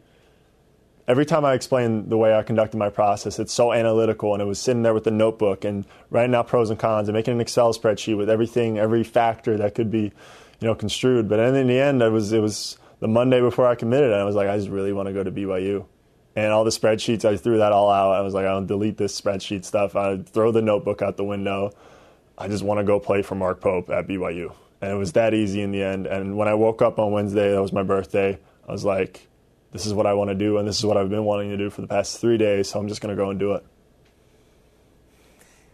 every 1.09 1.27
time 1.27 1.45
I 1.45 1.55
explain 1.55 2.09
the 2.09 2.17
way 2.17 2.35
I 2.35 2.43
conducted 2.43 2.77
my 2.77 2.91
process, 2.91 3.39
it's 3.39 3.53
so 3.53 3.73
analytical, 3.73 4.35
and 4.35 4.43
it 4.43 4.47
was 4.47 4.61
sitting 4.61 4.83
there 4.83 4.95
with 4.95 5.05
the 5.05 5.11
notebook 5.11 5.65
and 5.65 5.85
writing 6.11 6.35
out 6.35 6.47
pros 6.47 6.71
and 6.71 6.79
cons 6.79 7.09
and 7.09 7.15
making 7.15 7.35
an 7.35 7.41
Excel 7.41 7.75
spreadsheet 7.75 8.17
with 8.17 8.31
everything, 8.31 8.79
every 8.79 9.03
factor 9.03 9.57
that 9.59 9.75
could 9.75 9.91
be, 9.91 10.13
you 10.61 10.69
know, 10.69 10.75
construed. 10.75 11.29
But 11.29 11.41
in 11.41 11.67
the 11.67 11.81
end, 11.81 12.03
it 12.03 12.11
was 12.11 12.33
it 12.33 12.41
was 12.41 12.79
the 13.01 13.09
Monday 13.09 13.41
before 13.41 13.67
I 13.67 13.75
committed, 13.75 14.13
and 14.13 14.21
I 14.21 14.25
was 14.25 14.37
like, 14.37 14.49
I 14.49 14.57
just 14.57 14.71
really 14.71 14.93
want 14.93 15.09
to 15.09 15.13
go 15.13 15.25
to 15.25 15.33
BYU 15.33 15.87
and 16.37 16.53
all 16.53 16.65
the 16.65 16.71
spreadsheets, 16.71 17.25
I 17.25 17.37
threw 17.37 17.59
that 17.59 17.73
all 17.73 17.91
out. 17.91 18.13
I 18.13 18.21
was 18.21 18.35
like, 18.35 18.47
I'll 18.47 18.65
delete 18.65 18.97
this 18.97 19.19
spreadsheet 19.19 19.65
stuff. 19.65 19.95
I 19.97 20.19
throw 20.19 20.51
the 20.51 20.63
notebook 20.63 21.03
out 21.03 21.17
the 21.17 21.25
window. 21.25 21.73
I 22.37 22.49
just 22.49 22.65
want 22.65 22.79
to 22.79 22.85
go 22.85 22.99
play 22.99 23.23
for 23.23 23.35
Mark 23.35 23.61
Pope 23.61 23.91
at 23.91 24.09
BYU. 24.09 24.55
And 24.81 24.91
it 24.91 24.97
was 24.97 25.13
that 25.13 25.35
easy 25.35 25.63
in 25.63 25.71
the 25.71 25.83
end. 25.83 26.07
And 26.07 26.37
when 26.37 26.49
I 26.49 26.55
woke 26.55 26.83
up 26.83 26.99
on 26.99 27.13
Wednesday, 27.13 27.53
that 27.53 27.63
was 27.63 27.73
my 27.73 27.83
birthday, 27.83 28.39
I 28.69 28.73
was 28.73 28.85
like, 28.85 29.29
this 29.75 29.87
is 29.87 29.93
what 29.93 30.07
I 30.07 30.15
want 30.15 30.29
to 30.29 30.35
do, 30.35 30.59
and 30.59 30.69
this 30.69 30.79
is 30.79 30.87
what 30.87 30.97
I've 30.97 31.11
been 31.11 31.25
wanting 31.25 31.51
to 31.51 31.57
do 31.57 31.69
for 31.69 31.81
the 31.81 31.89
past 31.89 32.21
three 32.21 32.39
days, 32.39 32.71
so 32.71 32.79
I'm 32.79 32.89
just 32.89 33.01
going 33.01 33.15
to 33.15 33.21
go 33.21 33.31
and 33.31 33.41
do 33.41 33.55
it. 33.55 33.67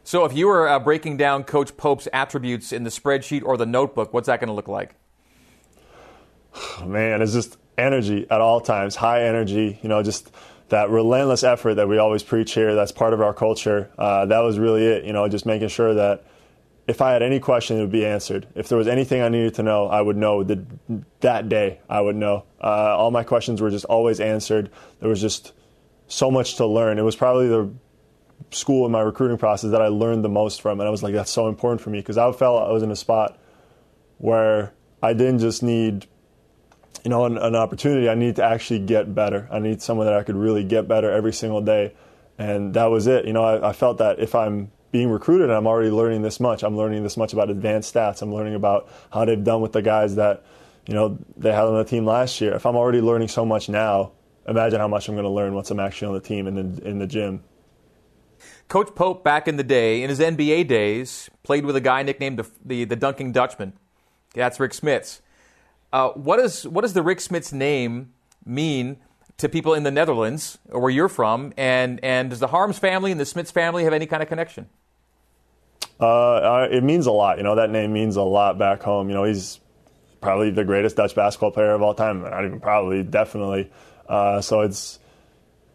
So, 0.05 0.25
if 0.25 0.35
you 0.35 0.49
were 0.49 0.67
uh, 0.67 0.79
breaking 0.79 1.19
down 1.19 1.45
Coach 1.45 1.77
Pope's 1.77 2.09
attributes 2.13 2.73
in 2.73 2.85
the 2.85 2.91
spreadsheet 2.91 3.45
or 3.45 3.59
the 3.59 3.67
notebook, 3.67 4.15
what's 4.15 4.27
that 4.27 4.41
going 4.41 4.49
to 4.49 4.55
look 4.55 4.69
like? 4.69 4.95
Man, 6.85 7.23
it's 7.23 7.33
just 7.33 7.59
energy 7.79 8.27
at 8.31 8.41
all 8.41 8.61
times, 8.61 8.97
high 8.97 9.25
energy, 9.25 9.79
you 9.83 9.89
know, 9.89 10.03
just 10.03 10.33
that 10.69 10.91
relentless 10.91 11.43
effort 11.43 11.75
that 11.75 11.89
we 11.89 11.99
always 11.99 12.23
preach 12.23 12.53
here, 12.53 12.75
that's 12.75 12.93
part 12.93 13.13
of 13.13 13.21
our 13.21 13.35
culture. 13.35 13.91
Uh, 13.99 14.27
that 14.27 14.41
was 14.41 14.59
really 14.59 14.85
it, 14.85 15.05
you 15.05 15.13
know, 15.13 15.29
just 15.29 15.47
making 15.47 15.69
sure 15.69 15.95
that 15.95 16.25
if 16.87 17.01
I 17.01 17.13
had 17.13 17.23
any 17.23 17.39
question, 17.39 17.77
it 17.77 17.81
would 17.81 17.93
be 17.93 18.07
answered. 18.07 18.47
If 18.55 18.69
there 18.69 18.79
was 18.79 18.89
anything 18.89 19.21
I 19.21 19.29
needed 19.29 19.55
to 19.55 19.63
know, 19.63 19.87
I 19.87 20.01
would 20.01 20.17
know 20.17 20.43
the, 20.43 20.65
that 21.21 21.49
day. 21.49 21.81
I 21.89 22.01
would 22.01 22.17
know. 22.17 22.45
Uh, 22.63 22.97
all 22.97 23.11
my 23.11 23.23
questions 23.23 23.61
were 23.61 23.71
just 23.71 23.85
always 23.85 24.19
answered. 24.19 24.71
There 24.99 25.09
was 25.09 25.21
just 25.21 25.53
so 26.09 26.31
much 26.31 26.57
to 26.57 26.67
learn. 26.67 26.99
It 26.99 27.03
was 27.03 27.17
probably 27.17 27.49
the 27.49 27.71
school 28.51 28.87
in 28.87 28.93
my 28.93 29.01
recruiting 29.01 29.39
process 29.39 29.71
that 29.71 29.83
I 29.83 29.89
learned 29.89 30.25
the 30.25 30.29
most 30.29 30.63
from, 30.63 30.81
and 30.81 30.89
I 30.89 30.91
was 30.91 31.03
like, 31.03 31.15
that's 31.15 31.31
so 31.31 31.49
important 31.49 31.81
for 31.81 31.91
me 31.91 32.01
because 32.01 32.19
I 32.19 32.31
felt 32.33 32.69
I 32.69 32.73
was 32.73 32.83
in 32.83 32.91
a 32.91 32.97
spot 32.97 33.39
where 34.19 34.73
I 35.03 35.13
didn't 35.13 35.39
just 35.39 35.63
need 35.63 36.07
you 37.05 37.11
know, 37.11 37.25
an, 37.25 37.39
an, 37.39 37.55
opportunity, 37.55 38.09
I 38.09 38.15
need 38.15 38.37
to 38.37 38.45
actually 38.45 38.81
get 38.81 39.15
better. 39.15 39.49
I 39.51 39.59
need 39.59 39.81
someone 39.81 40.07
that 40.07 40.15
I 40.15 40.23
could 40.23 40.37
really 40.37 40.65
get 40.65 40.89
better 40.89 41.11
every 41.11 41.33
single 41.33 41.61
day. 41.61 41.95
And 42.39 42.75
that 42.75 42.87
was 42.87 43.07
it. 43.07 43.27
You 43.27 43.33
know, 43.33 43.43
I, 43.43 43.71
I 43.71 43.73
felt 43.73 43.99
that 43.99 44.19
if 44.19 44.35
I'm 44.35 44.71
being 44.93 45.09
recruited 45.11 45.49
and 45.49 45.57
I'm 45.57 45.67
already 45.67 45.91
learning 45.91 46.23
this 46.23 46.41
much, 46.41 46.63
I'm 46.63 46.77
learning 46.77 47.03
this 47.03 47.17
much 47.17 47.33
about 47.33 47.51
advanced 47.51 47.95
stats, 47.95 48.23
I'm 48.23 48.35
learning 48.35 48.55
about 48.55 48.89
how 49.13 49.25
they've 49.25 49.43
done 49.43 49.61
with 49.61 49.73
the 49.73 49.83
guys 49.83 50.17
that, 50.17 50.45
you 50.87 50.95
know, 50.95 51.19
they 51.37 51.53
had 51.53 51.65
on 51.65 51.77
the 51.77 51.85
team 51.85 52.05
last 52.05 52.41
year. 52.41 52.55
If 52.55 52.67
I'm 52.67 52.77
already 52.77 53.01
learning 53.01 53.29
so 53.29 53.45
much 53.45 53.69
now, 53.69 54.13
imagine 54.49 54.81
how 54.81 54.89
much 54.89 55.09
I'm 55.09 55.15
going 55.15 55.25
to 55.25 55.31
learn 55.31 55.55
once 55.55 55.71
I'm 55.71 55.81
actually 55.81 56.09
on 56.09 56.15
the 56.15 56.21
team 56.21 56.47
and 56.47 56.59
in, 56.59 56.87
in 56.87 56.99
the 56.99 57.07
gym. 57.07 57.45
Coach 58.69 58.95
Pope, 58.95 59.25
back 59.25 59.49
in 59.49 59.57
the 59.57 59.65
day, 59.65 60.03
in 60.03 60.11
his 60.11 60.21
NBA 60.21 60.69
days, 60.69 61.29
played 61.43 61.65
with 61.65 61.77
a 61.77 61.81
guy 61.81 62.03
nicknamed 62.03 62.39
the, 62.39 62.51
the, 62.65 62.85
the 62.85 62.97
Dunking 62.97 63.33
Dutchman. 63.33 63.73
That's 64.35 64.61
Rick 64.61 64.73
Smits. 64.73 65.21
Uh, 65.93 66.11
what, 66.11 66.39
is, 66.39 66.67
what 66.67 66.83
does 66.83 66.93
the 66.93 67.03
Rick 67.03 67.19
Smits 67.19 67.53
name 67.53 68.13
mean 68.45 68.99
to 69.39 69.49
people 69.49 69.75
in 69.75 69.83
the 69.83 69.91
Netherlands, 69.91 70.59
or 70.69 70.81
where 70.81 70.91
you're 70.91 71.09
from? 71.09 71.53
And, 71.57 71.99
and 72.05 72.31
does 72.31 72.41
the 72.41 72.49
Haarms 72.49 72.79
family 72.79 73.11
and 73.11 73.19
the 73.19 73.25
Smits 73.25 73.53
family 73.53 73.85
have 73.85 73.93
any 73.93 74.07
kind 74.07 74.23
of 74.23 74.29
connection? 74.29 74.69
Uh, 75.99 76.69
it 76.71 76.83
means 76.83 77.07
a 77.07 77.13
lot. 77.13 77.39
You 77.39 77.45
know, 77.45 77.57
that 77.57 77.71
name 77.71 77.93
means 77.93 78.17
a 78.17 78.23
lot 78.23 78.59
back 78.59 78.83
home. 78.83 79.09
You 79.09 79.15
know, 79.15 79.25
he's 79.25 79.61
probably 80.21 80.51
the 80.51 80.65
greatest 80.65 80.97
Dutch 80.97 81.15
basketball 81.15 81.51
player 81.51 81.73
of 81.73 81.83
all 81.83 81.95
time. 81.95 82.23
Not 82.23 82.45
even 82.45 82.61
probably, 82.61 83.03
definitely. 83.03 83.71
Uh, 84.09 84.41
so 84.41 84.61
it's, 84.61 84.99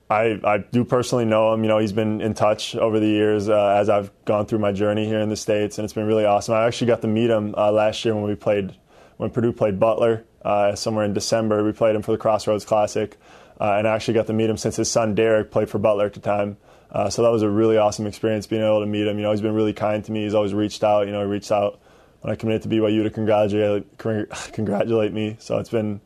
I, 0.09 0.39
I 0.43 0.57
do 0.59 0.83
personally 0.83 1.25
know 1.25 1.53
him. 1.53 1.63
You 1.63 1.67
know, 1.67 1.77
he's 1.79 1.93
been 1.93 2.21
in 2.21 2.33
touch 2.33 2.75
over 2.75 2.99
the 2.99 3.07
years 3.07 3.49
uh, 3.49 3.75
as 3.79 3.89
I've 3.89 4.11
gone 4.25 4.45
through 4.45 4.59
my 4.59 4.71
journey 4.71 5.05
here 5.05 5.19
in 5.19 5.29
the 5.29 5.35
States, 5.35 5.77
and 5.77 5.85
it's 5.85 5.93
been 5.93 6.05
really 6.07 6.25
awesome. 6.25 6.55
I 6.55 6.65
actually 6.65 6.87
got 6.87 7.01
to 7.01 7.07
meet 7.07 7.29
him 7.29 7.53
uh, 7.57 7.71
last 7.71 8.05
year 8.05 8.15
when 8.15 8.23
we 8.23 8.35
played 8.35 8.75
when 9.17 9.29
Purdue 9.29 9.53
played 9.53 9.79
Butler 9.79 10.25
uh, 10.43 10.75
somewhere 10.75 11.05
in 11.05 11.13
December. 11.13 11.63
We 11.63 11.71
played 11.71 11.95
him 11.95 12.01
for 12.01 12.11
the 12.11 12.17
Crossroads 12.17 12.65
Classic, 12.65 13.17
uh, 13.59 13.73
and 13.73 13.87
I 13.87 13.95
actually 13.95 14.15
got 14.15 14.27
to 14.27 14.33
meet 14.33 14.49
him 14.49 14.57
since 14.57 14.75
his 14.75 14.89
son 14.89 15.15
Derrik 15.15 15.51
played 15.51 15.69
for 15.69 15.79
Butler 15.79 16.05
at 16.05 16.13
the 16.13 16.19
time. 16.19 16.57
Uh, 16.91 17.09
so 17.09 17.23
that 17.23 17.31
was 17.31 17.41
a 17.41 17.49
really 17.49 17.77
awesome 17.77 18.07
experience 18.07 18.47
being 18.47 18.61
able 18.61 18.79
to 18.79 18.85
meet 18.85 19.07
him. 19.07 19.17
You 19.17 19.23
know, 19.23 19.31
he's 19.31 19.41
been 19.41 19.55
really 19.55 19.73
kind 19.73 20.03
to 20.05 20.11
me. 20.11 20.23
He's 20.23 20.33
always 20.33 20.53
reached 20.53 20.83
out. 20.83 21.07
You 21.07 21.11
know, 21.11 21.21
he 21.21 21.27
reached 21.27 21.51
out 21.51 21.79
when 22.21 22.31
I 22.31 22.35
committed 22.35 22.63
to 22.63 22.69
BYU 22.69 23.03
to 23.03 23.09
congratulate 23.09 23.97
congratulate 24.53 25.11
me. 25.11 25.35
So 25.39 25.57
it's 25.57 25.69
been 25.69 25.99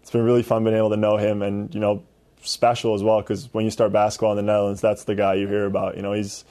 it's 0.00 0.10
been 0.10 0.24
really 0.24 0.42
fun 0.42 0.64
being 0.64 0.76
able 0.76 0.90
to 0.90 0.96
know 0.96 1.16
him, 1.16 1.42
and 1.42 1.72
you 1.74 1.80
know, 1.80 2.02
special 2.42 2.94
as 2.94 3.02
well 3.02 3.20
because 3.20 3.52
when 3.52 3.64
you 3.64 3.70
start 3.70 3.92
basketball 3.92 4.32
in 4.32 4.36
the 4.36 4.42
Netherlands, 4.42 4.80
that's 4.80 5.04
the 5.04 5.14
guy 5.14 5.34
you 5.34 5.46
hear 5.46 5.66
about. 5.66 5.96
You 5.96 6.02
know, 6.02 6.12
he's 6.12 6.44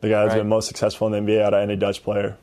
the 0.00 0.08
guy 0.08 0.22
that's 0.22 0.34
right. 0.34 0.40
been 0.40 0.48
most 0.48 0.68
successful 0.68 1.12
in 1.12 1.24
the 1.24 1.32
NBA 1.32 1.42
out 1.42 1.54
of 1.54 1.62
any 1.62 1.76
Dutch 1.76 2.02
player. 2.02 2.36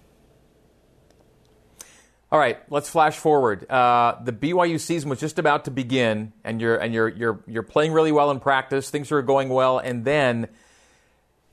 All 2.35 2.41
right, 2.41 2.59
let's 2.69 2.89
flash 2.89 3.15
forward. 3.15 3.65
Uh, 3.71 4.17
the 4.21 4.33
BYU 4.33 4.77
season 4.77 5.09
was 5.09 5.21
just 5.21 5.39
about 5.39 5.63
to 5.65 5.71
begin, 5.71 6.33
and 6.43 6.59
you're 6.59 6.75
and 6.75 6.93
you're 6.93 7.07
you're 7.07 7.39
you're 7.47 7.63
playing 7.63 7.93
really 7.93 8.11
well 8.11 8.29
in 8.29 8.41
practice. 8.41 8.89
Things 8.89 9.09
are 9.13 9.21
going 9.21 9.47
well, 9.47 9.79
and 9.79 10.03
then, 10.03 10.49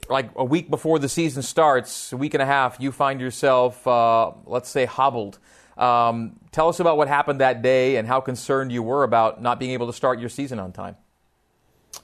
like 0.09 0.31
a 0.35 0.45
week 0.45 0.71
before 0.71 0.99
the 0.99 1.09
season 1.09 1.45
starts, 1.45 2.13
a 2.13 2.17
week 2.17 2.35
and 2.35 2.43
a 2.43 2.47
half, 2.47 2.79
you 2.81 2.91
find 2.91 3.21
yourself, 3.21 3.87
uh, 3.87 4.33
let's 4.45 4.71
say, 4.71 4.85
hobbled. 4.85 5.39
Um, 5.79 6.41
tell 6.51 6.69
us 6.69 6.81
about 6.81 6.97
what 6.97 7.07
happened 7.07 7.41
that 7.41 7.63
day 7.63 7.95
and 7.95 8.09
how 8.09 8.21
concerned 8.21 8.73
you 8.73 8.83
were 8.83 9.05
about 9.05 9.41
not 9.41 9.61
being 9.61 9.71
able 9.71 9.87
to 9.87 9.93
start 9.93 10.19
your 10.19 10.31
season 10.31 10.59
on 10.59 10.73
time. 10.73 10.97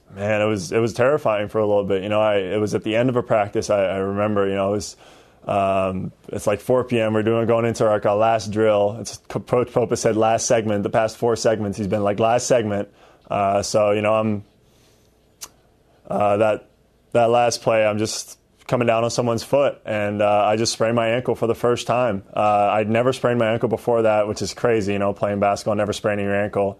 Man, 0.09 0.41
it 0.41 0.45
was 0.45 0.71
it 0.71 0.79
was 0.79 0.93
terrifying 0.93 1.49
for 1.49 1.59
a 1.59 1.67
little 1.67 1.83
bit. 1.83 2.01
You 2.01 2.07
know, 2.07 2.21
I 2.21 2.37
it 2.37 2.61
was 2.61 2.73
at 2.73 2.85
the 2.85 2.95
end 2.95 3.09
of 3.09 3.17
a 3.17 3.23
practice. 3.23 3.69
I, 3.69 3.83
I 3.83 3.97
remember. 3.97 4.47
You 4.47 4.55
know, 4.55 4.69
it 4.69 4.77
was 4.77 4.95
um, 5.49 6.11
it's 6.27 6.45
like 6.45 6.59
4 6.59 6.83
p.m. 6.83 7.15
We're 7.15 7.23
doing 7.23 7.47
going 7.47 7.65
into 7.65 7.83
our, 7.87 8.07
our 8.07 8.15
last 8.15 8.51
drill. 8.51 8.97
It's 8.99 9.17
Coach 9.17 9.71
Pope 9.73 9.95
said 9.97 10.15
last 10.15 10.45
segment. 10.45 10.83
The 10.83 10.91
past 10.91 11.17
four 11.17 11.35
segments, 11.35 11.75
he's 11.75 11.87
been 11.87 12.03
like 12.03 12.19
last 12.19 12.45
segment. 12.45 12.89
Uh, 13.27 13.63
so 13.63 13.89
you 13.89 14.03
know, 14.03 14.13
I'm 14.13 14.43
uh, 16.07 16.37
that 16.37 16.69
that 17.13 17.31
last 17.31 17.63
play. 17.63 17.83
I'm 17.83 17.97
just 17.97 18.37
coming 18.67 18.85
down 18.85 19.03
on 19.03 19.09
someone's 19.09 19.41
foot, 19.41 19.81
and 19.85 20.21
uh, 20.21 20.45
I 20.45 20.55
just 20.55 20.71
sprained 20.71 20.95
my 20.95 21.09
ankle 21.09 21.33
for 21.33 21.47
the 21.47 21.55
first 21.55 21.87
time. 21.87 22.21
Uh, 22.31 22.69
I'd 22.71 22.87
never 22.87 23.11
sprained 23.11 23.39
my 23.39 23.51
ankle 23.51 23.69
before 23.69 24.03
that, 24.03 24.27
which 24.27 24.43
is 24.43 24.53
crazy. 24.53 24.93
You 24.93 24.99
know, 24.99 25.13
playing 25.13 25.39
basketball, 25.39 25.73
never 25.73 25.93
spraining 25.93 26.25
your 26.25 26.39
ankle. 26.39 26.79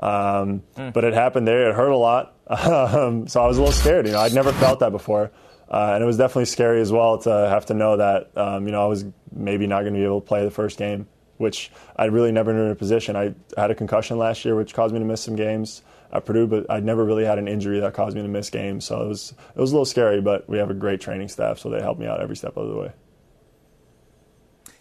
Um, 0.00 0.62
mm. 0.76 0.92
But 0.92 1.04
it 1.04 1.14
happened 1.14 1.46
there. 1.46 1.70
It 1.70 1.76
hurt 1.76 1.90
a 1.90 1.96
lot, 1.96 2.34
um, 2.48 3.28
so 3.28 3.40
I 3.40 3.46
was 3.46 3.58
a 3.58 3.60
little 3.60 3.72
scared. 3.72 4.06
You 4.06 4.12
know, 4.12 4.20
I'd 4.20 4.34
never 4.34 4.52
felt 4.54 4.80
that 4.80 4.90
before. 4.90 5.30
Uh, 5.70 5.92
and 5.94 6.02
it 6.02 6.06
was 6.06 6.16
definitely 6.16 6.46
scary 6.46 6.80
as 6.80 6.90
well 6.90 7.18
to 7.18 7.30
have 7.30 7.66
to 7.66 7.74
know 7.74 7.96
that 7.96 8.30
um, 8.36 8.66
you 8.66 8.72
know 8.72 8.82
I 8.82 8.86
was 8.86 9.04
maybe 9.32 9.66
not 9.66 9.82
going 9.82 9.92
to 9.92 9.98
be 9.98 10.04
able 10.04 10.20
to 10.20 10.26
play 10.26 10.44
the 10.44 10.50
first 10.50 10.78
game, 10.78 11.06
which 11.36 11.70
I 11.96 12.06
really 12.06 12.32
never 12.32 12.52
knew 12.52 12.62
in 12.62 12.70
a 12.70 12.74
position. 12.74 13.16
I 13.16 13.34
had 13.56 13.70
a 13.70 13.74
concussion 13.74 14.18
last 14.18 14.44
year, 14.44 14.56
which 14.56 14.72
caused 14.72 14.94
me 14.94 15.00
to 15.00 15.06
miss 15.06 15.22
some 15.22 15.36
games 15.36 15.82
at 16.12 16.24
Purdue, 16.24 16.46
but 16.46 16.70
I'd 16.70 16.84
never 16.84 17.04
really 17.04 17.24
had 17.24 17.38
an 17.38 17.48
injury 17.48 17.80
that 17.80 17.92
caused 17.92 18.16
me 18.16 18.22
to 18.22 18.28
miss 18.28 18.48
games. 18.48 18.86
So 18.86 19.02
it 19.02 19.08
was 19.08 19.34
it 19.54 19.60
was 19.60 19.70
a 19.72 19.74
little 19.74 19.84
scary, 19.84 20.20
but 20.20 20.48
we 20.48 20.58
have 20.58 20.70
a 20.70 20.74
great 20.74 21.00
training 21.00 21.28
staff, 21.28 21.58
so 21.58 21.68
they 21.68 21.80
helped 21.80 22.00
me 22.00 22.06
out 22.06 22.20
every 22.20 22.36
step 22.36 22.56
of 22.56 22.68
the 22.68 22.76
way. 22.76 22.92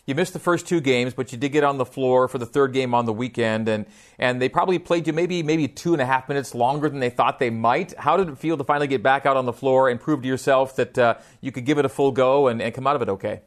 You 0.07 0.15
missed 0.15 0.31
the 0.31 0.39
first 0.39 0.65
two 0.65 0.79
games, 0.79 1.13
but 1.13 1.33
you 1.33 1.37
did 1.37 1.49
get 1.49 1.65
on 1.65 1.77
the 1.77 1.85
floor 1.85 2.29
for 2.29 2.37
the 2.37 2.45
third 2.45 2.71
game 2.71 2.93
on 2.93 3.05
the 3.05 3.11
weekend, 3.11 3.67
and 3.67 3.85
and 4.17 4.41
they 4.41 4.47
probably 4.47 4.79
played 4.79 5.05
you 5.05 5.11
maybe 5.11 5.43
maybe 5.43 5.67
two 5.67 5.91
and 5.91 6.01
a 6.01 6.05
half 6.05 6.29
minutes 6.29 6.55
longer 6.55 6.87
than 6.87 6.99
they 6.99 7.09
thought 7.09 7.39
they 7.39 7.49
might. 7.49 7.93
How 7.97 8.15
did 8.15 8.29
it 8.29 8.37
feel 8.37 8.57
to 8.57 8.63
finally 8.63 8.87
get 8.87 9.03
back 9.03 9.25
out 9.25 9.35
on 9.35 9.45
the 9.45 9.51
floor 9.51 9.89
and 9.89 9.99
prove 9.99 10.21
to 10.21 10.27
yourself 10.27 10.77
that 10.77 10.97
uh, 10.97 11.15
you 11.41 11.51
could 11.51 11.65
give 11.65 11.77
it 11.77 11.83
a 11.83 11.89
full 11.89 12.13
go 12.13 12.47
and, 12.47 12.61
and 12.61 12.73
come 12.73 12.87
out 12.87 12.95
of 12.95 13.01
it 13.01 13.09
okay? 13.09 13.41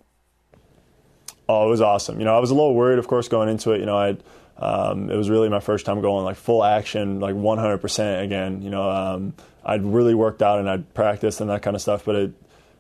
Oh, 1.49 1.67
it 1.67 1.71
was 1.71 1.81
awesome. 1.81 2.19
You 2.19 2.27
know, 2.27 2.37
I 2.37 2.41
was 2.41 2.51
a 2.51 2.55
little 2.55 2.75
worried, 2.75 2.99
of 2.99 3.09
course, 3.09 3.27
going 3.27 3.49
into 3.49 3.73
it. 3.73 3.81
You 3.81 3.87
know, 3.87 3.97
I 3.97 4.17
um, 4.59 5.11
it 5.11 5.17
was 5.17 5.31
really 5.31 5.49
my 5.49 5.61
first 5.61 5.87
time 5.87 6.03
going 6.03 6.25
like 6.27 6.37
full 6.37 6.63
action, 6.63 7.21
like 7.21 7.35
100% 7.35 8.23
again. 8.23 8.61
You 8.61 8.69
know, 8.69 8.91
um, 8.91 9.33
I'd 9.65 9.83
really 9.83 10.15
worked 10.15 10.43
out 10.43 10.59
and 10.59 10.69
I'd 10.69 10.93
practiced 10.93 11.41
and 11.41 11.49
that 11.49 11.63
kind 11.63 11.75
of 11.75 11.81
stuff, 11.81 12.05
but 12.05 12.17
it 12.17 12.33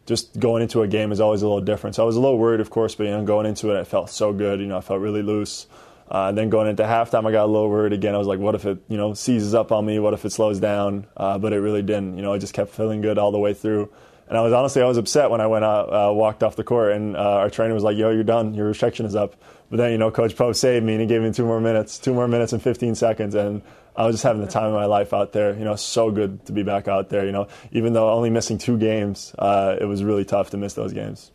just 0.06 0.38
going 0.38 0.62
into 0.62 0.82
a 0.82 0.88
game 0.88 1.12
is 1.12 1.20
always 1.20 1.42
a 1.42 1.46
little 1.46 1.60
different. 1.60 1.96
So 1.96 2.02
I 2.02 2.06
was 2.06 2.16
a 2.16 2.20
little 2.20 2.38
worried, 2.38 2.60
of 2.60 2.70
course, 2.70 2.94
but 2.94 3.04
you 3.04 3.10
know, 3.10 3.24
going 3.24 3.46
into 3.46 3.70
it, 3.70 3.80
it 3.80 3.86
felt 3.86 4.10
so 4.10 4.32
good. 4.32 4.60
You 4.60 4.66
know, 4.66 4.78
I 4.78 4.80
felt 4.80 5.00
really 5.00 5.22
loose. 5.22 5.66
Uh, 6.10 6.32
then 6.32 6.50
going 6.50 6.66
into 6.66 6.82
halftime, 6.82 7.26
I 7.26 7.30
got 7.30 7.44
a 7.44 7.46
little 7.46 7.70
worried 7.70 7.92
again. 7.92 8.16
I 8.16 8.18
was 8.18 8.26
like, 8.26 8.40
what 8.40 8.56
if 8.56 8.66
it, 8.66 8.78
you 8.88 8.96
know, 8.96 9.14
seizes 9.14 9.54
up 9.54 9.70
on 9.70 9.86
me? 9.86 10.00
What 10.00 10.12
if 10.12 10.24
it 10.24 10.30
slows 10.30 10.58
down? 10.58 11.06
Uh, 11.16 11.38
but 11.38 11.52
it 11.52 11.60
really 11.60 11.82
didn't. 11.82 12.16
You 12.16 12.22
know, 12.22 12.32
it 12.32 12.40
just 12.40 12.52
kept 12.52 12.72
feeling 12.72 13.00
good 13.00 13.16
all 13.16 13.30
the 13.30 13.38
way 13.38 13.54
through. 13.54 13.90
And 14.28 14.36
I 14.38 14.42
was 14.42 14.52
honestly, 14.52 14.80
I 14.82 14.86
was 14.86 14.96
upset 14.96 15.30
when 15.30 15.40
I 15.40 15.48
went 15.48 15.64
out, 15.64 15.92
uh, 15.92 16.12
walked 16.12 16.42
off 16.44 16.54
the 16.54 16.62
court, 16.62 16.92
and 16.92 17.16
uh, 17.16 17.20
our 17.20 17.50
trainer 17.50 17.74
was 17.74 17.82
like, 17.82 17.96
"Yo, 17.96 18.10
you're 18.10 18.22
done. 18.22 18.54
Your 18.54 18.68
restriction 18.68 19.04
is 19.04 19.16
up." 19.16 19.34
But 19.70 19.78
then, 19.78 19.90
you 19.90 19.98
know, 19.98 20.12
Coach 20.12 20.36
Pope 20.36 20.54
saved 20.54 20.86
me, 20.86 20.92
and 20.92 21.00
he 21.00 21.06
gave 21.08 21.20
me 21.20 21.32
two 21.32 21.44
more 21.44 21.60
minutes, 21.60 21.98
two 21.98 22.14
more 22.14 22.28
minutes 22.28 22.52
and 22.52 22.62
15 22.62 22.94
seconds, 22.94 23.34
and 23.34 23.60
I 23.96 24.06
was 24.06 24.14
just 24.14 24.24
having 24.24 24.40
the 24.40 24.48
time 24.48 24.66
of 24.66 24.74
my 24.74 24.86
life 24.86 25.12
out 25.12 25.32
there. 25.32 25.56
You 25.56 25.64
know, 25.64 25.76
so 25.76 26.10
good 26.10 26.46
to 26.46 26.52
be 26.52 26.62
back 26.62 26.88
out 26.88 27.08
there. 27.08 27.26
You 27.26 27.32
know, 27.32 27.48
even 27.72 27.92
though 27.92 28.10
only 28.10 28.30
missing 28.30 28.58
two 28.58 28.78
games, 28.78 29.34
uh, 29.38 29.76
it 29.80 29.84
was 29.84 30.04
really 30.04 30.24
tough 30.24 30.50
to 30.50 30.56
miss 30.56 30.74
those 30.74 30.92
games. 30.92 31.30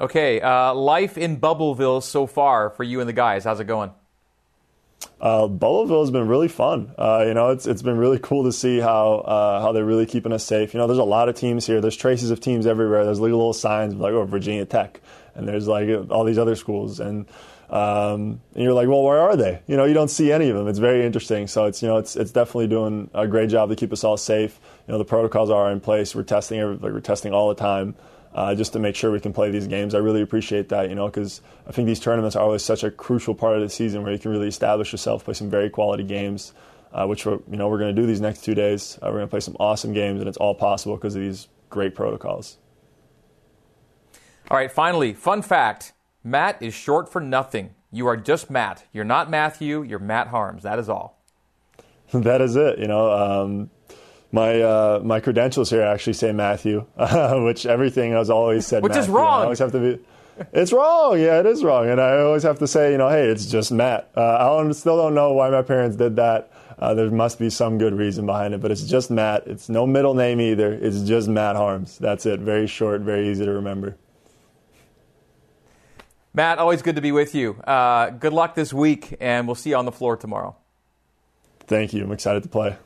Okay, 0.00 0.40
uh, 0.40 0.74
life 0.74 1.18
in 1.18 1.40
Bubbleville 1.40 2.02
so 2.02 2.26
far 2.26 2.70
for 2.70 2.84
you 2.84 3.00
and 3.00 3.08
the 3.08 3.12
guys. 3.12 3.44
How's 3.44 3.58
it 3.58 3.64
going? 3.64 3.90
Uh, 5.20 5.48
Bubbleville 5.48 6.00
has 6.00 6.12
been 6.12 6.28
really 6.28 6.46
fun. 6.46 6.92
Uh, 6.96 7.24
you 7.26 7.34
know, 7.34 7.50
it's 7.50 7.66
it's 7.66 7.82
been 7.82 7.98
really 7.98 8.20
cool 8.20 8.44
to 8.44 8.52
see 8.52 8.78
how 8.78 9.14
uh, 9.14 9.60
how 9.60 9.72
they're 9.72 9.84
really 9.84 10.06
keeping 10.06 10.32
us 10.32 10.44
safe. 10.44 10.72
You 10.72 10.78
know, 10.78 10.86
there's 10.86 10.98
a 10.98 11.04
lot 11.04 11.28
of 11.28 11.34
teams 11.34 11.66
here. 11.66 11.80
There's 11.80 11.96
traces 11.96 12.30
of 12.30 12.40
teams 12.40 12.66
everywhere. 12.66 13.04
There's 13.04 13.18
little, 13.18 13.38
little 13.38 13.52
signs 13.52 13.94
like 13.94 14.12
oh 14.12 14.24
Virginia 14.24 14.64
Tech, 14.64 15.00
and 15.34 15.48
there's 15.48 15.66
like 15.66 15.88
all 16.10 16.24
these 16.24 16.38
other 16.38 16.54
schools, 16.54 17.00
and 17.00 17.26
um, 17.70 18.40
and 18.54 18.64
you're 18.64 18.72
like, 18.72 18.88
well, 18.88 19.02
where 19.02 19.20
are 19.20 19.36
they? 19.36 19.60
You 19.66 19.76
know, 19.76 19.84
you 19.84 19.94
don't 19.94 20.10
see 20.10 20.32
any 20.32 20.48
of 20.48 20.56
them. 20.56 20.68
It's 20.68 20.78
very 20.78 21.04
interesting. 21.04 21.46
So 21.46 21.66
it's 21.66 21.82
you 21.82 21.88
know, 21.88 21.98
it's 21.98 22.16
it's 22.16 22.30
definitely 22.30 22.68
doing 22.68 23.10
a 23.14 23.26
great 23.26 23.50
job 23.50 23.68
to 23.68 23.76
keep 23.76 23.92
us 23.92 24.04
all 24.04 24.16
safe. 24.16 24.58
You 24.86 24.92
know, 24.92 24.98
the 24.98 25.04
protocols 25.04 25.50
are 25.50 25.70
in 25.70 25.80
place. 25.80 26.14
We're 26.14 26.22
testing 26.22 26.60
every, 26.60 26.76
like 26.76 26.92
we're 26.92 27.00
testing 27.00 27.32
all 27.32 27.48
the 27.48 27.54
time 27.54 27.94
uh, 28.34 28.54
just 28.54 28.72
to 28.72 28.78
make 28.78 28.94
sure 28.94 29.10
we 29.10 29.20
can 29.20 29.32
play 29.32 29.50
these 29.50 29.66
games. 29.66 29.94
I 29.94 29.98
really 29.98 30.22
appreciate 30.22 30.68
that, 30.68 30.88
you 30.88 30.94
know, 30.94 31.06
because 31.06 31.40
I 31.66 31.72
think 31.72 31.86
these 31.86 32.00
tournaments 32.00 32.36
are 32.36 32.42
always 32.42 32.62
such 32.62 32.84
a 32.84 32.90
crucial 32.90 33.34
part 33.34 33.56
of 33.56 33.62
the 33.62 33.70
season 33.70 34.02
where 34.02 34.12
you 34.12 34.18
can 34.18 34.30
really 34.30 34.48
establish 34.48 34.92
yourself, 34.92 35.24
play 35.24 35.34
some 35.34 35.50
very 35.50 35.70
quality 35.70 36.04
games, 36.04 36.52
uh, 36.92 37.06
which 37.06 37.26
we're, 37.26 37.38
you 37.50 37.56
know 37.56 37.68
we're 37.68 37.78
going 37.78 37.94
to 37.94 38.00
do 38.00 38.06
these 38.06 38.20
next 38.20 38.44
two 38.44 38.54
days. 38.54 38.98
Uh, 39.02 39.06
we're 39.06 39.18
going 39.18 39.26
to 39.26 39.30
play 39.30 39.40
some 39.40 39.56
awesome 39.58 39.92
games, 39.92 40.20
and 40.20 40.28
it's 40.28 40.38
all 40.38 40.54
possible 40.54 40.96
because 40.96 41.14
of 41.14 41.22
these 41.22 41.48
great 41.68 41.94
protocols. 41.94 42.58
All 44.50 44.56
right, 44.56 44.72
finally, 44.72 45.12
fun 45.12 45.42
fact: 45.42 45.92
Matt 46.28 46.62
is 46.62 46.74
short 46.74 47.10
for 47.10 47.20
nothing. 47.20 47.74
You 47.90 48.06
are 48.06 48.16
just 48.16 48.50
Matt. 48.50 48.84
You're 48.92 49.04
not 49.04 49.30
Matthew. 49.30 49.82
You're 49.82 49.98
Matt 49.98 50.28
Haarms. 50.28 50.62
That 50.62 50.78
is 50.78 50.88
all. 50.88 51.18
that 52.12 52.40
is 52.40 52.54
it. 52.56 52.78
You 52.78 52.86
know. 52.86 53.10
Um, 53.10 53.70
my 54.30 54.60
uh, 54.60 55.00
my 55.02 55.20
credentials 55.20 55.70
here 55.70 55.80
actually 55.80 56.12
say 56.12 56.32
Matthew, 56.32 56.84
uh, 56.98 57.40
which 57.44 57.64
everything 57.64 58.12
has 58.12 58.28
always 58.28 58.66
said. 58.66 58.82
Which 58.82 58.90
Matthew. 58.90 59.02
is 59.04 59.08
wrong. 59.08 59.40
I 59.40 59.44
always 59.44 59.58
have 59.58 59.72
to 59.72 59.78
be. 59.80 60.04
It's 60.52 60.72
wrong. 60.72 61.18
Yeah, 61.18 61.40
it 61.40 61.46
is 61.46 61.64
wrong, 61.64 61.88
and 61.88 62.00
I 62.00 62.18
always 62.18 62.42
have 62.44 62.58
to 62.60 62.66
say, 62.66 62.92
you 62.92 62.98
know, 62.98 63.08
hey, 63.08 63.26
it's 63.26 63.46
just 63.46 63.72
Matt. 63.72 64.10
Uh, 64.16 64.36
I 64.36 64.44
don't, 64.44 64.72
still 64.74 64.96
don't 64.96 65.14
know 65.14 65.32
why 65.32 65.50
my 65.50 65.62
parents 65.62 65.96
did 65.96 66.14
that. 66.16 66.52
Uh, 66.78 66.94
there 66.94 67.10
must 67.10 67.40
be 67.40 67.50
some 67.50 67.76
good 67.76 67.92
reason 67.92 68.24
behind 68.24 68.54
it, 68.54 68.60
but 68.60 68.70
it's 68.70 68.84
just 68.84 69.10
Matt. 69.10 69.48
It's 69.48 69.68
no 69.68 69.84
middle 69.84 70.14
name 70.14 70.40
either. 70.40 70.72
It's 70.72 71.00
just 71.02 71.26
Matt 71.26 71.56
Haarms. 71.56 71.98
That's 71.98 72.24
it. 72.24 72.38
Very 72.38 72.68
short, 72.68 73.00
very 73.00 73.28
easy 73.28 73.46
to 73.46 73.50
remember. 73.50 73.96
Matt, 76.38 76.58
always 76.60 76.82
good 76.82 76.94
to 76.94 77.02
be 77.02 77.10
with 77.10 77.34
you. 77.34 77.54
Uh, 77.64 78.10
good 78.10 78.32
luck 78.32 78.54
this 78.54 78.72
week, 78.72 79.16
and 79.18 79.48
we'll 79.48 79.56
see 79.56 79.70
you 79.70 79.76
on 79.76 79.86
the 79.86 79.90
floor 79.90 80.16
tomorrow. 80.16 80.54
Thank 81.66 81.92
you. 81.92 82.04
I'm 82.04 82.12
excited 82.12 82.44
to 82.44 82.48
play. 82.48 82.76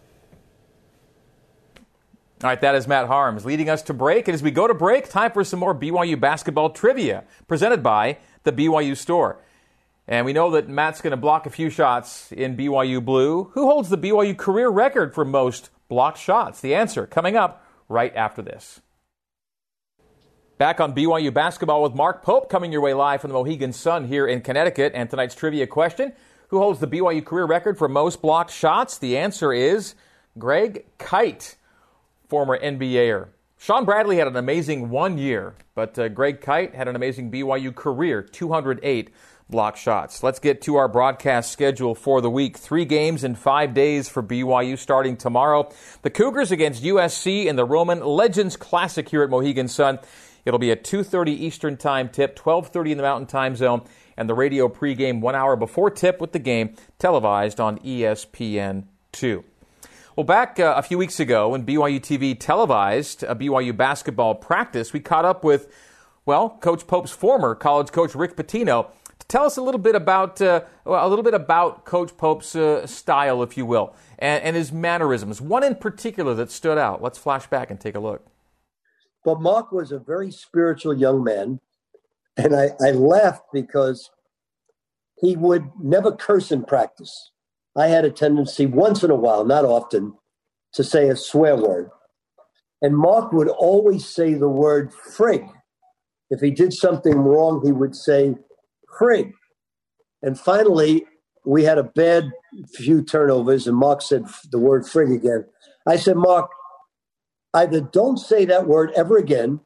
All 2.43 2.49
right, 2.49 2.59
that 2.63 2.75
is 2.75 2.89
Matt 2.89 3.11
Haarms 3.11 3.45
leading 3.45 3.69
us 3.69 3.83
to 3.83 3.93
break. 3.93 4.27
And 4.27 4.35
as 4.35 4.43
we 4.43 4.53
go 4.53 4.67
to 4.67 4.73
break, 4.73 5.11
time 5.11 5.33
for 5.33 5.45
some 5.45 5.61
more 5.61 5.75
BYU 5.75 6.19
basketball 6.19 6.71
trivia 6.71 7.25
presented 7.47 7.83
by 7.83 8.17
the 8.45 8.53
BYU 8.53 8.97
Store. 8.97 9.39
And 10.09 10.25
we 10.25 10.33
know 10.33 10.53
that 10.53 10.71
Matt's 10.71 11.03
going 11.03 11.11
to 11.11 11.19
block 11.19 11.45
a 11.45 11.51
few 11.51 11.69
shots 11.69 12.33
in 12.33 12.57
BYU 12.57 13.05
blue. 13.05 13.51
Who 13.53 13.67
holds 13.67 13.91
the 13.91 13.99
BYU 13.99 14.35
career 14.35 14.71
record 14.71 15.15
for 15.15 15.27
most 15.27 15.69
blocked 15.91 16.17
shots? 16.17 16.63
The 16.63 16.75
answer 16.75 17.07
coming 17.07 17.37
up 17.37 17.67
right 17.87 18.17
after 18.17 18.41
this. 18.41 18.81
Back 20.63 20.79
on 20.79 20.95
BYU 20.95 21.35
basketball 21.35 21.83
with 21.83 21.93
Mark 21.93 22.23
Pope 22.23 22.49
coming 22.49 22.71
your 22.71 22.83
way 22.83 22.95
live 22.95 23.21
from 23.21 23.31
the 23.31 23.35
Mohegan 23.35 23.73
Sun 23.73 24.07
here 24.07 24.29
in 24.29 24.43
Connecticut. 24.43 24.93
And 24.95 25.11
tonight's 25.11 25.35
trivia 25.35 25.67
question 25.67 26.13
Who 26.51 26.59
holds 26.59 26.79
the 26.79 26.87
BYU 26.87 27.25
career 27.25 27.47
record 27.47 27.77
for 27.77 27.89
most 27.89 28.23
blocked 28.23 28.53
shots? 28.53 28.97
The 28.97 29.19
answer 29.19 29.53
is 29.53 29.97
Greg 30.39 30.85
Kite 30.99 31.57
former 32.29 32.57
NBAer. 32.57 33.31
Shawn 33.59 33.85
Bradley 33.85 34.19
had 34.19 34.29
an 34.29 34.37
amazing 34.37 34.89
one 34.89 35.19
year, 35.19 35.57
but 35.75 35.99
uh, 35.99 36.09
Greg 36.09 36.41
Kite 36.41 36.77
had 36.77 36.87
an 36.87 36.95
amazing 36.95 37.33
BYU 37.33 37.75
career 37.75 38.23
208 38.23 39.11
block 39.51 39.77
shots. 39.77 40.23
Let's 40.23 40.39
get 40.39 40.63
to 40.63 40.77
our 40.77 40.87
broadcast 40.87 41.51
schedule 41.51 41.97
for 41.97 42.21
the 42.21 42.31
week. 42.31 42.57
Three 42.57 42.85
games 42.85 43.25
in 43.25 43.35
five 43.35 43.75
days 43.75 44.09
for 44.09 44.23
BYU 44.23 44.79
starting 44.79 45.17
tomorrow. 45.17 45.71
The 46.03 46.11
Cougars 46.11 46.53
against 46.53 46.85
USC 46.85 47.47
in 47.47 47.57
the 47.57 47.65
Roman 47.65 48.01
Legends 48.01 48.57
Classic 48.57 49.09
here 49.09 49.25
at 49.25 49.31
Mohegan 49.31 49.67
Sun. 49.67 49.99
It'll 50.45 50.59
be 50.59 50.71
a 50.71 50.77
2.30 50.77 51.29
Eastern 51.29 51.77
Time 51.77 52.09
tip, 52.09 52.37
12.30 52.37 52.93
in 52.93 52.97
the 52.97 53.03
Mountain 53.03 53.27
Time 53.27 53.55
Zone, 53.55 53.83
and 54.17 54.29
the 54.29 54.35
radio 54.35 54.69
pregame 54.69 55.21
one 55.21 55.35
hour 55.35 55.57
before 55.57 55.91
tip 55.91 56.21
with 56.21 56.33
the 56.33 56.39
game 56.39 56.75
televised 56.99 57.61
on 57.61 57.79
ESPN2. 57.79 59.45
Well, 60.17 60.25
back 60.25 60.61
uh, 60.61 60.75
a 60.77 60.83
few 60.83 60.99
weeks 60.99 61.21
ago 61.21 61.51
when 61.51 61.65
BYU 61.65 61.99
TV 61.99 62.39
televised 62.39 63.23
a 63.23 63.35
BYU 63.35 63.75
basketball 63.75 64.35
practice, 64.35 64.93
we 64.93 65.01
caught 65.01 65.25
up 65.25 65.43
with, 65.43 65.73
well, 66.27 66.51
Coach 66.61 66.87
Pope's 66.87 67.13
former 67.13 67.55
college 67.55 67.93
coach 67.93 68.15
Rick 68.15 68.37
Pitino 68.37 68.89
to 69.19 69.27
tell 69.27 69.45
us 69.45 69.57
a 69.57 69.63
little 69.63 69.81
bit 69.81 69.95
about 69.95 70.43
uh, 70.43 70.63
a 70.85 71.09
little 71.09 71.23
bit 71.23 71.33
about 71.33 71.87
Coach 71.87 72.15
Pope's 72.19 72.55
uh, 72.55 72.87
style, 72.87 73.43
if 73.43 73.57
you 73.57 73.65
will, 73.65 73.95
and, 74.19 74.43
and 74.45 74.57
his 74.57 74.71
mannerisms. 74.71 75.41
One 75.41 75.65
in 75.65 75.77
particular 75.77 76.35
that 76.35 76.51
stood 76.51 76.77
out. 76.77 77.01
Let's 77.01 77.17
flash 77.17 77.47
back 77.47 77.71
and 77.71 77.81
take 77.81 77.95
a 77.95 78.01
look. 78.01 78.27
But 79.25 79.41
Mark 79.41 79.73
was 79.73 79.93
a 79.93 79.99
very 79.99 80.31
spiritual 80.31 80.95
young 80.95 81.23
man, 81.23 81.61
and 82.37 82.55
I, 82.55 82.71
I 82.81 82.91
laughed 82.91 83.45
because 83.53 84.11
he 85.21 85.37
would 85.37 85.71
never 85.81 86.11
curse 86.13 86.51
in 86.51 86.65
practice. 86.65 87.31
I 87.77 87.87
had 87.87 88.05
a 88.05 88.11
tendency 88.11 88.67
once 88.67 89.03
in 89.03 89.11
a 89.11 89.17
while, 89.17 89.45
not 89.45 89.65
often, 89.65 90.15
to 90.75 90.83
say 90.83 91.09
a 91.09 91.17
swear 91.17 91.57
word. 91.57 91.91
And 92.81 92.97
Mark 92.97 93.33
would 93.33 93.49
always 93.49 94.09
say 94.09 94.35
the 94.35 94.49
word 94.49 94.93
frig. 94.93 95.49
If 96.31 96.41
he 96.41 96.51
did 96.51 96.73
something 96.73 97.17
wrong, 97.17 97.63
he 97.65 97.71
would 97.71 97.95
say 97.95 98.35
frig. 98.99 99.33
And 100.23 100.39
finally, 100.39 101.07
we 101.45 101.63
had 101.65 101.79
a 101.79 101.85
bad 101.85 102.31
few 102.75 103.03
turnovers, 103.03 103.67
and 103.67 103.77
Mark 103.77 104.03
said 104.03 104.25
the 104.51 104.59
word 104.59 104.83
frig 104.83 105.15
again. 105.15 105.45
I 105.87 105.97
said, 105.97 106.17
Mark, 106.17 106.51
either 107.55 107.81
don't 107.81 108.19
say 108.19 108.45
that 108.47 108.67
word 108.67 108.93
ever 108.97 109.17
again 109.17 109.61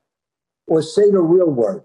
or 0.66 0.82
say 0.82 1.11
the 1.11 1.20
real 1.20 1.51
word 1.51 1.84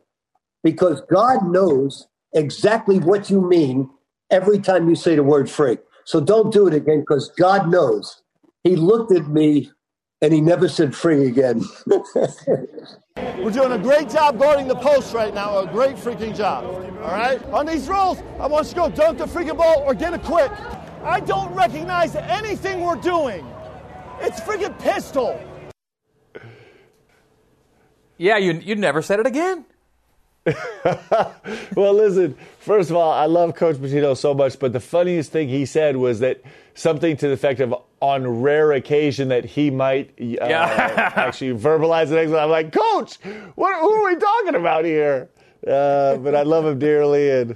because 0.64 1.02
God 1.12 1.48
knows 1.48 2.08
exactly 2.34 3.00
what 3.00 3.30
you 3.30 3.42
mean 3.42 3.90
every 4.30 4.60
time 4.60 4.90
you 4.90 4.96
say 4.96 5.16
the 5.16 5.24
word 5.24 5.48
frig. 5.48 5.80
So 6.06 6.20
don't 6.20 6.52
do 6.52 6.68
it 6.68 6.74
again 6.74 7.02
because 7.02 7.32
God 7.38 7.70
knows. 7.70 8.22
He 8.64 8.76
looked 8.76 9.12
at 9.12 9.28
me 9.28 9.72
and 10.22 10.34
he 10.34 10.42
never 10.42 10.70
said 10.70 10.96
free 10.96 11.28
again. 11.28 11.64
We're 13.38 13.52
doing 13.52 13.72
a 13.72 13.80
great 13.80 14.10
job 14.10 14.40
guarding 14.40 14.68
the 14.68 14.76
post 14.76 15.14
right 15.14 15.34
now, 15.34 15.60
a 15.60 15.68
great 15.68 15.96
freaking 15.96 16.36
job. 16.36 16.64
All 17.02 17.12
right? 17.12 17.44
On 17.46 17.66
these 17.66 17.88
rolls, 17.88 18.20
I 18.40 18.48
want 18.48 18.68
you 18.68 18.74
to 18.74 18.80
go 18.82 18.90
dunk 18.90 19.18
the 19.18 19.26
freaking 19.26 19.58
ball 19.58 19.82
or 19.86 19.94
get 19.94 20.14
a 20.14 20.20
quick. 20.20 20.52
I 21.04 21.20
don't 21.20 21.54
recognize 21.56 22.16
anything 22.16 22.82
we're 22.82 22.96
doing. 22.96 23.46
It's 24.20 24.40
freaking 24.40 24.78
pistol. 24.80 25.40
Yeah, 28.22 28.38
you 28.38 28.54
you 28.54 28.76
never 28.76 29.02
said 29.02 29.20
it 29.20 29.26
again. 29.26 29.66
well, 31.76 31.94
listen, 31.96 32.38
first 32.60 32.92
of 32.92 32.96
all, 32.96 33.12
I 33.12 33.26
love 33.26 33.56
Coach 33.56 33.78
Pitino 33.78 34.16
so 34.16 34.36
much, 34.36 34.60
but 34.60 34.74
the 34.74 34.80
funniest 34.80 35.32
thing 35.32 35.50
he 35.50 35.66
said 35.66 35.98
was 35.98 36.20
that 36.20 36.40
something 36.76 37.18
to 37.18 37.28
the 37.30 37.34
effect 37.34 37.62
of 37.62 37.74
on 38.00 38.42
rare 38.42 38.74
occasion 38.74 39.30
that 39.30 39.44
he 39.44 39.72
might 39.72 40.10
uh, 40.10 40.14
yeah. 40.20 41.14
actually 41.16 41.54
verbalize 41.54 42.10
the 42.10 42.16
next 42.18 42.30
one. 42.30 42.44
I'm 42.44 42.52
like, 42.52 42.72
Coach, 42.72 43.16
what, 43.56 43.80
who 43.80 43.92
are 43.92 44.14
we 44.14 44.16
talking 44.16 44.54
about 44.54 44.86
here? 44.86 45.28
Uh, 45.68 46.18
but 46.18 46.36
I 46.36 46.44
love 46.44 46.64
him 46.64 46.78
dearly, 46.78 47.32
and 47.32 47.56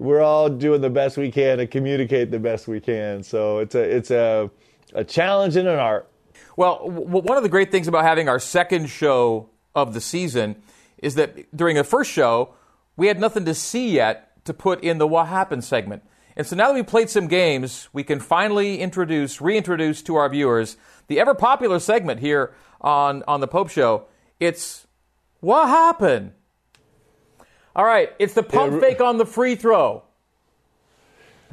we're 0.00 0.22
all 0.22 0.48
doing 0.48 0.80
the 0.80 0.90
best 0.90 1.18
we 1.18 1.30
can 1.30 1.58
to 1.58 1.68
communicate 1.68 2.32
the 2.32 2.40
best 2.40 2.66
we 2.66 2.80
can. 2.80 3.22
So 3.22 3.58
it's 3.60 3.76
a 3.76 3.82
it's 3.82 4.10
a 4.10 4.50
a 4.92 5.04
challenge 5.04 5.54
and 5.54 5.68
an 5.68 5.78
art. 5.78 6.10
Well, 6.56 6.80
w- 6.88 7.22
one 7.22 7.36
of 7.36 7.44
the 7.44 7.48
great 7.48 7.70
things 7.70 7.86
about 7.86 8.02
having 8.02 8.28
our 8.28 8.40
second 8.40 8.88
show 8.88 9.49
of 9.74 9.94
the 9.94 10.00
season 10.00 10.56
is 10.98 11.14
that 11.14 11.54
during 11.56 11.76
the 11.76 11.84
first 11.84 12.10
show, 12.10 12.54
we 12.96 13.06
had 13.06 13.18
nothing 13.18 13.44
to 13.44 13.54
see 13.54 13.90
yet 13.90 14.44
to 14.44 14.54
put 14.54 14.82
in 14.82 14.98
the 14.98 15.06
What 15.06 15.28
Happened 15.28 15.64
segment. 15.64 16.02
And 16.36 16.46
so 16.46 16.56
now 16.56 16.68
that 16.68 16.74
we've 16.74 16.86
played 16.86 17.10
some 17.10 17.28
games, 17.28 17.88
we 17.92 18.04
can 18.04 18.20
finally 18.20 18.80
introduce, 18.80 19.40
reintroduce 19.40 20.02
to 20.02 20.16
our 20.16 20.28
viewers 20.28 20.76
the 21.08 21.20
ever 21.20 21.34
popular 21.34 21.78
segment 21.78 22.20
here 22.20 22.54
on, 22.80 23.22
on 23.26 23.40
the 23.40 23.48
Pope 23.48 23.70
Show. 23.70 24.06
It's 24.38 24.86
what 25.40 25.68
happened? 25.68 26.32
All 27.74 27.84
right, 27.84 28.10
it's 28.18 28.34
the 28.34 28.42
pump 28.42 28.74
Yeah, 28.74 28.80
fake 28.80 29.00
on 29.00 29.18
the 29.18 29.26
free 29.26 29.54
throw. 29.54 30.02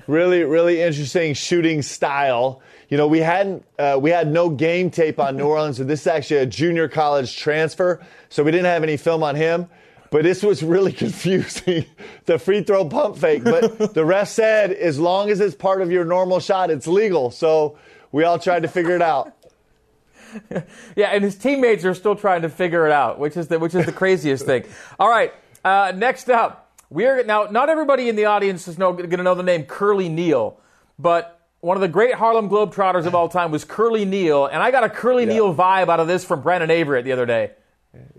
Really, 0.06 0.43
really 0.43 0.82
interesting 0.82 1.34
shooting 1.34 1.82
style. 1.82 2.62
You 2.89 2.98
know, 2.98 3.08
we 3.08 3.20
hadn't, 3.20 3.66
uh, 3.78 3.98
we 4.02 4.12
had 4.12 4.32
no 4.32 4.50
game 4.50 4.89
tape 4.89 5.20
on 5.20 5.36
New 5.36 5.45
Orleans, 5.45 5.80
and 5.80 5.89
this 5.89 6.02
is 6.02 6.08
actually 6.08 6.38
a 6.38 6.45
junior 6.45 6.88
college 6.88 7.36
transfer, 7.36 8.02
so 8.30 8.43
we 8.43 8.52
didn't 8.52 8.66
have 8.68 8.84
any 8.84 8.98
film 8.98 9.24
on 9.24 9.36
him. 9.36 9.68
But 10.10 10.24
this 10.24 10.41
was 10.41 10.64
really 10.64 10.91
confusing, 10.93 11.86
the 12.26 12.39
free 12.39 12.64
throw 12.64 12.88
pump 12.88 13.18
fake. 13.18 13.43
But 13.43 13.93
the 13.93 14.06
ref 14.06 14.30
said, 14.30 14.72
as 14.72 15.00
long 15.00 15.30
as 15.30 15.39
it's 15.39 15.56
part 15.56 15.82
of 15.82 15.91
your 15.91 16.06
normal 16.06 16.39
shot, 16.39 16.70
it's 16.70 16.88
legal. 16.88 17.32
So 17.32 17.78
we 18.12 18.24
all 18.24 18.39
tried 18.39 18.62
to 18.62 18.68
figure 18.68 18.95
it 18.95 19.02
out. 19.02 19.34
Yeah, 20.95 21.08
and 21.08 21.24
his 21.24 21.36
teammates 21.36 21.86
are 21.86 21.93
still 21.93 22.16
trying 22.16 22.41
to 22.41 22.50
figure 22.50 22.86
it 22.86 22.91
out, 22.91 23.18
which 23.18 23.38
is 23.38 23.48
the 23.48 23.60
which 23.60 23.74
is 23.74 23.86
the 23.86 23.93
craziest 23.93 24.45
thing. 24.45 24.66
All 25.00 25.10
right, 25.10 25.34
uh, 25.64 25.93
next 25.95 26.30
up, 26.30 26.66
we're 26.89 27.23
now 27.23 27.45
not 27.45 27.69
everybody 27.69 28.09
in 28.09 28.15
the 28.15 28.25
audience 28.25 28.67
is 28.67 28.75
going 28.77 29.09
to 29.09 29.17
know 29.17 29.35
the 29.35 29.43
name 29.43 29.63
Curly 29.63 30.09
Neal, 30.09 30.59
but 30.97 31.39
one 31.59 31.75
of 31.75 31.81
the 31.81 31.88
great 31.88 32.13
Harlem 32.13 32.49
Globetrotters 32.49 33.05
of 33.05 33.15
all 33.15 33.29
time 33.29 33.51
was 33.51 33.65
Curly 33.65 34.05
Neal, 34.05 34.45
and 34.45 34.61
I 34.61 34.71
got 34.71 34.83
a 34.83 34.89
Curly 34.89 35.25
Neal 35.25 35.53
vibe 35.53 35.89
out 35.89 35.99
of 35.99 36.07
this 36.07 36.23
from 36.23 36.41
Brandon 36.41 36.69
Averette 36.69 37.03
the 37.03 37.11
other 37.11 37.25
day. 37.25 37.51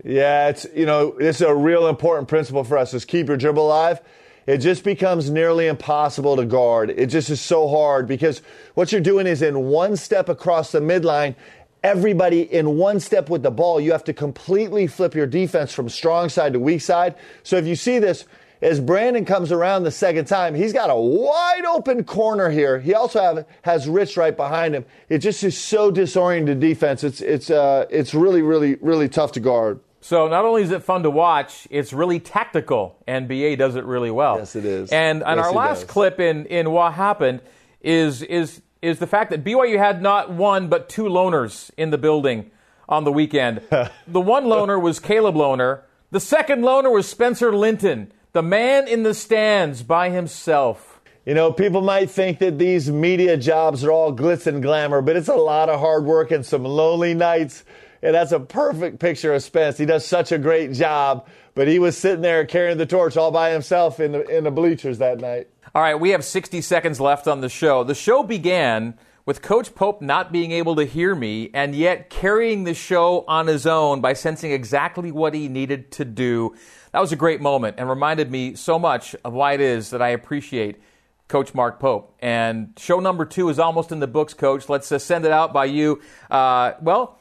Yeah, 0.03 0.49
it's 0.49 0.65
you 0.75 0.85
know 0.85 1.15
this 1.17 1.37
is 1.37 1.47
a 1.47 1.55
real 1.55 1.87
important 1.87 2.27
principle 2.27 2.63
for 2.63 2.77
us 2.77 2.93
is 2.93 3.05
keep 3.05 3.27
your 3.27 3.37
dribble 3.37 3.65
alive. 3.65 4.01
It 4.45 4.57
just 4.57 4.83
becomes 4.83 5.29
nearly 5.29 5.67
impossible 5.67 6.35
to 6.37 6.45
guard. 6.45 6.89
It 6.89 7.07
just 7.07 7.29
is 7.29 7.39
so 7.39 7.67
hard 7.67 8.07
because 8.07 8.41
what 8.73 8.91
you're 8.91 8.99
doing 8.99 9.27
is 9.27 9.43
in 9.43 9.65
one 9.65 9.95
step 9.95 10.27
across 10.27 10.71
the 10.71 10.79
midline, 10.79 11.35
everybody 11.83 12.41
in 12.51 12.77
one 12.77 12.99
step 12.99 13.29
with 13.29 13.43
the 13.43 13.51
ball. 13.51 13.79
You 13.79 13.91
have 13.91 14.03
to 14.05 14.13
completely 14.13 14.87
flip 14.87 15.13
your 15.13 15.27
defense 15.27 15.71
from 15.71 15.87
strong 15.87 16.29
side 16.29 16.53
to 16.53 16.59
weak 16.59 16.81
side. 16.81 17.15
So 17.43 17.57
if 17.57 17.67
you 17.67 17.75
see 17.75 17.99
this, 17.99 18.25
as 18.61 18.79
Brandon 18.79 19.25
comes 19.25 19.51
around 19.51 19.83
the 19.83 19.91
second 19.91 20.25
time, 20.25 20.53
he's 20.53 20.73
got 20.73 20.89
a 20.89 20.95
wide 20.95 21.65
open 21.65 22.03
corner 22.03 22.49
here. 22.49 22.79
He 22.79 22.93
also 22.93 23.21
have, 23.21 23.45
has 23.61 23.87
Rich 23.87 24.17
right 24.17 24.35
behind 24.35 24.75
him. 24.75 24.85
It 25.07 25.19
just 25.19 25.43
is 25.43 25.57
so 25.57 25.91
disoriented 25.91 26.59
defense. 26.59 27.03
It's 27.03 27.21
it's 27.21 27.49
uh, 27.49 27.85
it's 27.89 28.13
really 28.13 28.41
really 28.41 28.75
really 28.75 29.07
tough 29.09 29.31
to 29.33 29.39
guard. 29.39 29.79
So 30.01 30.27
not 30.27 30.45
only 30.45 30.63
is 30.63 30.71
it 30.71 30.83
fun 30.83 31.03
to 31.03 31.09
watch, 31.09 31.67
it's 31.69 31.91
really 31.91 32.19
tactical, 32.19 32.95
and 33.05 33.27
BA 33.27 33.57
does 33.57 33.75
it 33.75 33.83
really 33.85 34.11
well. 34.11 34.37
Yes, 34.37 34.55
it 34.55 34.65
is. 34.65 34.91
And 34.91 35.23
and 35.23 35.37
Yes, 35.37 35.45
our 35.45 35.53
last 35.53 35.81
does. 35.81 35.89
clip 35.89 36.19
in 36.19 36.45
in 36.45 36.71
what 36.71 36.93
happened 36.93 37.41
is 37.81 38.21
is 38.23 38.61
is 38.81 38.99
the 38.99 39.07
fact 39.07 39.29
that 39.31 39.43
BYU 39.43 39.77
had 39.77 40.01
not 40.01 40.31
one 40.31 40.67
but 40.69 40.87
two 40.89 41.03
loners 41.03 41.69
in 41.77 41.89
the 41.89 41.97
building 41.97 42.49
on 42.87 43.03
the 43.03 43.11
weekend. 43.11 43.61
the 44.07 44.21
one 44.21 44.45
loner 44.45 44.79
was 44.79 44.99
Caleb 44.99 45.35
Lohner. 45.35 45.81
The 46.11 46.19
second 46.19 46.63
loner 46.63 46.89
was 46.89 47.07
Spencer 47.07 47.55
Linton, 47.55 48.11
the 48.33 48.43
man 48.43 48.87
in 48.87 49.03
the 49.03 49.13
stands 49.13 49.83
by 49.83 50.09
himself. 50.09 51.01
You 51.25 51.33
know, 51.33 51.51
people 51.51 51.81
might 51.81 52.09
think 52.09 52.39
that 52.39 52.57
these 52.57 52.89
media 52.89 53.37
jobs 53.37 53.83
are 53.83 53.91
all 53.91 54.15
glitz 54.15 54.47
and 54.47 54.61
glamour, 54.61 55.01
but 55.01 55.15
it's 55.15 55.27
a 55.27 55.35
lot 55.35 55.69
of 55.69 55.79
hard 55.79 56.05
work 56.05 56.31
and 56.31 56.45
some 56.45 56.63
lonely 56.63 57.13
nights. 57.13 57.63
And 58.01 58.15
that's 58.15 58.31
a 58.31 58.39
perfect 58.39 58.99
picture 58.99 59.33
of 59.33 59.43
Spence. 59.43 59.77
He 59.77 59.85
does 59.85 60.05
such 60.05 60.31
a 60.31 60.37
great 60.37 60.71
job, 60.71 61.27
but 61.53 61.67
he 61.67 61.79
was 61.79 61.97
sitting 61.97 62.21
there 62.21 62.45
carrying 62.45 62.77
the 62.77 62.85
torch 62.85 63.17
all 63.17 63.31
by 63.31 63.51
himself 63.51 63.99
in 63.99 64.13
the 64.13 64.25
in 64.25 64.45
the 64.45 64.51
bleachers 64.51 64.99
that 64.99 65.19
night. 65.19 65.47
All 65.75 65.81
right, 65.81 65.95
we 65.95 66.11
have 66.11 66.23
60 66.23 66.61
seconds 66.61 66.99
left 66.99 67.27
on 67.27 67.41
the 67.41 67.49
show. 67.49 67.83
The 67.83 67.93
show 67.93 68.23
began 68.23 68.97
with 69.25 69.43
Coach 69.43 69.75
Pope 69.75 70.01
not 70.01 70.31
being 70.31 70.51
able 70.51 70.75
to 70.77 70.85
hear 70.85 71.13
me 71.13 71.51
and 71.53 71.75
yet 71.75 72.09
carrying 72.09 72.63
the 72.63 72.73
show 72.73 73.23
on 73.27 73.45
his 73.45 73.67
own 73.67 74.01
by 74.01 74.13
sensing 74.13 74.51
exactly 74.51 75.11
what 75.11 75.35
he 75.35 75.47
needed 75.47 75.91
to 75.91 76.05
do. 76.05 76.55
That 76.91 76.99
was 76.99 77.11
a 77.11 77.15
great 77.15 77.41
moment 77.41 77.75
and 77.77 77.89
reminded 77.89 78.31
me 78.31 78.55
so 78.55 78.79
much 78.79 79.15
of 79.23 79.33
why 79.33 79.53
it 79.53 79.61
is 79.61 79.91
that 79.91 80.01
I 80.01 80.09
appreciate 80.09 80.81
Coach 81.27 81.53
Mark 81.53 81.79
Pope. 81.79 82.15
And 82.19 82.73
show 82.77 82.99
number 82.99 83.25
two 83.25 83.49
is 83.49 83.59
almost 83.59 83.91
in 83.91 83.99
the 83.99 84.07
books, 84.07 84.33
Coach. 84.33 84.67
Let's 84.67 84.91
uh, 84.91 84.99
send 84.99 85.25
it 85.25 85.31
out 85.31 85.53
by 85.53 85.65
you. 85.65 86.01
Uh, 86.29 86.73
well, 86.81 87.19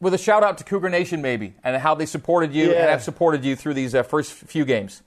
with 0.00 0.12
a 0.12 0.18
shout 0.18 0.44
out 0.44 0.58
to 0.58 0.64
Cougar 0.64 0.90
Nation, 0.90 1.22
maybe, 1.22 1.54
and 1.64 1.76
how 1.76 1.94
they 1.94 2.06
supported 2.06 2.54
you 2.54 2.72
and 2.72 2.90
have 2.90 3.02
supported 3.02 3.44
you 3.44 3.56
through 3.56 3.74
these 3.74 3.94
uh, 3.94 4.02
first 4.02 4.32
few 4.32 4.64
games. 4.64 5.02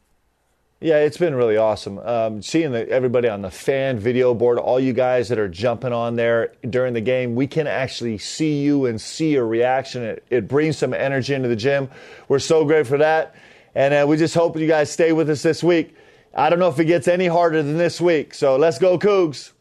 Yeah, 0.81 0.99
it's 0.99 1.17
been 1.17 1.35
really 1.35 1.57
awesome. 1.57 1.99
Um, 1.99 2.41
seeing 2.41 2.71
the, 2.71 2.87
everybody 2.89 3.27
on 3.27 3.41
the 3.41 3.51
fan 3.51 3.99
video 3.99 4.33
board, 4.33 4.57
all 4.57 4.79
you 4.79 4.93
guys 4.93 5.27
that 5.27 5.37
are 5.37 5.49
jumping 5.49 5.91
on 5.91 6.15
there 6.15 6.53
during 6.67 6.93
the 6.93 7.01
game, 7.01 7.35
we 7.35 7.47
can 7.47 7.67
actually 7.67 8.17
see 8.17 8.61
you 8.61 8.85
and 8.85 8.99
see 8.99 9.33
your 9.33 9.45
reaction. 9.45 10.03
It, 10.03 10.23
it 10.29 10.47
brings 10.47 10.77
some 10.77 10.93
energy 10.93 11.33
into 11.33 11.49
the 11.49 11.57
gym. 11.57 11.89
We're 12.29 12.39
so 12.39 12.63
grateful 12.63 12.95
for 12.95 12.99
that. 12.99 13.35
And 13.75 13.93
uh, 13.93 14.05
we 14.07 14.17
just 14.17 14.33
hope 14.33 14.57
you 14.57 14.67
guys 14.67 14.91
stay 14.91 15.11
with 15.11 15.29
us 15.29 15.41
this 15.41 15.63
week. 15.63 15.95
I 16.33 16.49
don't 16.49 16.59
know 16.59 16.69
if 16.69 16.79
it 16.79 16.85
gets 16.85 17.07
any 17.07 17.27
harder 17.27 17.63
than 17.63 17.77
this 17.77 17.99
week. 17.99 18.33
So 18.33 18.55
let's 18.55 18.77
go, 18.77 18.97
Cougs. 18.97 19.51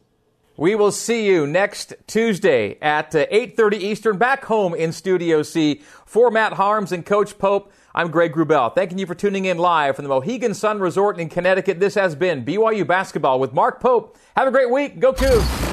We 0.59 0.75
will 0.75 0.91
see 0.91 1.25
you 1.25 1.47
next 1.47 1.93
Tuesday 2.05 2.77
at 2.81 3.15
uh, 3.15 3.25
8:30 3.27 3.73
Eastern 3.75 4.17
back 4.17 4.43
home 4.45 4.73
in 4.73 4.91
Studio 4.91 5.41
C 5.41 5.81
for 6.05 6.29
Matt 6.29 6.53
Haarms 6.53 6.91
and 6.91 7.05
Coach 7.05 7.37
Pope. 7.37 7.71
I'm 7.95 8.11
Greg 8.11 8.33
Wrubell. 8.33 8.75
Thanking 8.75 8.99
you 8.99 9.05
for 9.05 9.15
tuning 9.15 9.45
in 9.45 9.57
live 9.57 9.95
from 9.95 10.03
the 10.03 10.09
Mohegan 10.09 10.53
Sun 10.53 10.79
Resort 10.79 11.17
in 11.17 11.29
Connecticut. 11.29 11.79
This 11.79 11.95
has 11.95 12.13
been 12.13 12.43
BYU 12.43 12.85
basketball 12.85 13.39
with 13.39 13.53
Mark 13.53 13.79
Pope. 13.79 14.17
Have 14.35 14.49
a 14.49 14.51
great 14.51 14.69
week. 14.69 14.99
Go 14.99 15.13
Cougs. 15.13 15.68